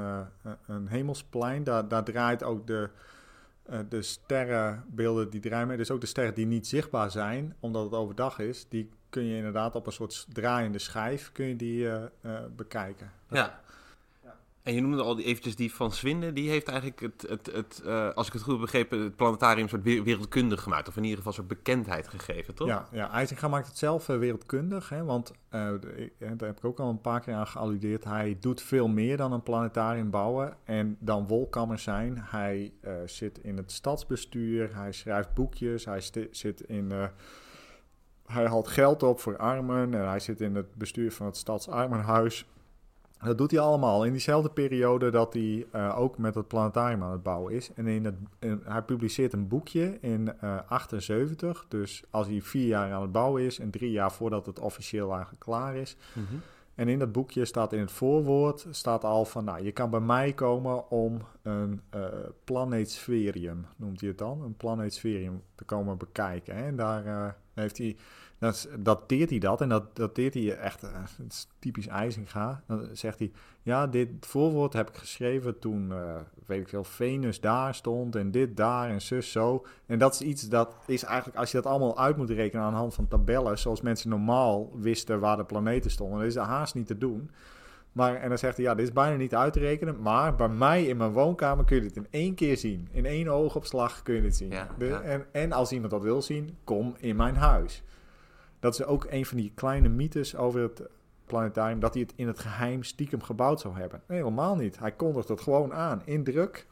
[0.67, 2.89] een hemelsplein, daar, daar draait ook de.
[3.89, 8.39] de sterrenbeelden die draaien dus ook de sterren die niet zichtbaar zijn, omdat het overdag
[8.39, 11.89] is, die kun je inderdaad op een soort draaiende schijf kun je die,
[12.57, 13.13] bekijken.
[13.29, 13.61] Ja.
[14.69, 16.33] En je noemde al eventjes die van Swinde.
[16.33, 19.69] Die heeft eigenlijk, het, het, het, uh, als ik het goed heb begrepen, het planetarium
[19.69, 20.89] soort wereldkundig gemaakt.
[20.89, 22.69] Of in ieder geval soort bekendheid gegeven, toch?
[22.69, 24.89] Ja, ja IJzinga maakt het zelf uh, wereldkundig.
[24.89, 25.61] Hè, want uh,
[26.19, 28.05] daar heb ik ook al een paar keer aan gealludeerd.
[28.05, 30.57] Hij doet veel meer dan een planetarium bouwen.
[30.65, 32.19] En dan wolkammer zijn.
[32.21, 32.73] Hij
[33.07, 34.77] zit in het stadsbestuur.
[34.77, 35.85] Hij schrijft boekjes.
[35.85, 36.01] Hij
[36.31, 36.93] zit in...
[38.27, 39.95] hij haalt geld op voor armen.
[39.95, 42.47] En hij zit in het bestuur van het stadsarmenhuis.
[43.25, 47.13] Dat doet hij allemaal in diezelfde periode dat hij uh, ook met het planetarium aan
[47.13, 47.71] het bouwen is.
[47.75, 51.67] En in het, in, hij publiceert een boekje in uh, 78.
[51.69, 55.11] Dus als hij vier jaar aan het bouwen is en drie jaar voordat het officieel
[55.11, 55.97] eigenlijk klaar is.
[56.13, 56.41] Mm -hmm.
[56.75, 60.01] En in dat boekje staat in het voorwoord staat al van, nou, je kan bij
[60.01, 62.05] mij komen om een uh,
[62.45, 66.57] planeetsferium, noemt hij het dan, een planeetsferium te komen bekijken.
[66.57, 66.67] Hè?
[66.67, 67.97] En daar heeft hij
[68.39, 72.63] dan dateert hij dat en dat dateert hij echt, uh, het is typisch IJzinga.
[72.67, 73.31] Dan zegt hij,
[73.63, 76.15] ja, dit voorwoord heb ik geschreven toen, uh,
[76.47, 79.67] weet ik veel, Venus daar stond en dit daar en zus zo.
[79.87, 82.73] En dat is iets dat is eigenlijk, als je dat allemaal uit moet rekenen aan
[82.73, 86.47] de hand van tabellen, zoals mensen normaal wisten waar de planeten stonden, dan is dat
[86.47, 87.31] haast niet te doen.
[87.93, 90.49] Maar, en dan zegt hij, ja, dit is bijna niet uit te rekenen, maar bij
[90.49, 92.89] mij in mijn woonkamer kun je dit in één keer zien.
[92.91, 94.51] In één oogopslag kun je dit zien.
[94.51, 95.01] Ja, de, ja.
[95.01, 97.83] En, en als iemand dat wil zien, kom in mijn huis.
[98.61, 100.83] Dat is ook een van die kleine mythes over het
[101.27, 104.03] planetarium, dat hij het in het geheim stiekem gebouwd zou hebben.
[104.07, 104.79] Nee, helemaal niet.
[104.79, 106.67] Hij kondigt het gewoon aan, in druk,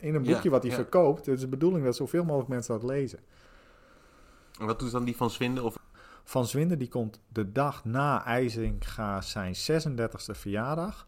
[0.00, 0.76] in een boekje ja, wat hij ja.
[0.76, 1.26] verkoopt.
[1.26, 3.18] Het is de bedoeling dat zoveel mogelijk mensen dat lezen.
[4.60, 5.62] En wat doet dan die van Zwinde?
[5.62, 5.78] Of...
[6.24, 11.06] Van Zwinde die komt de dag na IJzinga zijn 36e verjaardag.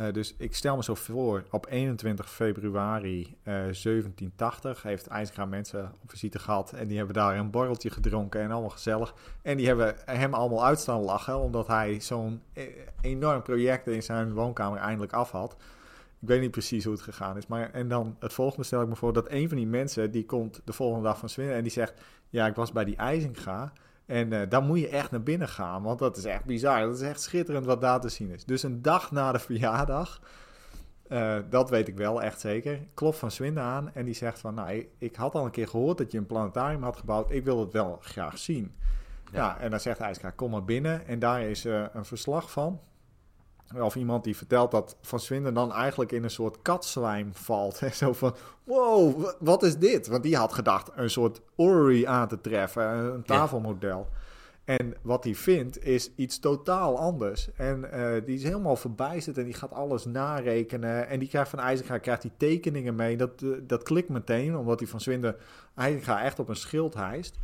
[0.00, 5.92] Uh, dus ik stel me zo voor, op 21 februari uh, 1780 heeft IJzinga mensen
[6.02, 6.72] op visite gehad.
[6.72, 9.14] En die hebben daar een borreltje gedronken en allemaal gezellig.
[9.42, 12.42] En die hebben hem allemaal uitstaan lachen, omdat hij zo'n
[13.00, 15.56] enorm project in zijn woonkamer eindelijk af had.
[16.20, 17.46] Ik weet niet precies hoe het gegaan is.
[17.46, 20.26] Maar, en dan het volgende stel ik me voor dat een van die mensen, die
[20.26, 21.94] komt de volgende dag van Zwinnen en die zegt...
[22.30, 23.72] Ja, ik was bij die IJzinga
[24.08, 26.80] en uh, daar moet je echt naar binnen gaan, want dat is echt bizar.
[26.80, 28.44] Dat is echt schitterend wat daar te zien is.
[28.44, 30.20] Dus een dag na de verjaardag,
[31.08, 34.54] uh, dat weet ik wel echt zeker, klopt Van Swinde aan en die zegt van...
[34.54, 37.44] Nou, ik, ik, had al een keer gehoord dat je een planetarium had gebouwd, ik
[37.44, 38.74] wil het wel graag zien.
[39.32, 42.80] Ja, en dan zegt IJska, kom maar binnen en daar is uh, een verslag van...
[43.74, 47.80] Of iemand die vertelt dat Van Swinden dan eigenlijk in een soort katzwijm valt.
[47.80, 47.88] Hè?
[48.04, 50.06] Zo van, wow, wat is dit?
[50.06, 54.08] Want die had gedacht een soort orrery aan te treffen, een tafelmodel.
[54.10, 54.16] Ja.
[54.76, 57.48] En wat hij vindt is iets totaal anders.
[57.54, 61.08] En eh, die is helemaal verbijsterd en die gaat alles narekenen.
[61.08, 63.16] En die krijgt van IJzerga krijgt die tekeningen mee.
[63.16, 65.36] Dat, eh, dat klikt meteen, omdat hij van Zwinden
[65.74, 67.38] IJzerga echt op een schild hijst.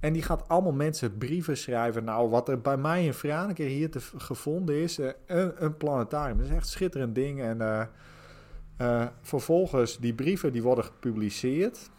[0.00, 2.04] En die gaat allemaal mensen brieven schrijven.
[2.04, 6.36] Nou, wat er bij mij in Franeker hier te gevonden is, uh, een, een, planetarium.
[6.36, 7.42] Dat is echt een schitterend ding.
[7.42, 7.90] En
[9.20, 11.90] vervolgens, die brieven die worden gepubliceerd.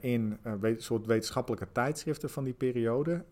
[0.00, 3.24] In een soort wetenschappelijke tijdschriften van die periode.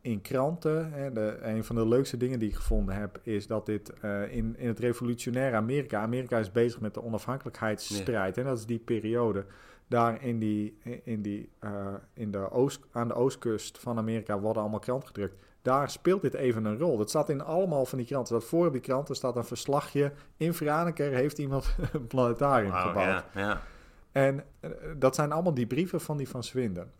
[0.00, 0.92] In kranten.
[0.92, 3.92] Hè, de, een van de leukste dingen die ik gevonden heb, is dat dit
[4.30, 6.00] in, in het revolutionaire Amerika.
[6.00, 8.38] Amerika is bezig met de onafhankelijkheidsstrijd.
[8.38, 9.44] En dat is die periode.
[9.90, 11.50] Daar in die, in die,
[12.12, 15.34] in de oost, aan de oostkust van Amerika worden allemaal kranten gedrukt.
[15.62, 16.96] Daar speelt dit even een rol.
[16.96, 18.34] Dat staat in allemaal van die kranten.
[18.34, 20.12] Dat voor die kranten staat een verslagje.
[20.36, 23.24] In Franeker heeft iemand een planetarium wow, gebouwd.
[24.12, 26.92] En uh, dat zijn allemaal die brieven van die Van Swinden.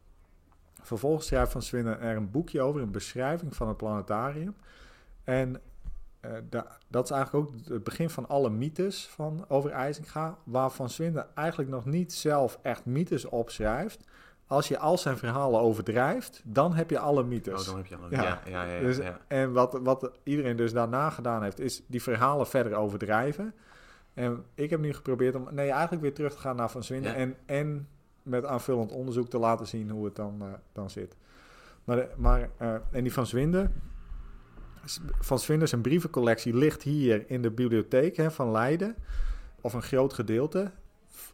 [0.83, 4.55] Vervolgens schrijft Van Swinden er een boekje over, een beschrijving van het planetarium.
[5.25, 5.61] En
[6.25, 10.71] uh, da dat is eigenlijk ook het begin van alle mythes van, over IJzinga, waar
[10.71, 14.05] Van Swinden eigenlijk nog niet zelf echt mythes opschrijft.
[14.47, 17.61] Als je al zijn verhalen overdrijft, dan heb je alle mythes.
[17.61, 18.23] Oh, dan heb je alle ja.
[18.23, 18.99] Ja, ja, ja, dus,
[19.29, 23.55] En wat, wat iedereen dus daarna gedaan heeft, is die verhalen verder overdrijven.
[24.15, 27.15] En ik heb nu geprobeerd om nee, eigenlijk weer terug te gaan naar Van Zwinden.
[27.15, 27.89] En, en
[28.23, 31.17] met aanvullend onderzoek te laten zien hoe het dan, uh, dan zit.
[31.85, 33.73] Maar, maar uh, en die Van Zwinden,
[35.21, 38.97] Van Zwinden zijn brievencollectie ligt hier in de bibliotheek hè, van Leiden.
[39.61, 40.71] Of een groot gedeelte.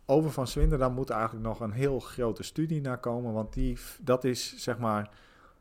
[0.05, 3.33] Over Van Zwinden, daar moet eigenlijk nog een heel grote studie naar komen.
[3.33, 5.11] Want die, dat is zeg maar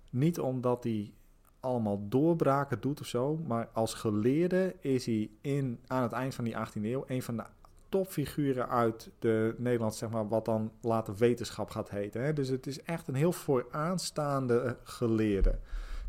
[0.10, 1.14] niet omdat hij
[1.60, 3.38] allemaal doorbraken doet of zo.
[3.48, 7.38] Maar als geleerde is hij in, aan het eind van die 18e eeuw een van
[7.38, 7.44] de
[7.90, 12.24] topfiguren uit de Nederlands, zeg maar, wat dan later wetenschap gaat heten.
[12.24, 12.34] Hè?
[12.34, 15.60] Dus het is echt een heel vooraanstaande eh, geleerde.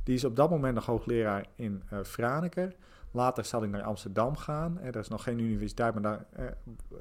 [0.07, 2.75] Die is op dat moment nog hoogleraar in uh, Franeker.
[3.11, 4.81] Later zal hij naar Amsterdam gaan.
[4.81, 6.45] Er is nog geen universiteit, maar daar uh,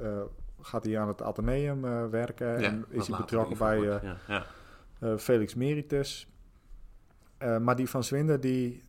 [0.01, 0.21] uh,
[0.61, 2.59] gaat hij aan het Atheneum werken.
[2.59, 4.17] Ja, en is hij betrokken bij ja,
[4.99, 5.17] ja.
[5.17, 6.27] Felix Meritus.
[7.59, 8.83] Maar die van Zwinder, die,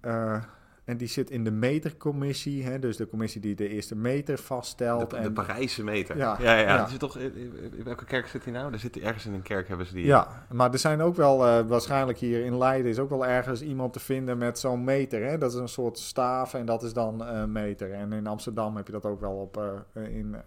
[0.86, 5.10] en die zit in de metercommissie, hè, dus de commissie die de eerste meter vaststelt.
[5.10, 6.16] De, en, de Parijse meter.
[6.16, 6.88] Ja, ja, ja.
[6.98, 8.72] toch, in welke kerk zit hij nou?
[8.72, 10.04] Er zit ergens in een kerk hebben ze die.
[10.04, 13.62] Ja, maar er zijn ook wel, uh, waarschijnlijk hier in Leiden is ook wel ergens
[13.62, 15.24] iemand te vinden met zo'n meter.
[15.24, 15.38] Hè?
[15.38, 17.92] Dat is een soort staaf en dat is dan een meter.
[17.92, 20.44] En in Amsterdam heb je dat ook wel op in maar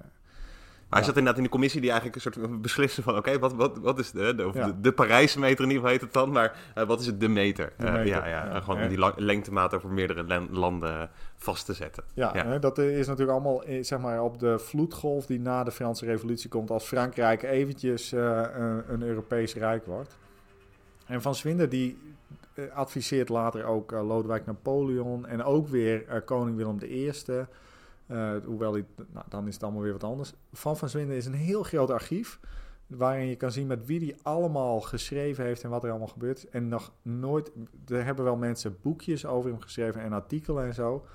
[0.90, 3.18] hij zat inderdaad in de commissie die eigenlijk een soort beslissen van...
[3.18, 4.76] oké, wat, wat, wat is de, de, ja.
[4.82, 6.32] de, Parijse meter in ieder geval heet het dan...
[6.32, 7.74] maar uh, wat is het de meter?
[7.78, 8.00] De meter.
[8.00, 12.04] Uh, ja, ja, ja, gewoon om die lengtemaat over meerdere landen vast te zetten.
[12.14, 16.06] Ja, hè, dat is natuurlijk allemaal zeg maar, op de vloedgolf die na de Franse
[16.06, 16.72] revolutie komt...
[16.72, 20.18] als Frankrijk eventjes een, een Europees rijk wordt.
[21.06, 21.98] En Van Zwinder die
[22.74, 25.28] adviseert later ook Lodewijk Napoleon...
[25.28, 27.12] en ook weer koning Willem I...
[28.12, 30.34] Uh, hoewel, die, nou, dan is het allemaal weer wat anders.
[30.52, 32.40] Van Van Zwinden is een heel groot archief.
[32.88, 36.50] Waarin je kan zien met wie die allemaal geschreven heeft en wat er allemaal gebeurt.
[36.50, 37.52] En nog nooit.
[37.88, 41.06] Er hebben wel mensen boekjes over hem geschreven en artikelen en zo.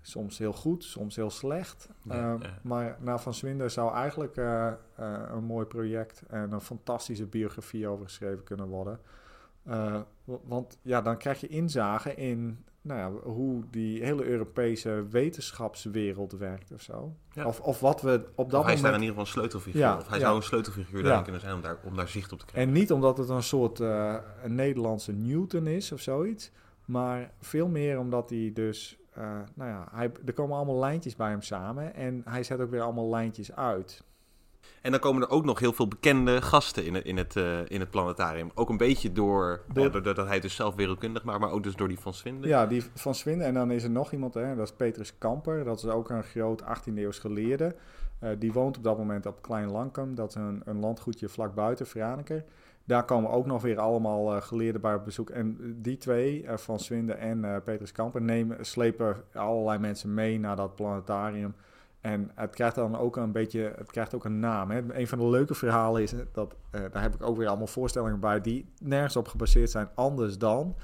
[0.00, 1.88] Soms heel goed, soms heel slecht.
[2.06, 2.38] Uh, ja.
[2.62, 4.72] Maar naar Van Zwinden zou eigenlijk uh,
[5.30, 9.00] een mooi project en een fantastische biografie over geschreven kunnen worden.
[10.24, 16.72] want ja, dan krijg je inzage in nou ja, hoe die hele Europese wetenschapswereld werkt
[16.72, 17.16] of zo.
[17.32, 17.46] Ja.
[17.46, 18.74] Of, of wat we op dat of hij moment...
[18.74, 19.80] is daar in ieder geval een sleutelfiguur.
[19.80, 20.24] Ja, of hij ja.
[20.24, 22.72] zou een sleutelfiguur daarin kunnen zijn om daar, om daar zicht op te krijgen.
[22.72, 26.50] En niet omdat het een soort uh, een Nederlandse Newton is of zoiets.
[26.84, 28.98] Maar veel meer omdat hij dus...
[29.18, 31.94] Uh, nou ja, hij, er komen allemaal lijntjes bij hem samen.
[31.94, 34.04] En hij zet ook weer allemaal lijntjes uit.
[34.86, 37.58] En dan komen er ook nog heel veel bekende gasten in het, in het, uh,
[37.66, 38.50] in het planetarium.
[38.54, 39.84] Ook een beetje door, door...
[39.84, 42.48] Ja, doordat hij dus zelf wereldkundig maakt, maar ook dus door die van Swinden.
[42.48, 43.46] Ja, die van Swinden.
[43.46, 45.64] En dan is er nog iemand, hè, dat is Petrus Kamper.
[45.64, 47.76] Dat is ook een groot 18e-eeuws geleerde.
[48.22, 50.14] Uh, die woont op dat moment op Klein Lankum.
[50.14, 52.44] Dat is een, een landgoedje vlak buiten Franeker.
[52.84, 55.30] Daar komen ook nog weer allemaal uh, geleerden bij op bezoek.
[55.30, 60.56] En die twee, uh, Van Swinden en Petrus Kamper, nemen, slepen allerlei mensen mee naar
[60.56, 61.54] dat planetarium.
[62.06, 64.70] En het krijgt dan ook een beetje, het krijgt ook een naam.
[64.70, 64.94] Hè.
[64.94, 68.20] Een van de leuke verhalen is dat, uh, daar heb ik ook weer allemaal voorstellingen
[68.20, 70.76] bij die nergens op gebaseerd zijn, anders dan.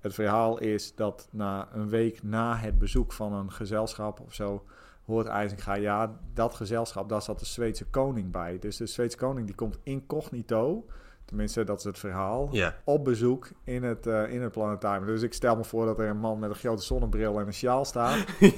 [0.00, 4.64] Het verhaal is dat na een week na het bezoek van een gezelschap of zo,
[5.04, 8.58] hoort IJzinga, ja, dat gezelschap, daar zat de Zweedse koning bij.
[8.58, 10.86] Dus de Zweedse koning die komt incognito,
[11.26, 12.50] tenminste dat is het verhaal,
[12.84, 15.06] op bezoek in het, uh, in het planetarium.
[15.06, 17.54] Dus ik stel me voor dat er een man met een grote zonnebril en een
[17.54, 18.16] sjaal staat.
[18.40, 18.48] ja,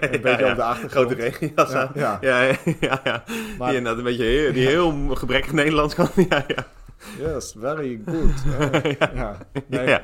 [0.00, 1.06] een beetje ja, op de achtergrond.
[1.06, 2.18] Grote regenjas Ja, ja.
[2.80, 3.24] Ja, ja.
[3.58, 6.08] Maar- die inderdaad een beetje heel, die heel gebrekkig Nederlands kan.
[6.28, 6.66] Ja, ja.
[7.18, 8.30] Yes, very good.
[9.14, 9.36] Ja.
[9.66, 9.98] Nee.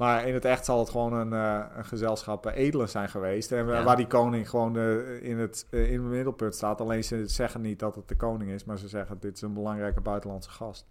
[0.00, 3.52] Maar in het echt zal het gewoon een, uh, een gezelschap edelen zijn geweest.
[3.52, 6.80] En waar die koning gewoon eh, in, het, eh, in het middelpunt staat.
[6.80, 9.54] Alleen ze zeggen niet dat het de koning is, maar ze zeggen dit is een
[9.54, 10.86] belangrijke buitenlandse gast.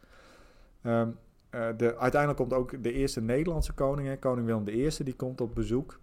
[0.81, 1.09] Ehm,
[1.49, 5.41] eh, de, uiteindelijk komt ook de eerste Nederlandse koning, hè, koning Willem I, die komt
[5.41, 5.99] op bezoek.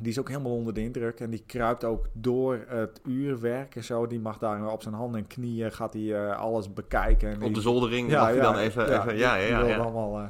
[0.00, 3.84] Die is ook helemaal onder de indruk en die kruipt ook door het uurwerk en
[3.84, 4.06] zo.
[4.06, 7.28] Die mag daar op zijn handen en knieën, gaat hij eh, alles bekijken.
[7.28, 8.88] En Op die- de zoldering mag je dan even...
[8.88, 9.76] Ja, even, ja, ja, ja, ja.
[9.76, 10.24] allemaal eh,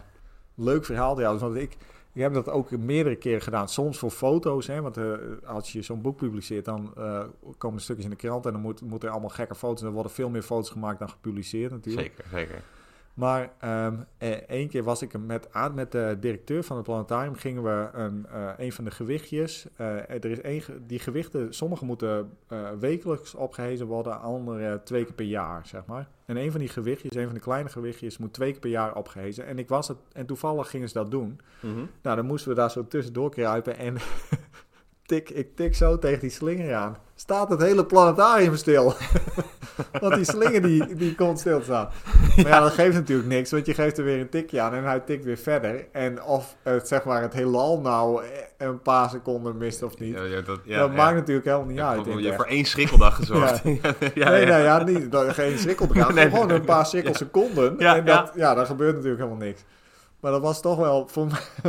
[0.54, 1.20] leuk verhaal.
[1.20, 1.76] Ja, want ik,
[2.12, 3.68] ik heb dat ook meerdere keren gedaan.
[3.68, 4.98] Soms voor foto's, hè, want
[5.44, 6.94] als je zo'n boek publiceert, dan
[7.58, 9.82] komen stukjes in de krant en dan moet, moeten er allemaal gekke foto's.
[9.82, 12.06] Er worden veel meer foto's gemaakt dan gepubliceerd natuurlijk.
[12.16, 12.62] Zeker, zeker.
[13.16, 17.34] Maar eh, één keer was ik met, met de directeur van het planetarium.
[17.34, 19.66] Gingen we een, eh, een van de gewichtjes.
[19.76, 25.14] eh, er is één, die gewichten, sommige moeten eh, wekelijks opgehezen worden, andere twee keer
[25.14, 26.08] per jaar, zeg maar.
[26.26, 28.94] En een van die gewichtjes, een van de kleine gewichtjes, moet twee keer per jaar
[28.94, 29.46] opgehezen.
[29.46, 31.40] En ik was het, en toevallig gingen ze dat doen.
[31.60, 31.84] Mhm.
[32.02, 33.96] Nou, dan moesten we daar zo tussendoor kruipen en
[35.06, 36.96] tik, ik tik zo tegen die slinger aan.
[37.14, 38.94] Staat het hele planetarium stil.
[40.00, 41.88] want die slinger die, die komt stilstaan.
[42.36, 44.84] Maar ja, dat geeft natuurlijk niks, want je geeft er weer een tikje aan en
[44.84, 45.86] hij tikt weer verder.
[45.92, 48.22] En of het, zeg maar, het heelal nou
[48.58, 51.76] een paar seconden mist of niet, Ja, ja, dat ja, dat maakt natuurlijk helemaal niet
[51.76, 52.04] Ja, uit.
[52.04, 53.64] Je hebt voor één schrikkeldag gezorgd.
[53.64, 53.80] nee,
[54.14, 54.30] ja.
[54.30, 57.74] nee, ja, niet, dat, geen schrikkeldraad, Nee, gewoon nee, een paar schrikkelseconden.
[57.78, 58.54] Ja, en dat, ja.
[58.54, 59.64] dan gebeurt natuurlijk helemaal niks.
[60.20, 61.26] Maar dat was toch wel voor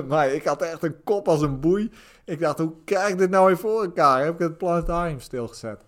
[0.07, 1.91] mij, ik had echt een kop als een boei.
[2.27, 4.23] Ik dacht, hoe krijg ik dit nou weer voor elkaar?
[4.23, 5.85] Heb ik het planetarium stilgezet.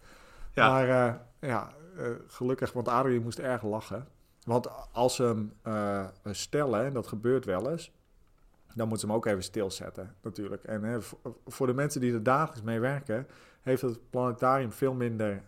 [0.53, 0.70] Ja.
[0.70, 1.14] Maar eh,
[1.49, 4.07] ja, eh, gelukkig, want Adrie moest erg lachen.
[4.44, 7.91] Want als ze hem eh, stellen, en dat gebeurt wel eens,
[8.74, 10.64] dan moeten ze hem ook even stilzetten, natuurlijk.
[10.64, 10.98] En hè,
[11.48, 13.28] voor, de mensen die er dagelijks mee werken,
[13.61, 15.44] heeft het planetarium veel minder,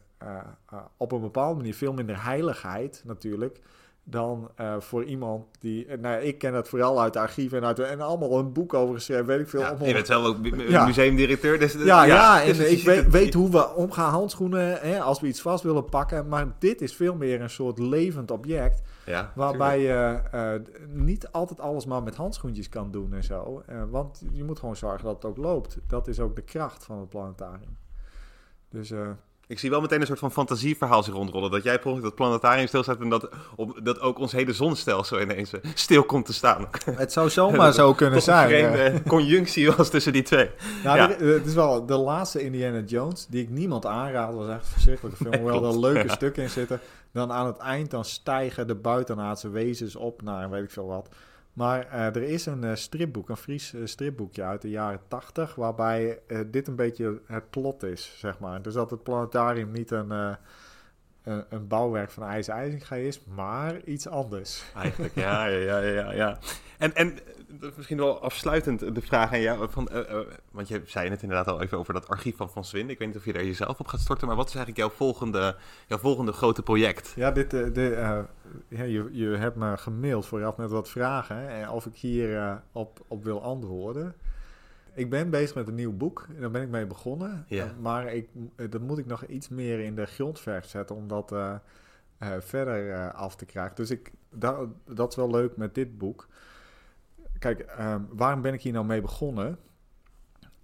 [0.97, 3.59] op een bepaalde manier, veel minder heiligheid, natuurlijk.
[4.03, 5.85] Dan eh, voor iemand die.
[5.85, 8.73] eh, Nou, ik ken het vooral uit de archieven en, uit, en allemaal een boek
[8.73, 9.59] over geschreven, weet ik veel.
[9.59, 10.37] Ja, allemaal- je bent zelf ook
[10.67, 10.85] Ja.
[10.85, 11.59] museumdirecteur.
[11.59, 15.19] Dus, ja, ja, dus en je ik weet, weet hoe we omgaan handschoenen hè, als
[15.19, 16.27] we iets vast willen pakken.
[16.27, 18.81] Maar dit is veel meer een soort levend object.
[19.05, 20.51] Ja, Waarbij je eh,
[20.87, 23.63] niet altijd alles maar met handschoentjes kan doen en zo.
[23.89, 25.77] Want je moet gewoon zorgen dat het ook loopt.
[25.87, 27.77] Dat is ook de kracht van het planetarium.
[28.69, 28.93] Dus
[29.51, 31.51] Ik zie wel meteen een soort van fantasieverhaal zich rondrollen.
[31.51, 35.53] Dat jij per dat planetarium stilzet en dat, op, dat ook ons hele zonnestelsel ineens
[35.53, 36.67] eh, stil komt te staan.
[36.85, 38.47] het zou zomaar zo kunnen een zijn.
[38.49, 38.99] vreemde eh.
[39.07, 40.49] conjunctie was tussen die twee.
[40.83, 41.07] Nou, Ja.
[41.07, 44.33] dit- het is wel de laatste Indiana Jones die ik niemand aanraad.
[44.33, 45.29] was echt een verschrikkelijke film.
[45.31, 45.85] Nee, Hoewel er klopt.
[45.85, 46.13] leuke Ja.
[46.13, 46.79] stukken in zitten.
[47.13, 51.07] Dan aan het eind dan stijgen de buitenaardse wezens op naar weet ik veel wat.
[51.53, 55.55] Maar eh, er is een eh, stripboek, een Fries eh, stripboekje uit de jaren tachtig...
[55.55, 58.61] waarbij dit een beetje het plot is, zeg maar.
[58.61, 60.09] Dus dat het planetarium niet een,
[61.23, 64.63] een, een bouwwerk van IJs IJzinga is, maar iets anders.
[64.75, 66.11] Eigenlijk, ja, ja, ja, ja.
[66.11, 66.37] ja.
[66.77, 67.19] En, en
[67.75, 69.69] misschien wel afsluitend de vraag aan jou.
[69.69, 72.65] Van, eh, eh, want je zei het inderdaad al even over dat archief van Van
[72.65, 72.89] Swin.
[72.89, 74.97] Ik weet niet of je daar jezelf op gaat storten, maar wat is eigenlijk jouw
[74.97, 75.55] volgende,
[75.87, 77.13] jouw volgende grote project?
[77.15, 78.19] Ja, dit, eh, de, eh,
[78.67, 81.35] ja, je, je hebt me gemaild vooraf met wat vragen.
[81.35, 84.15] Hè, en of ik hier eh, op, op wil antwoorden.
[84.93, 86.25] Ik ben bezig met een nieuw boek.
[86.35, 87.45] En daar ben ik mee begonnen.
[87.47, 87.65] Ja.
[87.65, 91.07] Eh, maar ik, eh, dat moet ik nog iets meer in de grondverf zetten om
[91.07, 91.55] dat eh,
[92.17, 93.75] eh, verder eh, af te krijgen.
[93.75, 96.27] Dus ik, dat, dat is wel leuk met dit boek.
[97.41, 99.57] Kijk, ehm, waarom ben ik hier nou mee begonnen?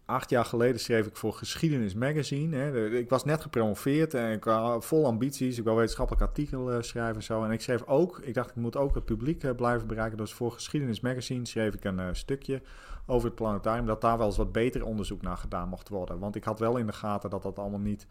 [0.05, 2.55] Acht jaar geleden schreef ik voor Geschiedenis Magazine.
[2.55, 2.89] Hè.
[2.89, 5.57] Ik was net gepromoveerd en ik was vol ambities.
[5.57, 7.43] Ik wil wetenschappelijk artikel eh, schrijven en zo.
[7.43, 10.17] En ik schreef ook, ik dacht ik moet ook het publiek eh, blijven bereiken.
[10.17, 12.61] Dus voor Geschiedenis Magazine schreef ik een eh, stukje
[13.05, 13.85] over het planetarium.
[13.85, 16.19] Dat daar wel eens wat beter onderzoek naar gedaan mocht worden.
[16.19, 18.07] Want ik had wel in de gaten dat dat allemaal niet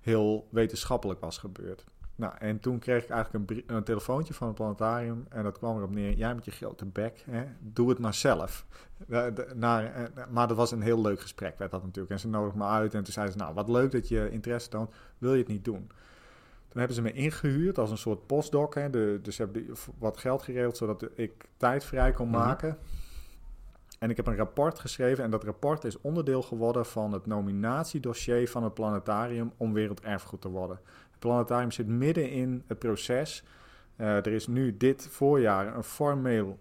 [0.00, 1.84] heel wetenschappelijk was gebeurd.
[2.20, 5.26] Nou, en toen kreeg ik eigenlijk een, een telefoontje van het planetarium.
[5.28, 8.66] En dat kwam erop neer, jij met je grote bek, hè, doe het maar zelf.
[9.08, 12.12] Eh, de- naar, maar dat was een heel leuk gesprek, werd dat natuurlijk.
[12.12, 14.68] En ze nodigden me uit en toen zeiden ze, nou, wat leuk dat je interesse
[14.68, 15.86] toont, wil je het niet doen?
[16.68, 18.74] Toen hebben ze me ingehuurd als een soort postdoc.
[18.74, 22.38] Hè, de, dus ze hebben die- wat geld geregeld zodat ik tijd vrij kon Mhm.
[22.38, 22.78] maken.
[23.98, 28.48] En ik heb een rapport geschreven en dat rapport is onderdeel geworden van het nominatiedossier
[28.50, 30.80] van het planetarium om werelderfgoed te worden.
[31.20, 33.44] Planetarium zit midden in het proces.
[33.96, 36.58] Eh, er is nu dit voorjaar een formeel,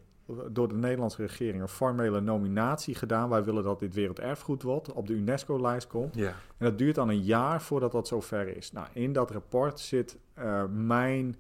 [0.51, 3.29] door de Nederlandse regering, een formele nominatie gedaan.
[3.29, 6.15] Wij willen dat dit werelderfgoed wordt, op de UNESCO-lijst komt.
[6.15, 6.27] Ja.
[6.27, 8.71] En dat duurt dan een jaar voordat dat zover is.
[8.71, 11.35] Nou, in dat rapport zit eh, mijn,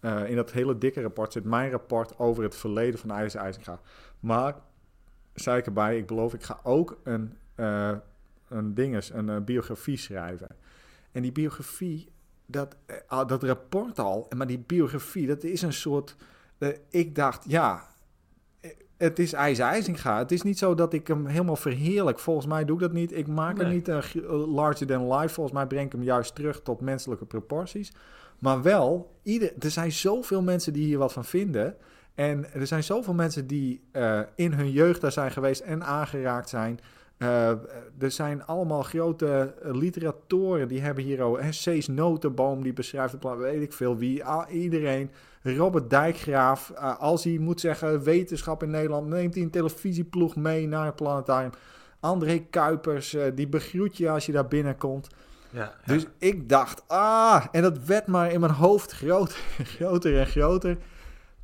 [0.00, 3.80] eh, in dat hele dikke rapport zit mijn rapport over het verleden van IJzer IJzinga.
[4.20, 4.54] Maar,
[5.34, 7.96] zei ik erbij, ik beloof, ik ga ook een, eh,
[8.48, 10.48] een dinges, een biografie schrijven.
[11.12, 12.08] En die biografie,
[12.50, 16.16] dat, eh, dat rapport al, maar die biografie, dat is een soort,
[16.58, 17.88] eh, ik dacht, ja,
[18.60, 20.18] eh, het is IJs IJzinga.
[20.18, 22.18] Het is niet zo dat ik hem helemaal verheerlijk.
[22.18, 23.12] Volgens mij doe ik dat niet.
[23.12, 23.66] Ik maak Nee.
[23.66, 24.14] er niet
[24.46, 25.34] larger than life.
[25.34, 27.92] Volgens mij breng ik hem juist terug tot menselijke proporties.
[28.38, 31.76] Maar wel, ieder, er zijn zoveel mensen die hier wat van vinden.
[32.14, 33.80] En er zijn zoveel mensen die
[34.34, 36.80] in hun jeugd daar zijn geweest en aangeraakt zijn.
[37.18, 37.48] Eh,
[37.98, 43.20] er zijn allemaal grote eh, literatoren die hebben hier hè, Cees Notenboom die beschrijft het
[43.20, 44.22] plan, weet ik veel wie.
[44.50, 45.10] Iedereen.
[45.42, 50.68] Robert Dijkgraaf, eh, als hij moet zeggen wetenschap in Nederland, neemt hij een televisieploeg mee
[50.68, 51.52] naar het planetarium.
[52.00, 55.08] André Kuipers, die begroet je als je daar binnenkomt.
[55.50, 59.38] Ja, Dus ik dacht, ah, en dat werd maar in mijn hoofd groter,
[59.76, 60.76] groter en groter.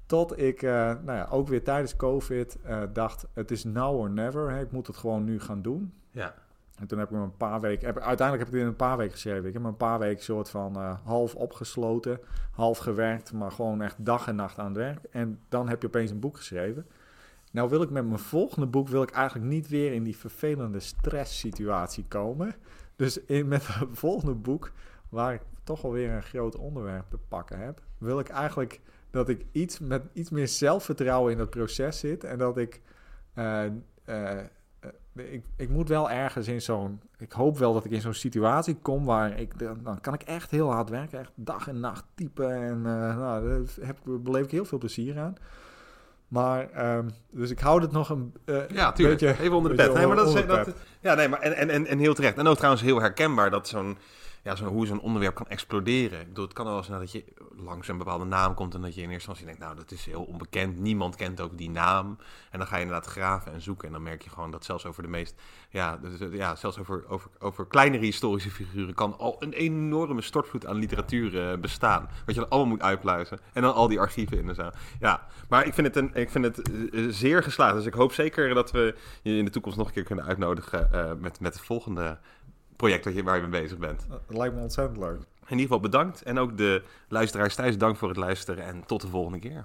[0.07, 4.11] Tot ik, eh, nou ja, ook weer tijdens COVID eh, dacht, het is now or
[4.11, 4.51] never.
[4.51, 5.93] Hè, ik moet het gewoon nu gaan doen.
[6.11, 6.35] ja.
[6.75, 8.77] En toen heb ik me een paar weken, heb, uiteindelijk heb ik het in een
[8.77, 9.47] paar weken geschreven.
[9.47, 12.21] Ik heb me een paar weken soort van eh, half opgesloten,
[12.51, 15.05] half gewerkt, maar gewoon echt dag en nacht aan het werk.
[15.11, 16.87] En dan heb je opeens een boek geschreven.
[17.51, 20.81] Nou wil ik met mijn volgende boek, wil ik eigenlijk niet weer in die vervelende
[20.81, 22.55] stresssituatie komen.
[22.97, 24.73] Dus in, met het volgende boek,
[25.09, 28.81] waar ik toch alweer een groot onderwerp te pakken heb, wil ik eigenlijk
[29.15, 32.25] dat ik iets met iets meer zelfvertrouwen in het proces zit.
[32.25, 32.81] En dat ik,
[33.35, 33.71] eh, eh,
[34.05, 38.15] eh, ik, ik moet wel ergens in zo'n, ik hoop wel dat ik in zo'n
[38.15, 42.05] situatie kom waar ik, dan kan ik echt heel hard werken, echt dag en nacht
[42.15, 45.35] typen en eh, nou, daar heb, ik- beleef ik heel veel plezier aan.
[46.29, 48.35] Maar, ehm, dus ik hou het nog een
[48.69, 49.21] Ja, tuurlijk.
[49.21, 49.95] beetje- Even onder de pet.
[49.95, 50.69] Nee, maar dat is, dat,
[51.01, 52.39] ja, nee, maar en, en, en, en heel terecht.
[52.39, 53.97] En ook trouwens heel herkenbaar dat zo'n,
[54.45, 56.21] ja, zo'n, hoe zo'n onderwerp kan exploderen.
[56.21, 57.25] Ik het kan wel nou dat je
[57.57, 60.05] langs een bepaalde naam komt en dat je in eerste instantie denkt, nou, dat is
[60.07, 60.79] heel onbekend.
[60.79, 62.19] Niemand kent ook die naam.
[62.51, 63.87] En dan ga je inderdaad graven en zoeken.
[63.87, 65.35] En dan merk je gewoon dat zelfs over de meest,
[65.69, 70.67] ja, eh, ja zelfs over, over, over kleinere historische figuren kan al een enorme stortvloed
[70.67, 72.09] aan literatuur eh, bestaan.
[72.27, 73.39] Wat je dan allemaal moet uitpluizen.
[73.53, 74.73] En dan al die archieven in de zaal.
[75.01, 77.75] Ja, maar ik vind het, een, ik vind het eh, zeer geslaagd.
[77.75, 80.93] Dus ik hoop zeker dat we je in de toekomst nog een keer kunnen uitnodigen
[80.93, 82.19] eh, met, met het volgende
[82.77, 84.07] project dat je, waar je mee bezit bent.
[84.09, 85.17] Dat lijkt me ontzettend leuk.
[85.17, 86.23] In ieder geval bedankt.
[86.23, 88.65] En ook de luisteraars thuis, dank voor het luisteren.
[88.65, 89.65] En tot de volgende keer.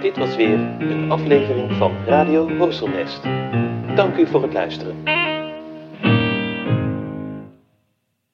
[0.00, 3.22] Dit was weer een aflevering van Radio Horselnest.
[3.96, 4.96] Dank u voor het luisteren.